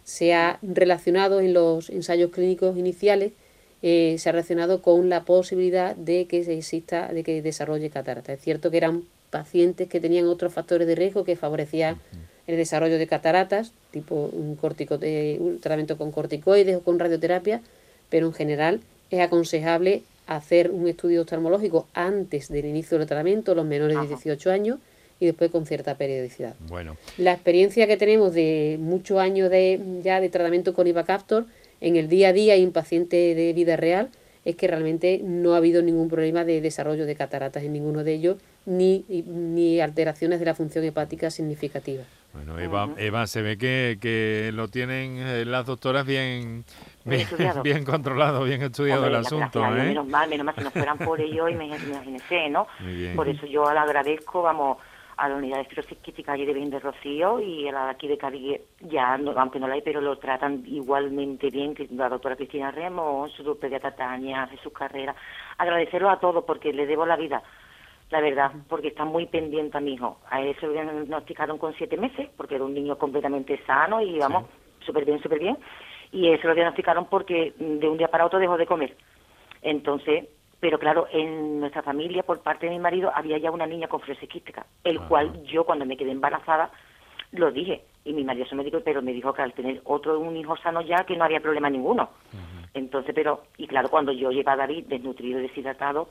se 0.05 0.33
ha 0.33 0.59
relacionado 0.61 1.41
en 1.41 1.53
los 1.53 1.89
ensayos 1.89 2.31
clínicos 2.31 2.77
iniciales, 2.77 3.33
eh, 3.81 4.15
se 4.17 4.29
ha 4.29 4.31
relacionado 4.31 4.81
con 4.81 5.09
la 5.09 5.25
posibilidad 5.25 5.95
de 5.95 6.27
que 6.27 6.43
se 6.43 6.57
exista, 6.57 7.11
de 7.11 7.23
que 7.23 7.41
desarrolle 7.41 7.89
catarata. 7.89 8.31
Es 8.31 8.41
cierto 8.41 8.71
que 8.71 8.77
eran 8.77 9.03
pacientes 9.31 9.89
que 9.89 9.99
tenían 9.99 10.27
otros 10.27 10.53
factores 10.53 10.87
de 10.87 10.95
riesgo 10.95 11.25
que 11.25 11.35
favorecían 11.35 11.99
el 12.47 12.55
desarrollo 12.55 12.97
de 12.97 13.07
cataratas, 13.07 13.73
tipo 13.91 14.29
un, 14.31 14.55
cortico, 14.55 14.99
eh, 15.01 15.37
un 15.39 15.59
tratamiento 15.59 15.97
con 15.97 16.11
corticoides 16.11 16.77
o 16.77 16.81
con 16.81 16.99
radioterapia, 16.99 17.61
pero 18.09 18.27
en 18.27 18.33
general 18.33 18.81
es 19.09 19.19
aconsejable 19.19 20.03
hacer 20.27 20.71
un 20.71 20.87
estudio 20.87 21.21
oftalmológico 21.21 21.87
antes 21.93 22.49
del 22.49 22.65
inicio 22.65 22.97
del 22.97 23.07
tratamiento, 23.07 23.55
los 23.55 23.65
menores 23.65 23.99
de 23.99 24.07
18 24.07 24.51
años, 24.51 24.79
y 25.19 25.25
después 25.27 25.51
con 25.51 25.65
cierta 25.65 25.95
periodicidad. 25.97 26.55
Bueno, 26.67 26.97
La 27.17 27.33
experiencia 27.33 27.87
que 27.87 27.97
tenemos 27.97 28.33
de 28.33 28.77
muchos 28.79 29.17
años 29.19 29.49
de, 29.49 29.79
ya 30.03 30.19
de 30.19 30.29
tratamiento 30.29 30.73
con 30.73 30.87
Ivacaftor 30.87 31.45
en 31.81 31.95
el 31.95 32.09
día 32.09 32.29
a 32.29 32.33
día 32.33 32.55
y 32.57 32.63
en 32.63 32.71
pacientes 32.71 33.35
de 33.35 33.53
vida 33.53 33.75
real 33.77 34.09
es 34.43 34.55
que 34.55 34.67
realmente 34.67 35.21
no 35.23 35.53
ha 35.53 35.57
habido 35.57 35.81
ningún 35.81 36.07
problema 36.09 36.43
de 36.45 36.61
desarrollo 36.61 37.05
de 37.05 37.15
cataratas 37.15 37.63
en 37.63 37.73
ninguno 37.73 38.03
de 38.03 38.13
ellos, 38.13 38.37
ni, 38.67 39.03
ni 39.09 39.79
alteraciones 39.79 40.39
de 40.39 40.45
la 40.45 40.53
función 40.53 40.83
hepática 40.85 41.31
significativas. 41.31 42.05
bueno 42.33 42.59
Eva, 42.59 42.89
Eva, 42.97 43.25
se 43.25 43.41
ve 43.41 43.57
que, 43.57 43.97
que 43.99 44.51
lo 44.53 44.67
tienen 44.67 45.17
eh, 45.17 45.45
las 45.45 45.65
doctoras 45.65 46.05
bien, 46.05 46.63
bien, 47.05 47.27
bien 47.63 47.83
controlado, 47.85 48.43
bien 48.43 48.61
estudiado 48.61 49.01
Hombre, 49.01 49.15
el 49.17 49.21
la- 49.23 49.27
asunto. 49.27 49.61
la- 49.61 49.71
la- 49.71 49.83
¿eh? 49.85 49.87
Menos 49.87 50.07
mal, 50.07 50.29
menos 50.29 50.45
mal, 50.45 50.55
si 50.55 50.61
no 50.63 50.69
fueran 50.71 50.97
por 50.99 51.19
ello, 51.21 51.47
imagínese, 51.49 52.49
¿no? 52.49 52.67
Muy 52.81 52.93
bien. 52.95 53.15
Por 53.15 53.27
eso 53.27 53.45
yo 53.47 53.71
le 53.73 53.79
agradezco, 53.79 54.41
vamos, 54.43 54.77
a 55.17 55.29
la 55.29 55.35
unidad 55.35 55.57
de 55.59 55.95
quística 55.97 56.33
allí 56.33 56.45
de 56.45 56.53
Bien 56.53 56.69
de 56.69 56.79
Rocío 56.79 57.39
y 57.39 57.67
a 57.67 57.71
la 57.71 57.85
de 57.85 57.91
aquí 57.91 58.07
de 58.07 58.17
Cádiz, 58.17 58.61
ya, 58.81 59.17
no- 59.17 59.31
aunque 59.31 59.59
no 59.59 59.67
la 59.67 59.75
hay, 59.75 59.81
pero 59.81 60.01
lo 60.01 60.17
tratan 60.17 60.63
igualmente 60.65 61.49
bien, 61.49 61.73
que 61.73 61.87
la 61.91 62.09
doctora 62.09 62.35
Cristina 62.35 62.71
Remos, 62.71 63.31
su 63.33 63.57
pediatra 63.57 63.95
Tania, 63.95 64.47
Jesús 64.47 64.73
Carrera. 64.73 65.15
Agradecerlo 65.57 66.09
a 66.09 66.19
todos 66.19 66.43
porque 66.45 66.73
le 66.73 66.85
debo 66.85 67.05
la 67.05 67.15
vida, 67.15 67.41
la 68.11 68.21
verdad, 68.21 68.51
porque 68.67 68.89
está 68.89 69.05
muy 69.05 69.25
pendiente 69.27 69.77
a 69.77 69.81
mi 69.81 69.93
hijo. 69.93 70.19
A 70.29 70.41
él 70.41 70.55
se 70.59 70.67
lo 70.67 70.73
diagnosticaron 70.73 71.57
con 71.57 71.73
siete 71.75 71.97
meses, 71.97 72.29
porque 72.35 72.55
era 72.55 72.65
un 72.65 72.73
niño 72.73 72.97
completamente 72.97 73.57
sano 73.65 74.01
y 74.01 74.19
vamos, 74.19 74.45
súper 74.85 75.05
bien, 75.05 75.21
súper 75.21 75.39
bien. 75.39 75.57
Y 76.11 76.27
él 76.27 76.39
se 76.41 76.47
lo 76.47 76.53
diagnosticaron 76.53 77.05
porque 77.09 77.53
de 77.57 77.87
un 77.89 77.97
día 77.97 78.09
para 78.09 78.25
otro 78.25 78.39
dejó 78.39 78.57
de 78.57 78.65
comer. 78.67 78.95
Entonces, 79.61 80.25
pero 80.65 80.79
claro, 80.79 81.07
en 81.11 81.59
nuestra 81.59 81.83
familia, 81.83 82.23
por 82.23 82.41
parte 82.41 82.65
de 82.65 82.71
mi 82.71 82.79
marido, 82.79 83.11
había 83.13 83.37
ya 83.37 83.51
una 83.51 83.67
niña 83.67 83.87
con 83.87 84.01
fibrosis 84.01 84.27
quística, 84.27 84.65
el 84.83 84.99
cual 85.01 85.43
yo 85.43 85.63
cuando 85.63 85.85
me 85.85 85.95
quedé 85.95 86.09
embarazada 86.09 86.71
lo 87.33 87.51
dije. 87.51 87.83
Y 88.03 88.13
mi 88.13 88.23
marido 88.23 88.47
se 88.47 88.55
me 88.55 88.63
dijo, 88.63 88.79
pero 88.83 89.03
me 89.03 89.13
dijo 89.13 89.31
que 89.31 89.43
al 89.43 89.53
tener 89.53 89.79
otro, 89.83 90.19
un 90.19 90.35
hijo 90.35 90.57
sano 90.57 90.81
ya, 90.81 91.03
que 91.03 91.15
no 91.15 91.23
había 91.23 91.39
problema 91.39 91.69
ninguno. 91.69 92.09
Entonces, 92.73 93.13
pero, 93.13 93.43
y 93.59 93.67
claro, 93.67 93.89
cuando 93.89 94.11
yo 94.11 94.31
llevé 94.31 94.49
a 94.49 94.55
David 94.55 94.85
desnutrido 94.87 95.37
y 95.37 95.43
deshidratado, 95.43 96.09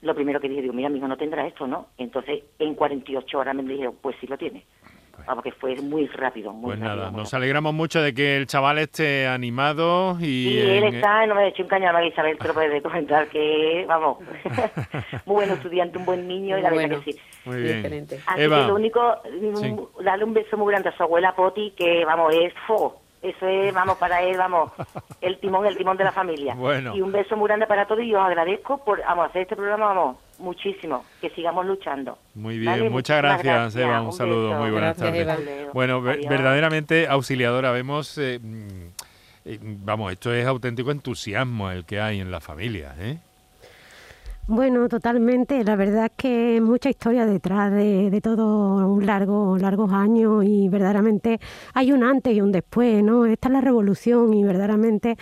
lo 0.00 0.16
primero 0.16 0.40
que 0.40 0.48
dije, 0.48 0.62
digo, 0.62 0.74
mira, 0.74 0.88
mi 0.88 0.98
hijo 0.98 1.06
no 1.06 1.16
tendrá 1.16 1.46
esto, 1.46 1.68
¿no? 1.68 1.86
Entonces, 1.96 2.42
en 2.58 2.74
48 2.74 3.38
horas 3.38 3.54
me 3.54 3.62
dijeron, 3.62 3.94
pues 4.02 4.16
sí 4.20 4.26
lo 4.26 4.36
tiene. 4.36 4.64
Vamos, 5.26 5.44
que 5.44 5.52
fue 5.52 5.76
muy 5.76 6.06
rápido. 6.08 6.52
Muy 6.52 6.70
pues 6.70 6.80
rápido, 6.80 6.96
nada, 6.96 7.10
muy 7.10 7.20
nos 7.20 7.34
alegramos 7.34 7.74
mucho 7.74 8.00
de 8.02 8.14
que 8.14 8.36
el 8.36 8.46
chaval 8.46 8.78
esté 8.78 9.26
animado 9.26 10.16
y... 10.20 10.50
Sí, 10.50 10.60
él 10.60 10.84
está, 10.94 11.26
no 11.26 11.34
me 11.34 11.42
ha 11.42 11.46
hecho 11.48 11.62
un 11.62 11.68
cañón, 11.68 12.04
Isabel, 12.04 12.38
te 12.38 12.48
lo 12.48 12.54
puedes 12.54 12.82
comentar, 12.82 13.28
que, 13.28 13.84
vamos, 13.86 14.18
muy 15.26 15.34
buen 15.36 15.50
estudiante, 15.50 15.98
un 15.98 16.04
buen 16.04 16.26
niño, 16.26 16.58
y 16.58 16.62
la 16.62 16.70
verdad 16.70 17.00
que 17.00 17.12
sí. 17.12 17.20
Muy 17.44 17.62
bien. 17.62 17.76
Excelente. 17.76 18.20
Así 18.26 18.42
Eva, 18.42 18.60
que 18.60 18.66
lo 18.68 18.74
único, 18.74 19.00
mm, 19.24 19.56
Sí. 19.56 19.76
darle 20.04 20.24
un 20.24 20.34
beso 20.34 20.56
muy 20.56 20.72
grande 20.72 20.88
a 20.88 20.96
su 20.96 21.02
abuela 21.02 21.34
Poti, 21.34 21.72
que, 21.76 22.04
vamos, 22.04 22.34
es 22.34 22.52
fuego. 22.66 23.00
Eso 23.22 23.46
es, 23.46 23.72
vamos, 23.72 23.98
para 23.98 24.20
él, 24.20 24.36
vamos, 24.36 24.72
el 25.20 25.38
timón, 25.38 25.64
el 25.64 25.76
timón 25.76 25.96
de 25.96 26.04
la 26.04 26.12
familia. 26.12 26.54
Bueno. 26.58 26.94
Y 26.96 27.00
un 27.00 27.12
beso 27.12 27.36
muy 27.36 27.46
grande 27.46 27.66
para 27.66 27.86
todos 27.86 28.02
y 28.02 28.14
os 28.14 28.22
agradezco 28.22 28.78
por, 28.84 29.00
vamos, 29.00 29.26
hacer 29.28 29.42
este 29.42 29.56
programa, 29.56 29.86
vamos, 29.86 30.16
muchísimo. 30.42 31.04
Que 31.20 31.30
sigamos 31.30 31.64
luchando. 31.66 32.18
Muy 32.34 32.58
bien, 32.58 32.72
Vale, 32.72 32.90
muchas 32.90 33.18
gracias, 33.18 33.76
Eva. 33.76 34.00
Un, 34.00 34.06
Un 34.08 34.12
saludo, 34.12 34.48
beso. 34.50 34.60
muy 34.60 34.70
buenas 34.70 34.98
Gracias, 34.98 35.26
tardes. 35.26 35.48
Eva. 35.60 35.70
Bueno, 35.72 35.96
Adiós. 36.06 36.28
verdaderamente 36.28 37.06
auxiliadora, 37.08 37.70
vemos, 37.72 38.18
eh, 38.18 38.38
mm, 38.42 38.66
eh, 39.46 39.58
vamos, 39.62 40.12
esto 40.12 40.32
es 40.32 40.46
auténtico 40.46 40.90
entusiasmo 40.90 41.70
el 41.70 41.84
que 41.84 42.00
hay 42.00 42.20
en 42.20 42.30
la 42.30 42.40
familia, 42.40 42.94
¿eh? 42.98 43.18
Bueno, 44.48 44.88
totalmente. 44.88 45.62
La 45.62 45.76
verdad 45.76 46.06
es 46.06 46.12
que 46.16 46.60
mucha 46.60 46.90
historia 46.90 47.24
detrás 47.26 47.70
de, 47.72 48.10
de 48.10 48.20
todo 48.20 48.86
un 48.88 49.06
largo, 49.06 49.56
largos 49.56 49.92
años 49.92 50.44
y 50.44 50.68
verdaderamente 50.68 51.38
hay 51.74 51.92
un 51.92 52.02
antes 52.02 52.34
y 52.34 52.40
un 52.40 52.50
después, 52.50 53.04
¿no? 53.04 53.24
Esta 53.24 53.48
es 53.48 53.52
la 53.54 53.60
revolución 53.60 54.34
y 54.34 54.42
verdaderamente 54.42 55.16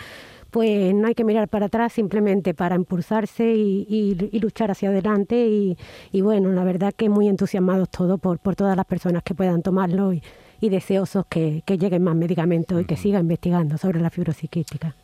pues 0.50 0.94
no 0.94 1.06
hay 1.08 1.14
que 1.14 1.24
mirar 1.24 1.48
para 1.48 1.66
atrás 1.66 1.92
simplemente 1.92 2.54
para 2.54 2.74
impulsarse 2.76 3.52
y, 3.54 3.86
y- 3.88 4.28
y 4.32 4.38
luchar 4.40 4.70
hacia 4.70 4.88
adelante 4.90 5.46
y, 5.46 5.76
y 6.12 6.20
bueno, 6.20 6.50
la 6.52 6.64
verdad 6.64 6.92
que 6.96 7.08
muy 7.08 7.28
entusiasmados 7.28 7.88
todos 7.90 8.20
por, 8.20 8.38
por 8.38 8.54
todas 8.56 8.76
las 8.76 8.86
personas 8.86 9.22
que 9.22 9.34
puedan 9.34 9.62
tomarlo 9.62 10.12
y, 10.12 10.22
y 10.60 10.68
deseosos 10.68 11.24
que, 11.28 11.62
que 11.64 11.78
lleguen 11.78 12.02
más 12.02 12.16
medicamentos 12.16 12.80
y 12.80 12.84
que 12.84 12.96
siga 12.96 13.20
investigando 13.20 13.78
sobre 13.78 14.00
la 14.00 14.10
fibrosiquística. 14.10 14.94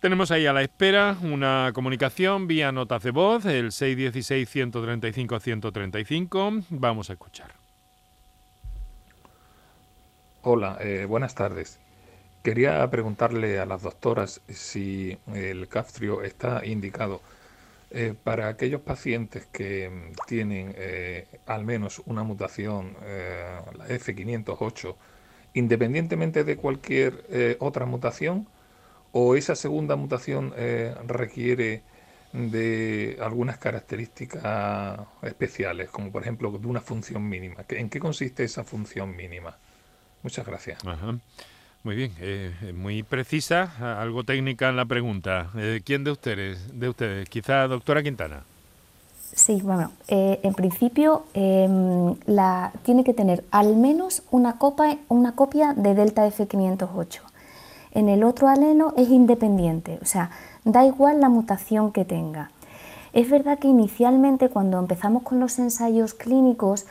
Tenemos 0.00 0.30
ahí 0.32 0.46
a 0.46 0.52
la 0.52 0.62
espera 0.62 1.16
una 1.22 1.70
comunicación 1.72 2.48
vía 2.48 2.72
notas 2.72 3.04
de 3.04 3.12
voz, 3.12 3.44
el 3.46 3.68
616-135-135. 3.70 6.64
Vamos 6.70 7.08
a 7.08 7.12
escuchar. 7.12 7.52
Hola, 10.42 10.76
eh, 10.80 11.06
buenas 11.08 11.36
tardes. 11.36 11.78
Quería 12.42 12.88
preguntarle 12.90 13.60
a 13.60 13.66
las 13.66 13.82
doctoras 13.82 14.40
si 14.48 15.16
el 15.32 15.68
Caftrio 15.68 16.22
está 16.22 16.66
indicado 16.66 17.20
eh, 17.90 18.14
para 18.24 18.48
aquellos 18.48 18.80
pacientes 18.80 19.46
que 19.52 19.88
mm, 19.88 20.26
tienen 20.26 20.74
eh, 20.76 21.26
al 21.46 21.64
menos 21.64 22.02
una 22.06 22.24
mutación, 22.24 22.96
eh, 23.02 23.60
la 23.76 23.86
F508, 23.86 24.96
independientemente 25.54 26.42
de 26.42 26.56
cualquier 26.56 27.24
eh, 27.28 27.56
otra 27.60 27.86
mutación, 27.86 28.48
o 29.12 29.36
esa 29.36 29.54
segunda 29.54 29.94
mutación 29.96 30.52
eh, 30.56 30.94
requiere 31.06 31.82
de 32.32 33.18
algunas 33.20 33.58
características 33.58 34.98
especiales, 35.20 35.90
como 35.90 36.10
por 36.10 36.22
ejemplo 36.22 36.50
de 36.50 36.66
una 36.66 36.80
función 36.80 37.28
mínima. 37.28 37.64
¿En 37.68 37.90
qué 37.90 38.00
consiste 38.00 38.42
esa 38.42 38.64
función 38.64 39.14
mínima? 39.14 39.58
Muchas 40.22 40.46
gracias. 40.46 40.84
Ajá. 40.84 41.18
Muy 41.84 41.96
bien, 41.96 42.12
eh, 42.20 42.54
eh, 42.62 42.72
muy 42.72 43.02
precisa, 43.02 43.72
algo 44.00 44.22
técnica 44.22 44.68
en 44.68 44.76
la 44.76 44.84
pregunta. 44.84 45.50
Eh, 45.56 45.80
¿Quién 45.84 46.04
de 46.04 46.12
ustedes? 46.12 46.78
De 46.78 46.88
ustedes, 46.88 47.28
quizá 47.28 47.66
doctora 47.66 48.04
Quintana. 48.04 48.44
Sí, 49.34 49.60
bueno, 49.64 49.90
en 50.08 50.54
principio 50.54 51.24
em, 51.32 52.14
la, 52.26 52.70
tiene 52.84 53.02
que 53.02 53.14
tener 53.14 53.42
al 53.50 53.74
menos 53.76 54.22
una, 54.30 54.58
copa, 54.58 54.96
una 55.08 55.32
copia 55.32 55.72
de 55.72 55.94
Delta 55.94 56.28
F508. 56.28 57.20
En 57.92 58.08
el 58.08 58.22
otro 58.24 58.48
alelo 58.48 58.92
es 58.96 59.08
independiente, 59.08 59.98
o 60.02 60.04
sea, 60.04 60.30
da 60.64 60.84
igual 60.84 61.20
la 61.20 61.30
mutación 61.30 61.92
que 61.92 62.04
tenga. 62.04 62.50
Es 63.14 63.28
verdad 63.28 63.58
que 63.58 63.68
inicialmente 63.68 64.50
cuando 64.50 64.78
empezamos 64.78 65.22
con 65.22 65.40
los 65.40 65.58
ensayos 65.58 66.14
clínicos, 66.14 66.86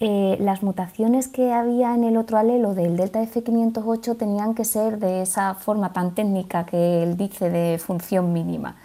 eh, 0.00 0.36
las 0.40 0.62
mutaciones 0.62 1.28
que 1.28 1.52
había 1.52 1.94
en 1.94 2.04
el 2.04 2.16
otro 2.16 2.36
alelo 2.36 2.74
del 2.74 2.96
delta 2.96 3.22
F508 3.22 4.16
tenían 4.16 4.54
que 4.54 4.64
ser 4.64 4.98
de 4.98 5.22
esa 5.22 5.54
forma 5.54 5.92
tan 5.92 6.14
técnica 6.14 6.66
que 6.66 7.02
él 7.02 7.16
dice 7.16 7.48
de 7.48 7.78
función 7.78 8.32
mínima 8.32 8.76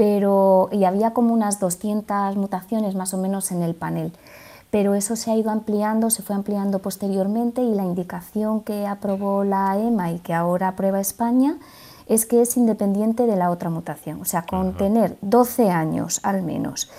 pero 0.00 0.70
y 0.72 0.84
había 0.84 1.12
como 1.12 1.34
unas 1.34 1.60
200 1.60 2.34
mutaciones 2.36 2.94
más 2.94 3.12
o 3.12 3.18
menos 3.18 3.52
en 3.52 3.62
el 3.62 3.74
panel. 3.74 4.12
Pero 4.70 4.94
eso 4.94 5.14
se 5.14 5.30
ha 5.30 5.36
ido 5.36 5.50
ampliando, 5.50 6.08
se 6.08 6.22
fue 6.22 6.34
ampliando 6.36 6.78
posteriormente 6.78 7.60
y 7.60 7.74
la 7.74 7.84
indicación 7.84 8.62
que 8.62 8.86
aprobó 8.86 9.44
la 9.44 9.76
EMA 9.76 10.12
y 10.12 10.20
que 10.20 10.32
ahora 10.32 10.68
aprueba 10.68 11.00
España 11.00 11.58
es 12.06 12.24
que 12.24 12.40
es 12.40 12.56
independiente 12.56 13.26
de 13.26 13.36
la 13.36 13.50
otra 13.50 13.68
mutación. 13.68 14.22
O 14.22 14.24
sea, 14.24 14.42
con 14.42 14.74
tener 14.74 15.18
12 15.20 15.70
años 15.70 16.20
al 16.22 16.42
menos, 16.42 16.90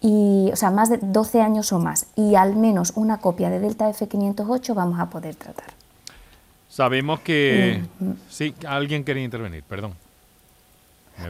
y, 0.00 0.50
o 0.52 0.56
sea, 0.56 0.70
más 0.70 0.88
de 0.88 0.98
12 0.98 1.40
años 1.42 1.72
o 1.72 1.78
más, 1.78 2.06
y 2.16 2.34
al 2.34 2.56
menos 2.56 2.92
una 2.96 3.18
copia 3.18 3.50
de 3.50 3.60
Delta 3.60 3.90
F508 3.90 4.74
vamos 4.74 4.98
a 4.98 5.10
poder 5.10 5.34
tratar. 5.34 5.66
Sabemos 6.68 7.20
que... 7.20 7.82
Mm, 7.98 8.10
Sí, 8.28 8.54
alguien 8.66 9.04
quería 9.04 9.24
intervenir, 9.24 9.62
perdón. 9.64 9.92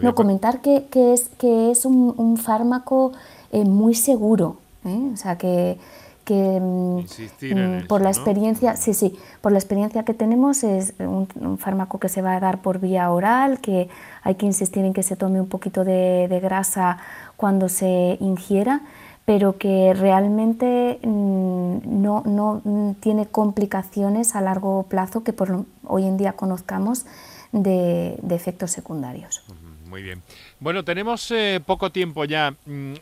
No, 0.03 0.14
comentar 0.14 0.61
que, 0.61 0.85
que 0.91 1.12
es, 1.14 1.31
que 1.39 1.73
es 1.73 1.85
un, 1.85 2.14
un 2.16 2.37
fármaco 2.37 3.12
eh, 3.51 3.64
muy 3.64 3.95
seguro, 3.97 4.59
¿eh? 4.85 5.11
o 5.12 5.16
sea 5.16 5.37
que, 5.37 5.79
que 6.25 6.61
mm, 6.61 6.99
Insistir 7.01 7.59
en 7.59 7.71
mm, 7.71 7.79
eso, 7.79 7.89
por 7.89 8.01
la 8.01 8.11
¿no? 8.11 8.16
experiencia, 8.16 8.77
sí, 8.77 8.95
sí, 8.95 9.18
por 9.41 9.51
la 9.51 9.59
experiencia 9.59 10.05
que 10.05 10.14
tenemos 10.14 10.62
es 10.62 10.95
un, 11.01 11.27
un 11.35 11.59
fármaco 11.59 11.99
que 11.99 12.09
se 12.09 12.23
va 12.23 12.37
a 12.37 12.41
dar 12.41 12.62
por 12.62 12.79
vía 12.79 13.11
oral, 13.11 13.59
que 13.61 13.89
hay 14.23 14.37
que 14.37 14.47
insistir 14.47 14.85
en 14.85 14.93
que 14.93 15.03
se 15.03 15.16
tome 15.16 15.41
un 15.41 15.49
poquito 15.49 15.83
de, 15.83 16.29
de 16.29 16.39
grasa 16.39 16.99
cuando 17.41 17.70
se 17.70 18.18
ingiera, 18.20 18.82
pero 19.24 19.57
que 19.57 19.95
realmente 19.95 20.99
mm, 21.03 22.03
no, 22.03 22.22
no 22.26 22.61
mm, 22.62 23.01
tiene 23.01 23.24
complicaciones 23.24 24.36
a 24.36 24.43
largo 24.43 24.82
plazo 24.91 25.24
que 25.24 25.32
por 25.32 25.64
hoy 25.84 26.05
en 26.05 26.18
día 26.18 26.34
conozcamos 26.34 27.07
de, 27.53 28.20
efectos 28.28 28.72
secundarios. 28.72 29.43
Muy 29.86 30.03
bien. 30.03 30.22
Bueno, 30.61 30.84
tenemos 30.84 31.30
eh, 31.30 31.62
poco 31.64 31.91
tiempo 31.91 32.26
ya. 32.26 32.55
Mm, 32.66 32.93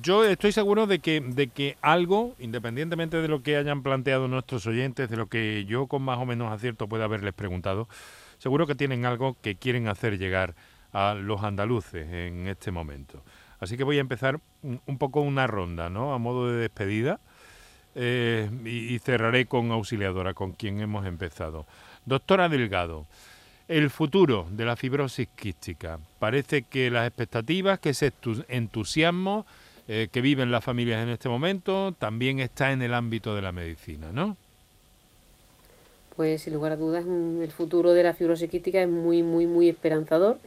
Yo 0.00 0.24
estoy 0.24 0.52
seguro 0.52 0.86
de 0.86 1.00
que, 1.00 1.20
de 1.20 1.48
que 1.48 1.76
algo, 1.82 2.36
independientemente 2.38 3.20
de 3.20 3.26
lo 3.26 3.42
que 3.42 3.56
hayan 3.56 3.82
planteado 3.82 4.28
nuestros 4.28 4.64
oyentes, 4.68 5.10
de 5.10 5.16
lo 5.16 5.26
que 5.26 5.64
yo 5.64 5.88
con 5.88 6.02
más 6.02 6.20
o 6.20 6.24
menos 6.24 6.52
acierto 6.52 6.86
pueda 6.86 7.06
haberles 7.06 7.34
preguntado, 7.34 7.88
seguro 8.38 8.68
que 8.68 8.76
tienen 8.76 9.06
algo 9.06 9.36
que 9.42 9.56
quieren 9.56 9.88
hacer 9.88 10.18
llegar 10.18 10.54
a 10.92 11.14
los 11.14 11.42
andaluces 11.42 12.06
en 12.08 12.46
este 12.46 12.70
momento. 12.70 13.24
Así 13.60 13.76
que 13.76 13.84
voy 13.84 13.98
a 13.98 14.00
empezar 14.00 14.40
un, 14.62 14.98
poco 14.98 15.20
una 15.20 15.46
ronda, 15.46 15.88
¿no? 15.90 16.14
A 16.14 16.18
modo 16.18 16.50
de 16.50 16.58
despedida. 16.58 17.20
eh, 17.94 18.48
y, 18.64 18.98
cerraré 19.00 19.46
con 19.46 19.72
Auxiliadora, 19.72 20.32
con 20.34 20.52
quien 20.52 20.80
hemos 20.80 21.04
empezado. 21.06 21.66
Doctora 22.06 22.48
Delgado, 22.48 23.06
el 23.66 23.90
futuro 23.90 24.46
de 24.50 24.64
la 24.64 24.76
fibrosis 24.76 25.26
quística. 25.34 25.98
Parece 26.20 26.62
que 26.62 26.90
las 26.90 27.06
expectativas, 27.08 27.80
que 27.80 27.90
ese 27.90 28.12
entu- 28.12 28.44
entusiasmo 28.48 29.46
eh, 29.88 30.08
que 30.12 30.20
viven 30.20 30.52
las 30.52 30.62
familias 30.62 31.02
en 31.02 31.08
este 31.08 31.28
momento, 31.28 31.92
también 31.98 32.38
está 32.38 32.70
en 32.72 32.82
el 32.82 32.94
ámbito 32.94 33.34
de 33.34 33.42
la 33.42 33.50
medicina, 33.52 34.12
¿no? 34.12 34.36
Pues 36.14 36.42
sin 36.42 36.54
lugar 36.54 36.72
a 36.72 36.76
dudas 36.76 37.04
el 37.06 37.50
futuro 37.52 37.92
de 37.92 38.02
la 38.02 38.12
fibrosis 38.14 38.50
quística 38.50 38.82
es 38.82 38.88
muy, 38.88 39.22
muy, 39.22 39.46
muy 39.46 39.68
esperanzador. 39.68 40.38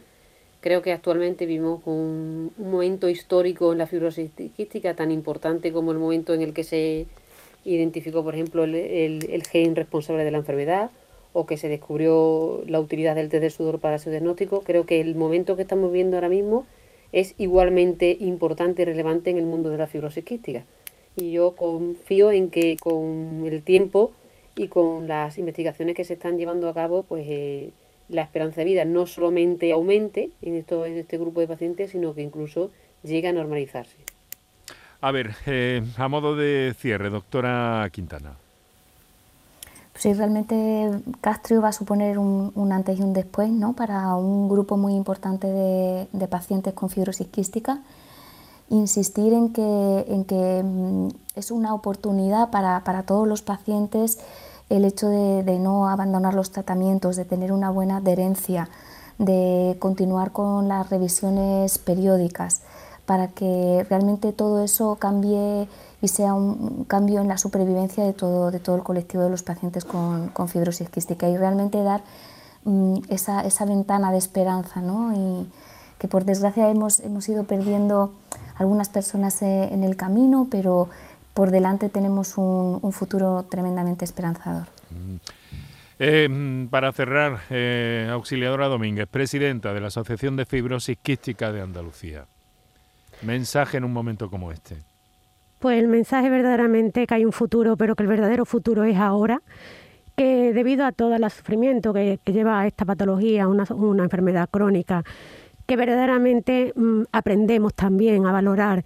Creo 0.62 0.80
que 0.80 0.92
actualmente 0.92 1.44
vivimos 1.44 1.82
con 1.82 1.92
un 1.94 2.52
momento 2.56 3.08
histórico 3.08 3.72
en 3.72 3.78
la 3.78 3.88
fibrosis 3.88 4.30
quística 4.56 4.94
tan 4.94 5.10
importante 5.10 5.72
como 5.72 5.90
el 5.90 5.98
momento 5.98 6.34
en 6.34 6.40
el 6.40 6.54
que 6.54 6.62
se 6.62 7.06
identificó, 7.64 8.22
por 8.22 8.34
ejemplo, 8.34 8.62
el, 8.62 8.74
el- 8.76 9.42
gen 9.44 9.74
responsable 9.74 10.24
de 10.24 10.30
la 10.30 10.38
enfermedad 10.38 10.90
o 11.32 11.46
que 11.46 11.56
se 11.56 11.68
descubrió 11.68 12.62
la 12.68 12.78
utilidad 12.78 13.16
del 13.16 13.28
test 13.28 13.42
de 13.42 13.50
sudor 13.50 13.80
para 13.80 13.98
su 13.98 14.10
diagnóstico. 14.10 14.60
Creo 14.60 14.86
que 14.86 15.00
el 15.00 15.16
momento 15.16 15.56
que 15.56 15.62
estamos 15.62 15.90
viviendo 15.90 16.16
ahora 16.16 16.28
mismo 16.28 16.64
es 17.10 17.34
igualmente 17.38 18.16
importante 18.20 18.82
y 18.82 18.84
relevante 18.84 19.30
en 19.30 19.38
el 19.38 19.46
mundo 19.46 19.68
de 19.70 19.78
la 19.78 19.88
fibrosis 19.88 20.24
quística. 20.24 20.64
Y 21.16 21.32
yo 21.32 21.56
confío 21.56 22.30
en 22.30 22.50
que 22.50 22.76
con 22.80 23.42
el 23.46 23.62
tiempo 23.64 24.12
y 24.54 24.68
con 24.68 25.08
las 25.08 25.38
investigaciones 25.38 25.96
que 25.96 26.04
se 26.04 26.14
están 26.14 26.38
llevando 26.38 26.68
a 26.68 26.74
cabo, 26.74 27.02
pues 27.02 27.24
eh, 27.26 27.70
la 28.12 28.22
esperanza 28.22 28.60
de 28.60 28.66
vida 28.66 28.84
no 28.84 29.06
solamente 29.06 29.72
aumente 29.72 30.30
en, 30.42 30.56
esto, 30.56 30.86
en 30.86 30.98
este 30.98 31.18
grupo 31.18 31.40
de 31.40 31.48
pacientes, 31.48 31.90
sino 31.90 32.14
que 32.14 32.22
incluso 32.22 32.70
llegue 33.02 33.28
a 33.28 33.32
normalizarse. 33.32 33.96
A 35.00 35.10
ver, 35.10 35.34
eh, 35.46 35.82
a 35.96 36.08
modo 36.08 36.36
de 36.36 36.74
cierre, 36.78 37.10
doctora 37.10 37.88
Quintana. 37.90 38.36
Sí, 39.94 40.12
realmente 40.14 40.90
Castrio 41.20 41.60
va 41.60 41.68
a 41.68 41.72
suponer 41.72 42.18
un, 42.18 42.52
un 42.54 42.72
antes 42.72 42.98
y 42.98 43.02
un 43.02 43.12
después 43.12 43.50
¿no? 43.50 43.74
para 43.74 44.14
un 44.16 44.48
grupo 44.48 44.76
muy 44.76 44.94
importante 44.94 45.46
de, 45.46 46.08
de 46.12 46.28
pacientes 46.28 46.72
con 46.72 46.88
fibrosis 46.88 47.26
quística. 47.28 47.80
Insistir 48.70 49.32
en 49.32 49.52
que, 49.52 50.04
en 50.08 50.24
que 50.24 50.62
mm, 50.64 51.08
es 51.36 51.50
una 51.50 51.74
oportunidad 51.74 52.50
para, 52.50 52.82
para 52.84 53.02
todos 53.02 53.28
los 53.28 53.42
pacientes 53.42 54.18
el 54.68 54.84
hecho 54.84 55.08
de, 55.08 55.58
no 55.58 55.88
abandonar 55.88 56.34
los 56.34 56.50
tratamientos, 56.50 57.16
de 57.16 57.24
tener 57.24 57.52
una 57.52 57.70
buena 57.70 57.98
adherencia, 57.98 58.68
de 59.18 59.76
continuar 59.78 60.32
con 60.32 60.68
las 60.68 60.88
revisiones 60.90 61.78
periódicas, 61.78 62.62
para 63.06 63.28
que 63.28 63.84
realmente 63.88 64.32
todo 64.32 64.62
eso 64.62 64.96
cambie 64.96 65.68
y 66.00 66.08
sea 66.08 66.34
un 66.34 66.84
cambio 66.84 67.20
en 67.20 67.28
la 67.28 67.38
supervivencia 67.38 68.04
de 68.04 68.12
todo, 68.12 68.50
de 68.50 68.60
todo 68.60 68.76
el 68.76 68.82
colectivo 68.82 69.22
de 69.22 69.30
los 69.30 69.42
pacientes 69.42 69.84
con, 69.84 70.28
con 70.28 70.48
fibrosis 70.48 70.88
quística 70.88 71.28
y 71.28 71.36
realmente 71.36 71.82
dar 71.82 72.02
mm, 72.64 72.98
esa, 73.08 73.42
esa, 73.42 73.64
ventana 73.64 74.12
de 74.12 74.18
esperanza, 74.18 74.80
¿no? 74.80 75.12
y 75.14 75.48
que 75.98 76.08
por 76.08 76.24
desgracia 76.24 76.68
hemos, 76.68 76.98
hemos 76.98 77.28
ido 77.28 77.44
perdiendo 77.44 78.12
algunas 78.56 78.88
personas 78.88 79.40
eh, 79.42 79.68
en 79.72 79.84
el 79.84 79.96
camino, 79.96 80.48
pero 80.50 80.88
por 81.34 81.50
delante 81.50 81.88
tenemos 81.88 82.36
un, 82.36 82.92
futuro 82.92 83.44
tremendamente 83.50 84.04
esperanzador. 84.04 84.66
Mm. 84.90 85.16
Eh, 85.98 86.28
mm, 86.28 86.66
para 86.68 86.92
cerrar, 86.92 87.40
eh, 87.50 88.08
Auxiliadora 88.10 88.66
Domínguez, 88.66 89.06
presidenta 89.08 89.72
de 89.72 89.80
la 89.80 89.86
Asociación 89.88 90.36
de 90.36 90.46
Fibrosis 90.46 90.98
Quística 91.00 91.52
de 91.52 91.60
Andalucía. 91.60 92.26
Mensaje 93.22 93.76
en 93.76 93.84
un 93.84 93.92
momento 93.92 94.28
como 94.28 94.50
este. 94.50 94.78
Pues 95.60 95.78
el 95.78 95.86
mensaje 95.86 96.28
verdaderamente 96.28 97.06
que 97.06 97.14
hay 97.14 97.24
un 97.24 97.32
futuro, 97.32 97.76
pero 97.76 97.94
que 97.94 98.02
el 98.02 98.08
verdadero 98.08 98.44
futuro 98.44 98.82
es 98.82 98.96
ahora, 98.96 99.42
que 100.16 100.52
debido 100.52 100.84
a 100.84 100.92
todo 100.92 101.14
el 101.14 101.30
sufrimiento 101.30 101.92
que, 101.92 102.18
lleva 102.26 102.66
esta 102.66 102.84
patología, 102.84 103.46
una, 103.46 103.64
una 103.70 104.02
enfermedad 104.02 104.48
crónica, 104.50 105.04
que 105.66 105.76
verdaderamente 105.76 106.72
mm, 106.74 107.02
aprendemos 107.12 107.74
también 107.74 108.26
a 108.26 108.32
valorar 108.32 108.84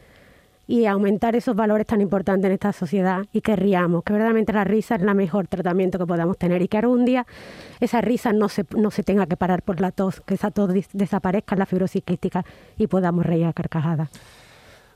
y 0.66 0.86
aumentar 0.86 1.36
esos 1.36 1.54
valores 1.54 1.86
tan 1.86 2.00
importantes 2.00 2.46
en 2.46 2.52
esta 2.52 2.72
sociedad 2.72 3.24
y 3.32 3.40
que 3.40 3.56
riamos, 3.56 4.02
que 4.02 4.12
verdaderamente 4.12 4.52
la 4.52 4.64
risa 4.64 4.96
es 4.96 5.02
el 5.02 5.14
mejor 5.14 5.46
tratamiento 5.46 5.98
que 5.98 6.06
podamos 6.06 6.36
tener 6.38 6.62
y 6.62 6.68
que 6.68 6.78
algún 6.78 7.04
día 7.04 7.26
esa 7.80 8.00
risa 8.00 8.32
no 8.32 8.48
se, 8.48 8.64
no 8.76 8.90
se 8.90 9.02
tenga 9.02 9.26
que 9.26 9.36
parar 9.36 9.62
por 9.62 9.80
la 9.80 9.92
tos, 9.92 10.20
que 10.20 10.34
esa 10.34 10.50
tos 10.50 10.70
desaparezca 10.92 11.54
en 11.54 11.60
la 11.60 11.66
fibrosis 11.66 12.02
quística 12.02 12.44
y 12.76 12.86
podamos 12.86 13.24
reír 13.24 13.46
a 13.46 13.52
carcajadas. 13.52 14.10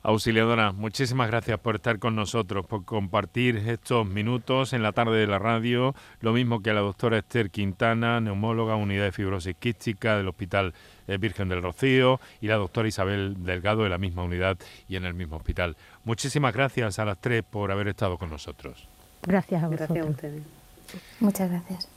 Auxiliadora, 0.03 0.73
muchísimas 0.73 1.29
gracias 1.29 1.59
por 1.59 1.75
estar 1.75 1.99
con 1.99 2.17
nosotros, 2.17 2.65
por 2.65 2.87
compartir 2.87 3.59
estos 3.59 4.07
minutos 4.07 4.73
en 4.73 4.83
la 4.83 4.93
tarde 4.93 5.19
de 5.19 5.27
la 5.27 5.39
radio, 5.39 5.95
lo 6.23 6.33
mismo 6.33 6.63
que 6.63 6.71
a 6.71 6.75
la 6.75 6.81
doctora 6.81 7.19
Esther 7.19 7.51
Quintana, 7.51 8.19
neumóloga, 8.19 8.77
unidad 8.77 9.05
de 9.05 9.13
fibrosis 9.13 9.55
quística 9.57 10.17
del 10.17 10.29
Hospital 10.29 10.73
eh, 11.07 11.19
Virgen 11.19 11.51
del 11.51 11.61
Rocío, 11.61 12.19
y 12.41 12.47
la 12.47 12.57
doctora 12.57 12.89
Isabel 12.89 13.45
Delgado 13.45 13.83
de 13.83 13.91
la 13.91 13.99
misma 13.99 14.25
unidad 14.25 14.57
y 14.89 14.97
en 14.97 15.05
el 15.05 15.13
mismo 15.13 15.37
hospital. 15.37 15.77
Muchísimas 16.05 16.55
gracias 16.55 16.99
a 16.99 17.05
las 17.05 17.21
tres 17.21 17.43
por 17.43 17.71
haber 17.71 17.89
estado 17.89 18.17
con 18.17 18.31
nosotros. 18.31 18.89
Gracias 19.23 19.63
a 19.63 19.69
vosotros. 19.69 19.89
Gracias 19.91 20.07
a 20.07 20.11
ustedes. 20.11 20.43
Muchas 21.21 21.51
gracias. 21.51 21.89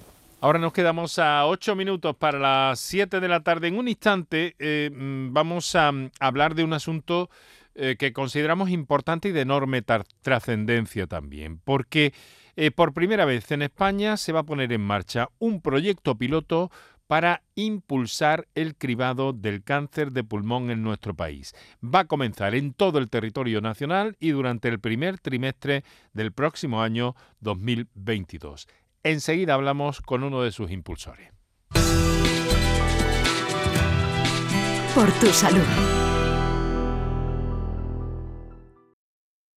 Ahora 0.41 0.59
nos 0.59 0.73
quedamos 0.73 1.19
a 1.19 1.45
ocho 1.45 1.73
minutos 1.73 2.17
para 2.17 2.37
las 2.37 2.77
siete 2.81 3.21
de 3.21 3.29
la 3.29 3.39
tarde. 3.39 3.69
En 3.69 3.77
un 3.77 3.87
instante 3.87 4.57
eh, 4.59 4.91
mm, 4.93 5.31
vamos 5.31 5.73
a 5.77 5.93
hablar 6.19 6.53
de 6.53 6.65
un 6.65 6.73
asunto 6.73 7.29
eh, 7.75 7.95
que 7.97 8.13
consideramos 8.13 8.69
importante 8.69 9.29
y 9.29 9.31
de 9.31 9.41
enorme 9.41 9.83
trascendencia 10.21 11.07
también, 11.07 11.59
porque 11.59 12.13
eh, 12.55 12.71
por 12.71 12.93
primera 12.93 13.25
vez 13.25 13.49
en 13.51 13.63
España 13.63 14.17
se 14.17 14.31
va 14.31 14.41
a 14.41 14.45
poner 14.45 14.71
en 14.73 14.81
marcha 14.81 15.29
un 15.39 15.61
proyecto 15.61 16.15
piloto 16.15 16.71
para 17.07 17.43
impulsar 17.55 18.47
el 18.55 18.75
cribado 18.75 19.33
del 19.33 19.63
cáncer 19.63 20.11
de 20.11 20.23
pulmón 20.23 20.71
en 20.71 20.83
nuestro 20.83 21.13
país. 21.13 21.53
Va 21.83 21.99
a 21.99 22.05
comenzar 22.05 22.55
en 22.55 22.73
todo 22.73 22.99
el 22.99 23.09
territorio 23.09 23.61
nacional 23.61 24.15
y 24.19 24.29
durante 24.29 24.67
el 24.67 24.79
primer 24.79 25.19
trimestre 25.19 25.83
del 26.13 26.31
próximo 26.31 26.81
año 26.81 27.15
2022. 27.41 28.67
Enseguida 29.03 29.53
hablamos 29.53 30.01
con 30.01 30.23
uno 30.23 30.41
de 30.41 30.51
sus 30.51 30.71
impulsores. 30.71 31.31
Por 34.95 35.11
tu 35.19 35.27
salud. 35.27 36.22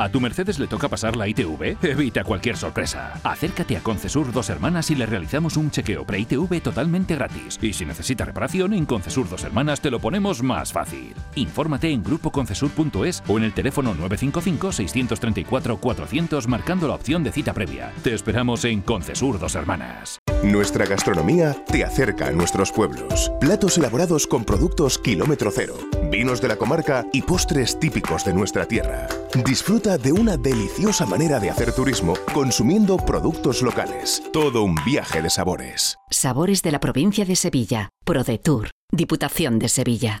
¿A 0.00 0.08
tu 0.08 0.18
Mercedes 0.18 0.58
le 0.58 0.66
toca 0.66 0.88
pasar 0.88 1.14
la 1.14 1.28
ITV? 1.28 1.76
Evita 1.82 2.24
cualquier 2.24 2.56
sorpresa. 2.56 3.20
Acércate 3.22 3.76
a 3.76 3.82
Concesur 3.82 4.32
Dos 4.32 4.48
Hermanas 4.48 4.90
y 4.90 4.94
le 4.94 5.04
realizamos 5.04 5.58
un 5.58 5.70
chequeo 5.70 6.06
pre-ITV 6.06 6.62
totalmente 6.62 7.16
gratis. 7.16 7.58
Y 7.60 7.74
si 7.74 7.84
necesita 7.84 8.24
reparación, 8.24 8.72
en 8.72 8.86
Concesur 8.86 9.28
Dos 9.28 9.44
Hermanas 9.44 9.82
te 9.82 9.90
lo 9.90 10.00
ponemos 10.00 10.42
más 10.42 10.72
fácil. 10.72 11.14
Infórmate 11.34 11.90
en 11.90 12.02
grupoconcesur.es 12.02 13.22
o 13.28 13.36
en 13.36 13.44
el 13.44 13.52
teléfono 13.52 13.94
955-634-400 13.94 16.46
marcando 16.46 16.88
la 16.88 16.94
opción 16.94 17.22
de 17.22 17.32
cita 17.32 17.52
previa. 17.52 17.92
Te 18.02 18.14
esperamos 18.14 18.64
en 18.64 18.80
Concesur 18.80 19.38
Dos 19.38 19.54
Hermanas. 19.54 20.18
Nuestra 20.42 20.86
gastronomía 20.86 21.54
te 21.66 21.84
acerca 21.84 22.28
a 22.28 22.30
nuestros 22.30 22.72
pueblos. 22.72 23.30
Platos 23.38 23.76
elaborados 23.76 24.26
con 24.26 24.46
productos 24.46 24.96
kilómetro 24.96 25.50
cero, 25.54 25.74
vinos 26.10 26.40
de 26.40 26.48
la 26.48 26.56
comarca 26.56 27.04
y 27.12 27.20
postres 27.20 27.78
típicos 27.78 28.24
de 28.24 28.32
nuestra 28.32 28.64
tierra. 28.64 29.06
Disfruta 29.34 29.96
de 29.96 30.12
una 30.12 30.36
deliciosa 30.36 31.06
manera 31.06 31.38
de 31.38 31.50
hacer 31.50 31.72
turismo 31.72 32.14
consumiendo 32.34 32.96
productos 32.96 33.62
locales. 33.62 34.22
Todo 34.32 34.64
un 34.64 34.74
viaje 34.84 35.22
de 35.22 35.30
sabores. 35.30 35.96
Sabores 36.10 36.62
de 36.62 36.72
la 36.72 36.80
provincia 36.80 37.24
de 37.24 37.36
Sevilla. 37.36 37.90
ProDetour. 38.04 38.70
Diputación 38.92 39.60
de 39.60 39.68
Sevilla. 39.68 40.20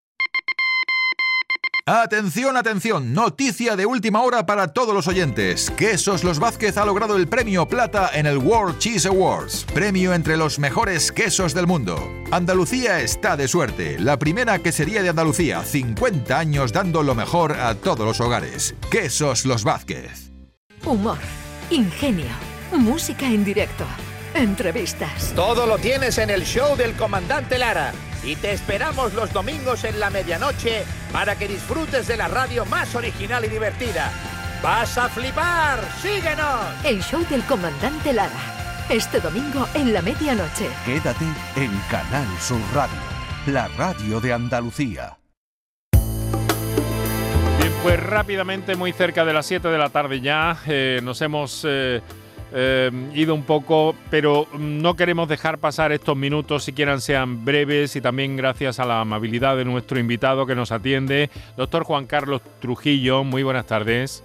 Atención, 1.93 2.55
atención, 2.55 3.13
noticia 3.13 3.75
de 3.75 3.85
última 3.85 4.21
hora 4.21 4.45
para 4.45 4.69
todos 4.69 4.93
los 4.93 5.09
oyentes. 5.09 5.69
Quesos 5.71 6.23
Los 6.23 6.39
Vázquez 6.39 6.77
ha 6.77 6.85
logrado 6.85 7.17
el 7.17 7.27
premio 7.27 7.67
plata 7.67 8.11
en 8.13 8.25
el 8.27 8.37
World 8.37 8.79
Cheese 8.79 9.09
Awards, 9.09 9.65
premio 9.73 10.13
entre 10.13 10.37
los 10.37 10.57
mejores 10.57 11.11
quesos 11.11 11.53
del 11.53 11.67
mundo. 11.67 12.09
Andalucía 12.31 13.01
está 13.01 13.35
de 13.35 13.49
suerte, 13.49 13.99
la 13.99 14.17
primera 14.17 14.59
quesería 14.59 15.03
de 15.03 15.09
Andalucía, 15.09 15.65
50 15.65 16.39
años 16.39 16.71
dando 16.71 17.03
lo 17.03 17.13
mejor 17.13 17.59
a 17.59 17.75
todos 17.75 18.05
los 18.05 18.21
hogares. 18.21 18.73
Quesos 18.89 19.45
Los 19.45 19.65
Vázquez. 19.65 20.31
Humor, 20.85 21.17
ingenio, 21.71 22.31
música 22.71 23.25
en 23.25 23.43
directo, 23.43 23.83
entrevistas. 24.33 25.33
Todo 25.35 25.65
lo 25.65 25.77
tienes 25.77 26.19
en 26.19 26.29
el 26.29 26.45
show 26.45 26.77
del 26.77 26.95
comandante 26.95 27.57
Lara 27.57 27.91
y 28.23 28.37
te 28.37 28.53
esperamos 28.53 29.13
los 29.13 29.33
domingos 29.33 29.83
en 29.83 29.99
la 29.99 30.09
medianoche 30.09 30.85
para 31.11 31.35
que 31.37 31.47
disfrutes 31.47 32.07
de 32.07 32.17
la 32.17 32.27
radio 32.27 32.65
más 32.65 32.95
original 32.95 33.45
y 33.45 33.47
divertida. 33.47 34.11
¡Vas 34.61 34.97
a 34.97 35.09
flipar! 35.09 35.79
¡Síguenos! 36.01 36.65
El 36.83 37.01
show 37.01 37.25
del 37.29 37.43
comandante 37.43 38.13
Lara. 38.13 38.85
Este 38.89 39.19
domingo 39.19 39.67
en 39.73 39.93
la 39.93 40.01
medianoche. 40.01 40.69
Quédate 40.85 41.25
en 41.55 41.71
Canal 41.89 42.27
Sur 42.39 42.59
Radio, 42.73 42.99
la 43.47 43.67
radio 43.69 44.19
de 44.19 44.33
Andalucía. 44.33 45.17
Bien, 47.57 47.73
pues 47.83 47.99
rápidamente, 47.99 48.75
muy 48.75 48.91
cerca 48.91 49.25
de 49.25 49.33
las 49.33 49.45
7 49.45 49.67
de 49.67 49.77
la 49.77 49.89
tarde 49.89 50.21
ya, 50.21 50.57
eh, 50.67 50.99
nos 51.03 51.21
hemos... 51.21 51.65
Eh, 51.67 52.01
eh, 52.53 52.91
ido 53.13 53.33
un 53.33 53.43
poco, 53.43 53.95
pero 54.09 54.47
no 54.57 54.95
queremos 54.95 55.27
dejar 55.29 55.57
pasar 55.57 55.91
estos 55.91 56.17
minutos, 56.17 56.63
si 56.63 56.73
quieran 56.73 57.01
sean 57.01 57.45
breves, 57.45 57.95
y 57.95 58.01
también 58.01 58.35
gracias 58.35 58.79
a 58.79 58.85
la 58.85 59.01
amabilidad 59.01 59.57
de 59.57 59.65
nuestro 59.65 59.99
invitado 59.99 60.45
que 60.45 60.55
nos 60.55 60.71
atiende, 60.71 61.29
doctor 61.57 61.83
Juan 61.83 62.05
Carlos 62.05 62.41
Trujillo. 62.59 63.23
Muy 63.23 63.43
buenas 63.43 63.65
tardes. 63.65 64.23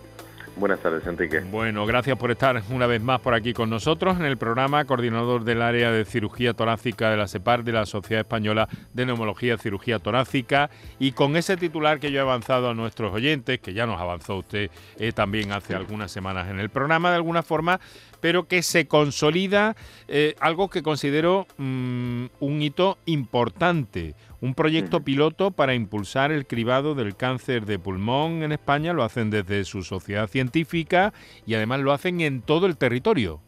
Buenas 0.59 0.81
tardes, 0.81 1.07
Enrique. 1.07 1.41
Bueno, 1.41 1.85
gracias 1.85 2.17
por 2.17 2.31
estar 2.31 2.63
una 2.71 2.87
vez 2.87 3.03
más 3.03 3.21
por 3.21 3.35
aquí 3.35 3.53
con 3.53 3.69
nosotros 3.69 4.19
en 4.19 4.25
el 4.25 4.39
programa, 4.39 4.87
coordinador 4.87 5.45
del 5.45 5.61
área 5.61 5.93
de 5.93 6.07
cirugía 6.07 6.55
torácica 6.55 7.11
de 7.11 7.19
la 7.19 7.29
SEPAR, 7.29 7.63
de 7.63 7.73
la 7.73 7.85
Sociedad 7.85 8.23
Española 8.23 8.67
de 8.95 9.05
Neumología 9.05 9.55
y 9.55 9.59
Cirugía 9.59 9.99
Torácica, 9.99 10.71
y 10.99 11.13
con 11.13 11.37
ese 11.37 11.59
titular 11.59 12.01
que 12.01 12.11
yo 12.11 12.21
he 12.21 12.23
avanzado 12.23 12.71
a 12.71 12.75
nuestros 12.75 13.13
oyentes, 13.13 13.61
que 13.61 13.75
ya 13.75 13.85
nos 13.85 14.01
avanzó 14.01 14.37
usted 14.37 14.71
eh, 14.99 15.13
también 15.13 15.53
hace 15.53 15.75
algunas 15.75 16.11
semanas 16.11 16.49
en 16.49 16.59
el 16.59 16.71
programa 16.71 17.11
de 17.11 17.17
alguna 17.17 17.43
forma, 17.43 17.79
pero 18.27 18.49
que 18.49 18.65
se 18.65 18.89
consolida 18.89 19.77
eh, 20.09 20.35
algo 20.41 20.69
que 20.69 20.83
considero 20.83 21.47
mm, 21.59 22.25
un 22.41 22.61
hito 22.61 22.99
importante 23.07 24.17
un 24.41 24.57
proyecto 24.57 25.05
piloto 25.05 25.53
para 25.53 25.75
impulsar 25.75 26.33
el 26.33 26.45
cribado 26.45 26.97
del 26.97 27.15
cáncer 27.15 27.67
de 27.67 27.79
pulmón 27.79 28.43
en 28.43 28.51
España. 28.51 28.93
Lo 28.93 29.05
hacen 29.05 29.31
desde 29.31 29.65
su 29.65 29.85
sociedad 29.85 30.27
científica 30.27 31.13
y 31.47 31.55
además 31.55 31.83
lo 31.83 31.93
hacen 31.93 32.21
en 32.21 32.43
todo 32.43 32.67
el 32.67 32.77
territorio. 32.77 33.39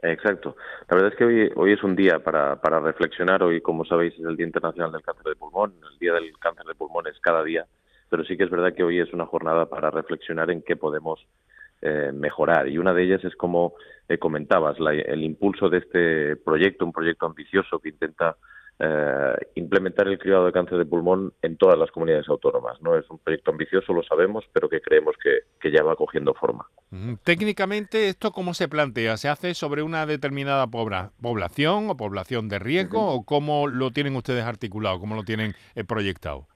Exacto. 0.00 0.56
La 0.88 0.96
verdad 0.96 1.12
es 1.12 1.18
que 1.18 1.24
hoy, 1.26 1.52
hoy 1.54 1.72
es 1.72 1.82
un 1.84 1.94
día 1.94 2.18
para, 2.18 2.56
para 2.62 2.80
reflexionar. 2.80 3.42
Hoy, 3.42 3.60
como 3.60 3.84
sabéis, 3.84 4.14
es 4.14 4.24
el 4.24 4.38
Día 4.38 4.46
Internacional 4.46 4.90
del 4.90 5.02
Cáncer 5.02 5.24
de 5.24 5.36
Pulmón. 5.36 5.74
El 5.92 5.98
Día 5.98 6.14
del 6.14 6.32
Cáncer 6.38 6.64
de 6.64 6.74
Pulmón 6.74 7.06
es 7.08 7.20
cada 7.20 7.44
día, 7.44 7.66
pero 8.08 8.24
sí 8.24 8.38
que 8.38 8.44
es 8.44 8.50
verdad 8.50 8.72
que 8.74 8.84
hoy 8.84 9.00
es 9.00 9.12
una 9.12 9.26
jornada 9.26 9.66
para 9.66 9.90
reflexionar 9.90 10.50
en 10.50 10.62
qué 10.62 10.76
podemos 10.76 11.20
eh, 11.82 12.10
mejorar. 12.12 12.68
Y 12.68 12.78
una 12.78 12.94
de 12.94 13.04
ellas 13.04 13.24
es, 13.24 13.34
como 13.36 13.74
eh, 14.08 14.18
comentabas, 14.18 14.76
el 14.78 15.22
impulso 15.22 15.68
de 15.68 15.78
este 15.78 16.36
proyecto, 16.36 16.84
un 16.84 16.92
proyecto 16.92 17.26
ambicioso 17.26 17.78
que 17.78 17.90
intenta 17.90 18.36
eh, 18.80 19.34
implementar 19.56 20.06
el 20.06 20.20
cribado 20.20 20.46
de 20.46 20.52
cáncer 20.52 20.78
de 20.78 20.86
pulmón 20.86 21.32
en 21.42 21.56
todas 21.56 21.76
las 21.76 21.90
comunidades 21.90 22.28
autónomas. 22.28 22.80
No 22.80 22.96
es 22.96 23.10
un 23.10 23.18
proyecto 23.18 23.50
ambicioso, 23.50 23.92
lo 23.92 24.04
sabemos, 24.04 24.44
pero 24.52 24.68
que 24.68 24.80
creemos 24.80 25.16
que, 25.20 25.72
ya 25.72 25.82
va 25.82 25.96
cogiendo 25.96 26.32
forma. 26.32 26.64
Técnicamente, 27.24 28.08
¿esto 28.08 28.30
cómo 28.30 28.54
se 28.54 28.68
plantea? 28.68 29.16
¿Se 29.16 29.28
hace 29.28 29.54
sobre 29.54 29.82
una 29.82 30.06
determinada 30.06 30.68
población 30.68 31.90
o 31.90 31.96
población 31.96 32.48
de 32.48 32.60
riesgo 32.60 33.12
o 33.12 33.24
cómo 33.24 33.66
lo 33.66 33.90
tienen 33.90 34.14
ustedes 34.14 34.44
articulado, 34.44 35.00
cómo 35.00 35.16
lo 35.16 35.24
tienen 35.24 35.54
eh, 35.74 35.82
proyectado? 35.82 36.46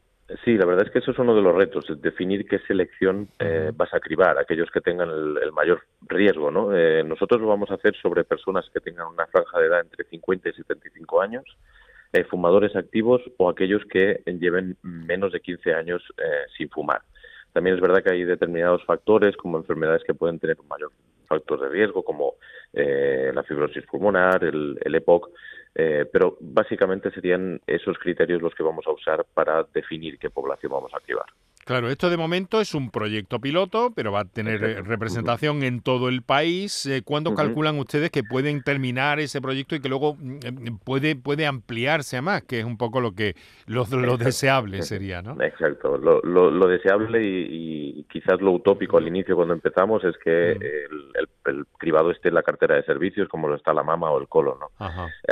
Sí, 0.44 0.56
la 0.56 0.64
verdad 0.64 0.86
es 0.86 0.92
que 0.92 1.00
eso 1.00 1.10
es 1.10 1.18
uno 1.18 1.34
de 1.34 1.42
los 1.42 1.54
retos, 1.54 1.84
definir 2.00 2.46
qué 2.46 2.58
selección 2.60 3.28
eh, 3.38 3.70
vas 3.74 3.92
a 3.92 4.00
cribar, 4.00 4.38
aquellos 4.38 4.70
que 4.70 4.80
tengan 4.80 5.10
el, 5.10 5.52
mayor 5.52 5.82
riesgo. 6.08 6.50
¿no? 6.50 6.70
nosotros 7.04 7.40
lo 7.40 7.48
vamos 7.48 7.70
a 7.70 7.74
hacer 7.74 7.94
sobre 7.96 8.24
personas 8.24 8.64
que 8.72 8.80
tengan 8.80 9.08
una 9.08 9.26
franja 9.26 9.58
de 9.58 9.66
edad 9.66 9.80
entre 9.80 10.04
50 10.04 10.48
y 10.48 10.52
75 10.52 11.20
años, 11.20 11.44
eh, 12.14 12.24
fumadores 12.24 12.76
activos 12.76 13.22
o 13.38 13.48
aquellos 13.48 13.82
que 13.86 14.22
lleven 14.26 14.76
menos 14.82 15.32
de 15.32 15.40
15 15.40 15.72
años 15.72 16.02
eh, 16.18 16.44
sin 16.58 16.68
fumar. 16.68 17.00
También 17.54 17.74
es 17.76 17.80
verdad 17.80 18.02
que 18.02 18.12
hay 18.12 18.24
determinados 18.24 18.84
factores 18.84 19.34
como 19.34 19.56
enfermedades 19.56 20.04
que 20.04 20.12
pueden 20.12 20.38
tener 20.38 20.60
un 20.60 20.68
mayor 20.68 20.90
factor 21.26 21.60
de 21.60 21.70
riesgo 21.70 22.02
como 22.02 22.34
eh, 22.74 23.32
la 23.34 23.42
fibrosis 23.44 23.86
pulmonar, 23.86 24.44
el, 24.44 24.78
el 24.84 24.94
EPOC, 24.94 25.30
pero 25.74 26.36
básicamente 26.40 27.10
serían 27.10 27.60
esos 27.66 27.98
criterios 27.98 28.42
los 28.42 28.54
que 28.54 28.62
vamos 28.62 28.86
a 28.86 28.92
usar 28.92 29.24
para 29.32 29.64
definir 29.72 30.18
qué 30.18 30.30
población 30.30 30.72
vamos 30.72 30.92
a 30.92 30.98
activar. 30.98 31.26
Claro, 31.64 31.88
esto 31.88 32.10
de 32.10 32.16
momento 32.16 32.60
es 32.60 32.74
un 32.74 32.90
proyecto 32.90 33.38
piloto, 33.38 33.92
pero 33.94 34.10
va 34.10 34.20
a 34.20 34.24
tener 34.24 34.64
eh, 34.64 34.82
representación 34.82 35.62
en 35.62 35.80
todo 35.80 36.08
el 36.08 36.22
país. 36.22 36.86
Eh, 36.86 37.02
¿Cuándo 37.04 37.34
calculan 37.34 37.78
ustedes 37.78 38.10
que 38.10 38.24
pueden 38.24 38.62
terminar 38.62 39.20
ese 39.20 39.40
proyecto 39.40 39.76
y 39.76 39.80
que 39.80 39.88
luego 39.88 40.16
mm, 40.16 40.38
em, 40.42 40.78
puede, 40.78 41.14
puede 41.14 41.46
ampliarse 41.46 42.16
a 42.16 42.22
más, 42.22 42.42
que 42.42 42.58
es 42.58 42.64
un 42.64 42.76
poco 42.76 43.00
lo 43.00 43.12
que 43.12 43.34
lo, 43.66 43.84
deseable 44.16 44.82
sería, 44.82 45.22
¿no? 45.22 45.40
Exacto. 45.40 45.98
Lo, 45.98 46.20
lo, 46.22 46.66
deseable 46.66 47.22
y, 47.22 48.04
quizás 48.10 48.40
lo 48.40 48.52
utópico 48.52 48.98
al 48.98 49.06
inicio 49.06 49.36
cuando 49.36 49.54
empezamos 49.54 50.02
es 50.04 50.16
que 50.18 50.52
el, 50.52 51.12
el, 51.46 51.66
cribado 51.78 52.10
esté 52.10 52.28
en 52.28 52.34
la 52.34 52.42
cartera 52.42 52.74
de 52.74 52.82
servicios 52.84 53.28
como 53.28 53.48
lo 53.48 53.54
está 53.54 53.72
la 53.72 53.82
mama 53.82 54.10
o 54.10 54.20
el 54.20 54.28
colon, 54.28 54.58
¿no? 54.58 54.70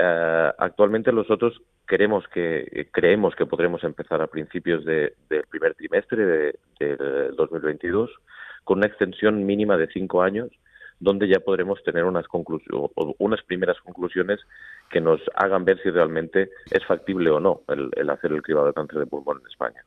Eh, 0.00 0.50
actualmente 0.58 1.12
nosotros 1.12 1.60
queremos 1.90 2.24
que 2.28 2.88
creemos 2.92 3.34
que 3.34 3.46
podremos 3.46 3.82
empezar 3.82 4.22
a 4.22 4.28
principios 4.28 4.84
del 4.84 5.12
primer 5.50 5.74
trimestre 5.74 6.24
de, 6.24 6.58
del 6.78 7.34
2022 7.34 8.08
con 8.62 8.78
una 8.78 8.86
extensión 8.86 9.44
mínima 9.44 9.76
de 9.76 9.88
cinco 9.88 10.22
años 10.22 10.50
donde 11.00 11.26
ya 11.26 11.40
podremos 11.40 11.82
tener 11.82 12.04
unas 12.04 12.26
unas 13.18 13.42
primeras 13.42 13.76
conclusiones 13.80 14.38
que 14.88 15.00
nos 15.00 15.20
hagan 15.34 15.64
ver 15.64 15.82
si 15.82 15.90
realmente 15.90 16.50
es 16.70 16.84
factible 16.86 17.28
o 17.30 17.40
no 17.40 17.62
el, 17.66 18.08
hacer 18.08 18.30
el 18.32 18.42
cribado 18.42 18.68
de 18.68 18.74
cáncer 18.74 19.00
de 19.00 19.06
pulmón 19.06 19.40
en 19.40 19.50
España. 19.50 19.84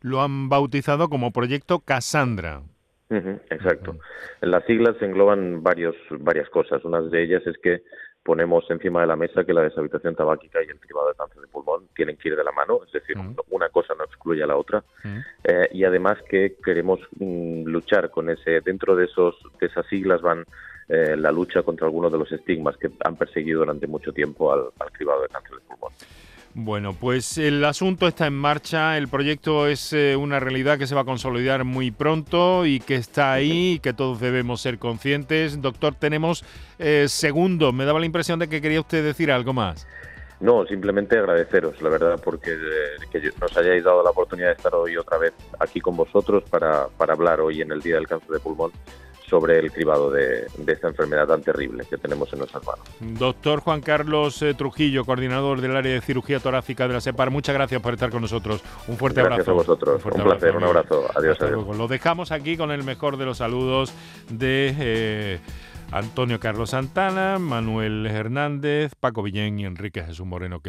Lo 0.00 0.22
han 0.22 0.48
bautizado 0.48 1.10
como 1.10 1.30
proyecto 1.30 1.80
Cassandra. 1.80 2.62
exacto. 3.10 3.98
En 4.40 4.50
las 4.50 4.64
siglas 4.64 4.96
se 4.98 5.04
engloban 5.04 5.62
varios, 5.62 5.96
varias 6.10 6.48
cosas. 6.48 6.82
Una 6.84 7.02
de 7.02 7.22
ellas 7.22 7.42
es 7.46 7.58
que 7.58 7.82
ponemos 8.22 8.64
encima 8.70 9.00
de 9.00 9.06
la 9.06 9.16
mesa 9.16 9.44
que 9.44 9.52
la 9.52 9.62
deshabitación 9.62 10.14
tabáquica 10.14 10.62
y 10.62 10.68
el 10.68 10.78
cribado 10.78 11.08
de 11.08 11.14
cáncer 11.14 11.40
de 11.40 11.48
pulmón 11.48 11.88
tienen 11.94 12.16
que 12.16 12.28
ir 12.28 12.36
de 12.36 12.44
la 12.44 12.52
mano, 12.52 12.80
es 12.86 12.92
decir, 12.92 13.16
una 13.50 13.68
cosa 13.68 13.94
no 13.94 14.04
excluye 14.04 14.42
a 14.42 14.46
la 14.46 14.56
otra, 14.56 14.84
eh, 15.44 15.68
y 15.72 15.84
además 15.84 16.18
que 16.28 16.56
queremos 16.64 17.00
mm, 17.18 17.64
luchar 17.64 18.10
con 18.10 18.30
ese, 18.30 18.60
dentro 18.60 18.94
de, 18.94 19.06
esos, 19.06 19.36
de 19.60 19.66
esas 19.66 19.86
siglas 19.86 20.22
van 20.22 20.44
eh, 20.88 21.16
la 21.16 21.32
lucha 21.32 21.62
contra 21.62 21.86
algunos 21.86 22.12
de 22.12 22.18
los 22.18 22.30
estigmas 22.30 22.76
que 22.76 22.90
han 23.04 23.16
perseguido 23.16 23.60
durante 23.60 23.86
mucho 23.86 24.12
tiempo 24.12 24.52
al, 24.52 24.68
al 24.78 24.92
cribado 24.92 25.22
de 25.22 25.28
cáncer 25.28 25.56
de 25.56 25.60
pulmón. 25.60 25.92
Bueno, 26.54 26.92
pues 26.92 27.38
el 27.38 27.64
asunto 27.64 28.06
está 28.06 28.26
en 28.26 28.34
marcha, 28.34 28.98
el 28.98 29.08
proyecto 29.08 29.66
es 29.66 29.94
eh, 29.94 30.16
una 30.16 30.38
realidad 30.38 30.78
que 30.78 30.86
se 30.86 30.94
va 30.94 31.00
a 31.00 31.04
consolidar 31.04 31.64
muy 31.64 31.90
pronto 31.90 32.66
y 32.66 32.78
que 32.78 32.96
está 32.96 33.32
ahí 33.32 33.74
y 33.74 33.78
que 33.78 33.94
todos 33.94 34.20
debemos 34.20 34.60
ser 34.60 34.78
conscientes. 34.78 35.62
Doctor, 35.62 35.94
tenemos 35.94 36.44
eh, 36.78 37.06
segundos, 37.08 37.72
me 37.72 37.86
daba 37.86 38.00
la 38.00 38.06
impresión 38.06 38.38
de 38.38 38.48
que 38.48 38.60
quería 38.60 38.80
usted 38.80 39.02
decir 39.02 39.32
algo 39.32 39.54
más. 39.54 39.86
No, 40.40 40.66
simplemente 40.66 41.16
agradeceros, 41.16 41.80
la 41.80 41.88
verdad, 41.88 42.20
porque 42.22 42.50
eh, 42.50 43.06
que 43.10 43.30
nos 43.40 43.56
hayáis 43.56 43.84
dado 43.84 44.02
la 44.02 44.10
oportunidad 44.10 44.48
de 44.48 44.54
estar 44.54 44.74
hoy 44.74 44.96
otra 44.98 45.16
vez 45.16 45.32
aquí 45.58 45.80
con 45.80 45.96
vosotros 45.96 46.44
para, 46.50 46.88
para 46.98 47.14
hablar 47.14 47.40
hoy 47.40 47.62
en 47.62 47.72
el 47.72 47.80
Día 47.80 47.94
del 47.94 48.06
Cáncer 48.06 48.28
de 48.28 48.40
Pulmón 48.40 48.72
sobre 49.28 49.58
el 49.58 49.72
cribado 49.72 50.10
de, 50.10 50.46
esta 50.66 50.88
enfermedad 50.88 51.26
tan 51.26 51.42
terrible 51.42 51.84
que 51.88 51.96
tenemos 51.96 52.32
en 52.32 52.40
nuestras 52.40 52.64
manos. 52.64 52.84
Doctor 53.00 53.60
Juan 53.60 53.80
Carlos 53.80 54.42
eh, 54.42 54.54
Trujillo, 54.54 55.04
coordinador 55.04 55.60
del 55.60 55.76
área 55.76 55.92
de 55.92 56.00
cirugía 56.00 56.40
torácica 56.40 56.86
de 56.86 56.94
la 56.94 57.00
SEPAR, 57.00 57.30
muchas 57.30 57.54
gracias 57.54 57.80
por 57.80 57.94
estar 57.94 58.10
con 58.10 58.22
nosotros. 58.22 58.62
Un 58.88 58.96
fuerte 58.96 59.20
abrazo. 59.20 59.36
Gracias 59.36 59.48
a 59.48 59.52
vosotros. 59.52 60.04
Un, 60.04 60.22
placer, 60.22 60.56
un 60.56 60.64
abrazo. 60.64 61.06
Adiós, 61.14 61.40
adiós. 61.40 61.76
Lo 61.76 61.88
dejamos 61.88 62.32
aquí 62.32 62.56
con 62.56 62.70
el 62.70 62.84
mejor 62.84 63.16
de 63.16 63.24
los 63.24 63.38
saludos 63.38 63.92
de 64.28 64.74
eh, 64.78 65.40
Antonio 65.92 66.40
Carlos 66.40 66.70
Santana, 66.70 67.38
Manuel 67.38 68.06
Hernández, 68.06 68.94
Paco 68.98 69.22
Villén 69.22 69.60
y 69.60 69.66
Enrique 69.66 70.02
Jesús 70.02 70.24
Moreno. 70.26 70.62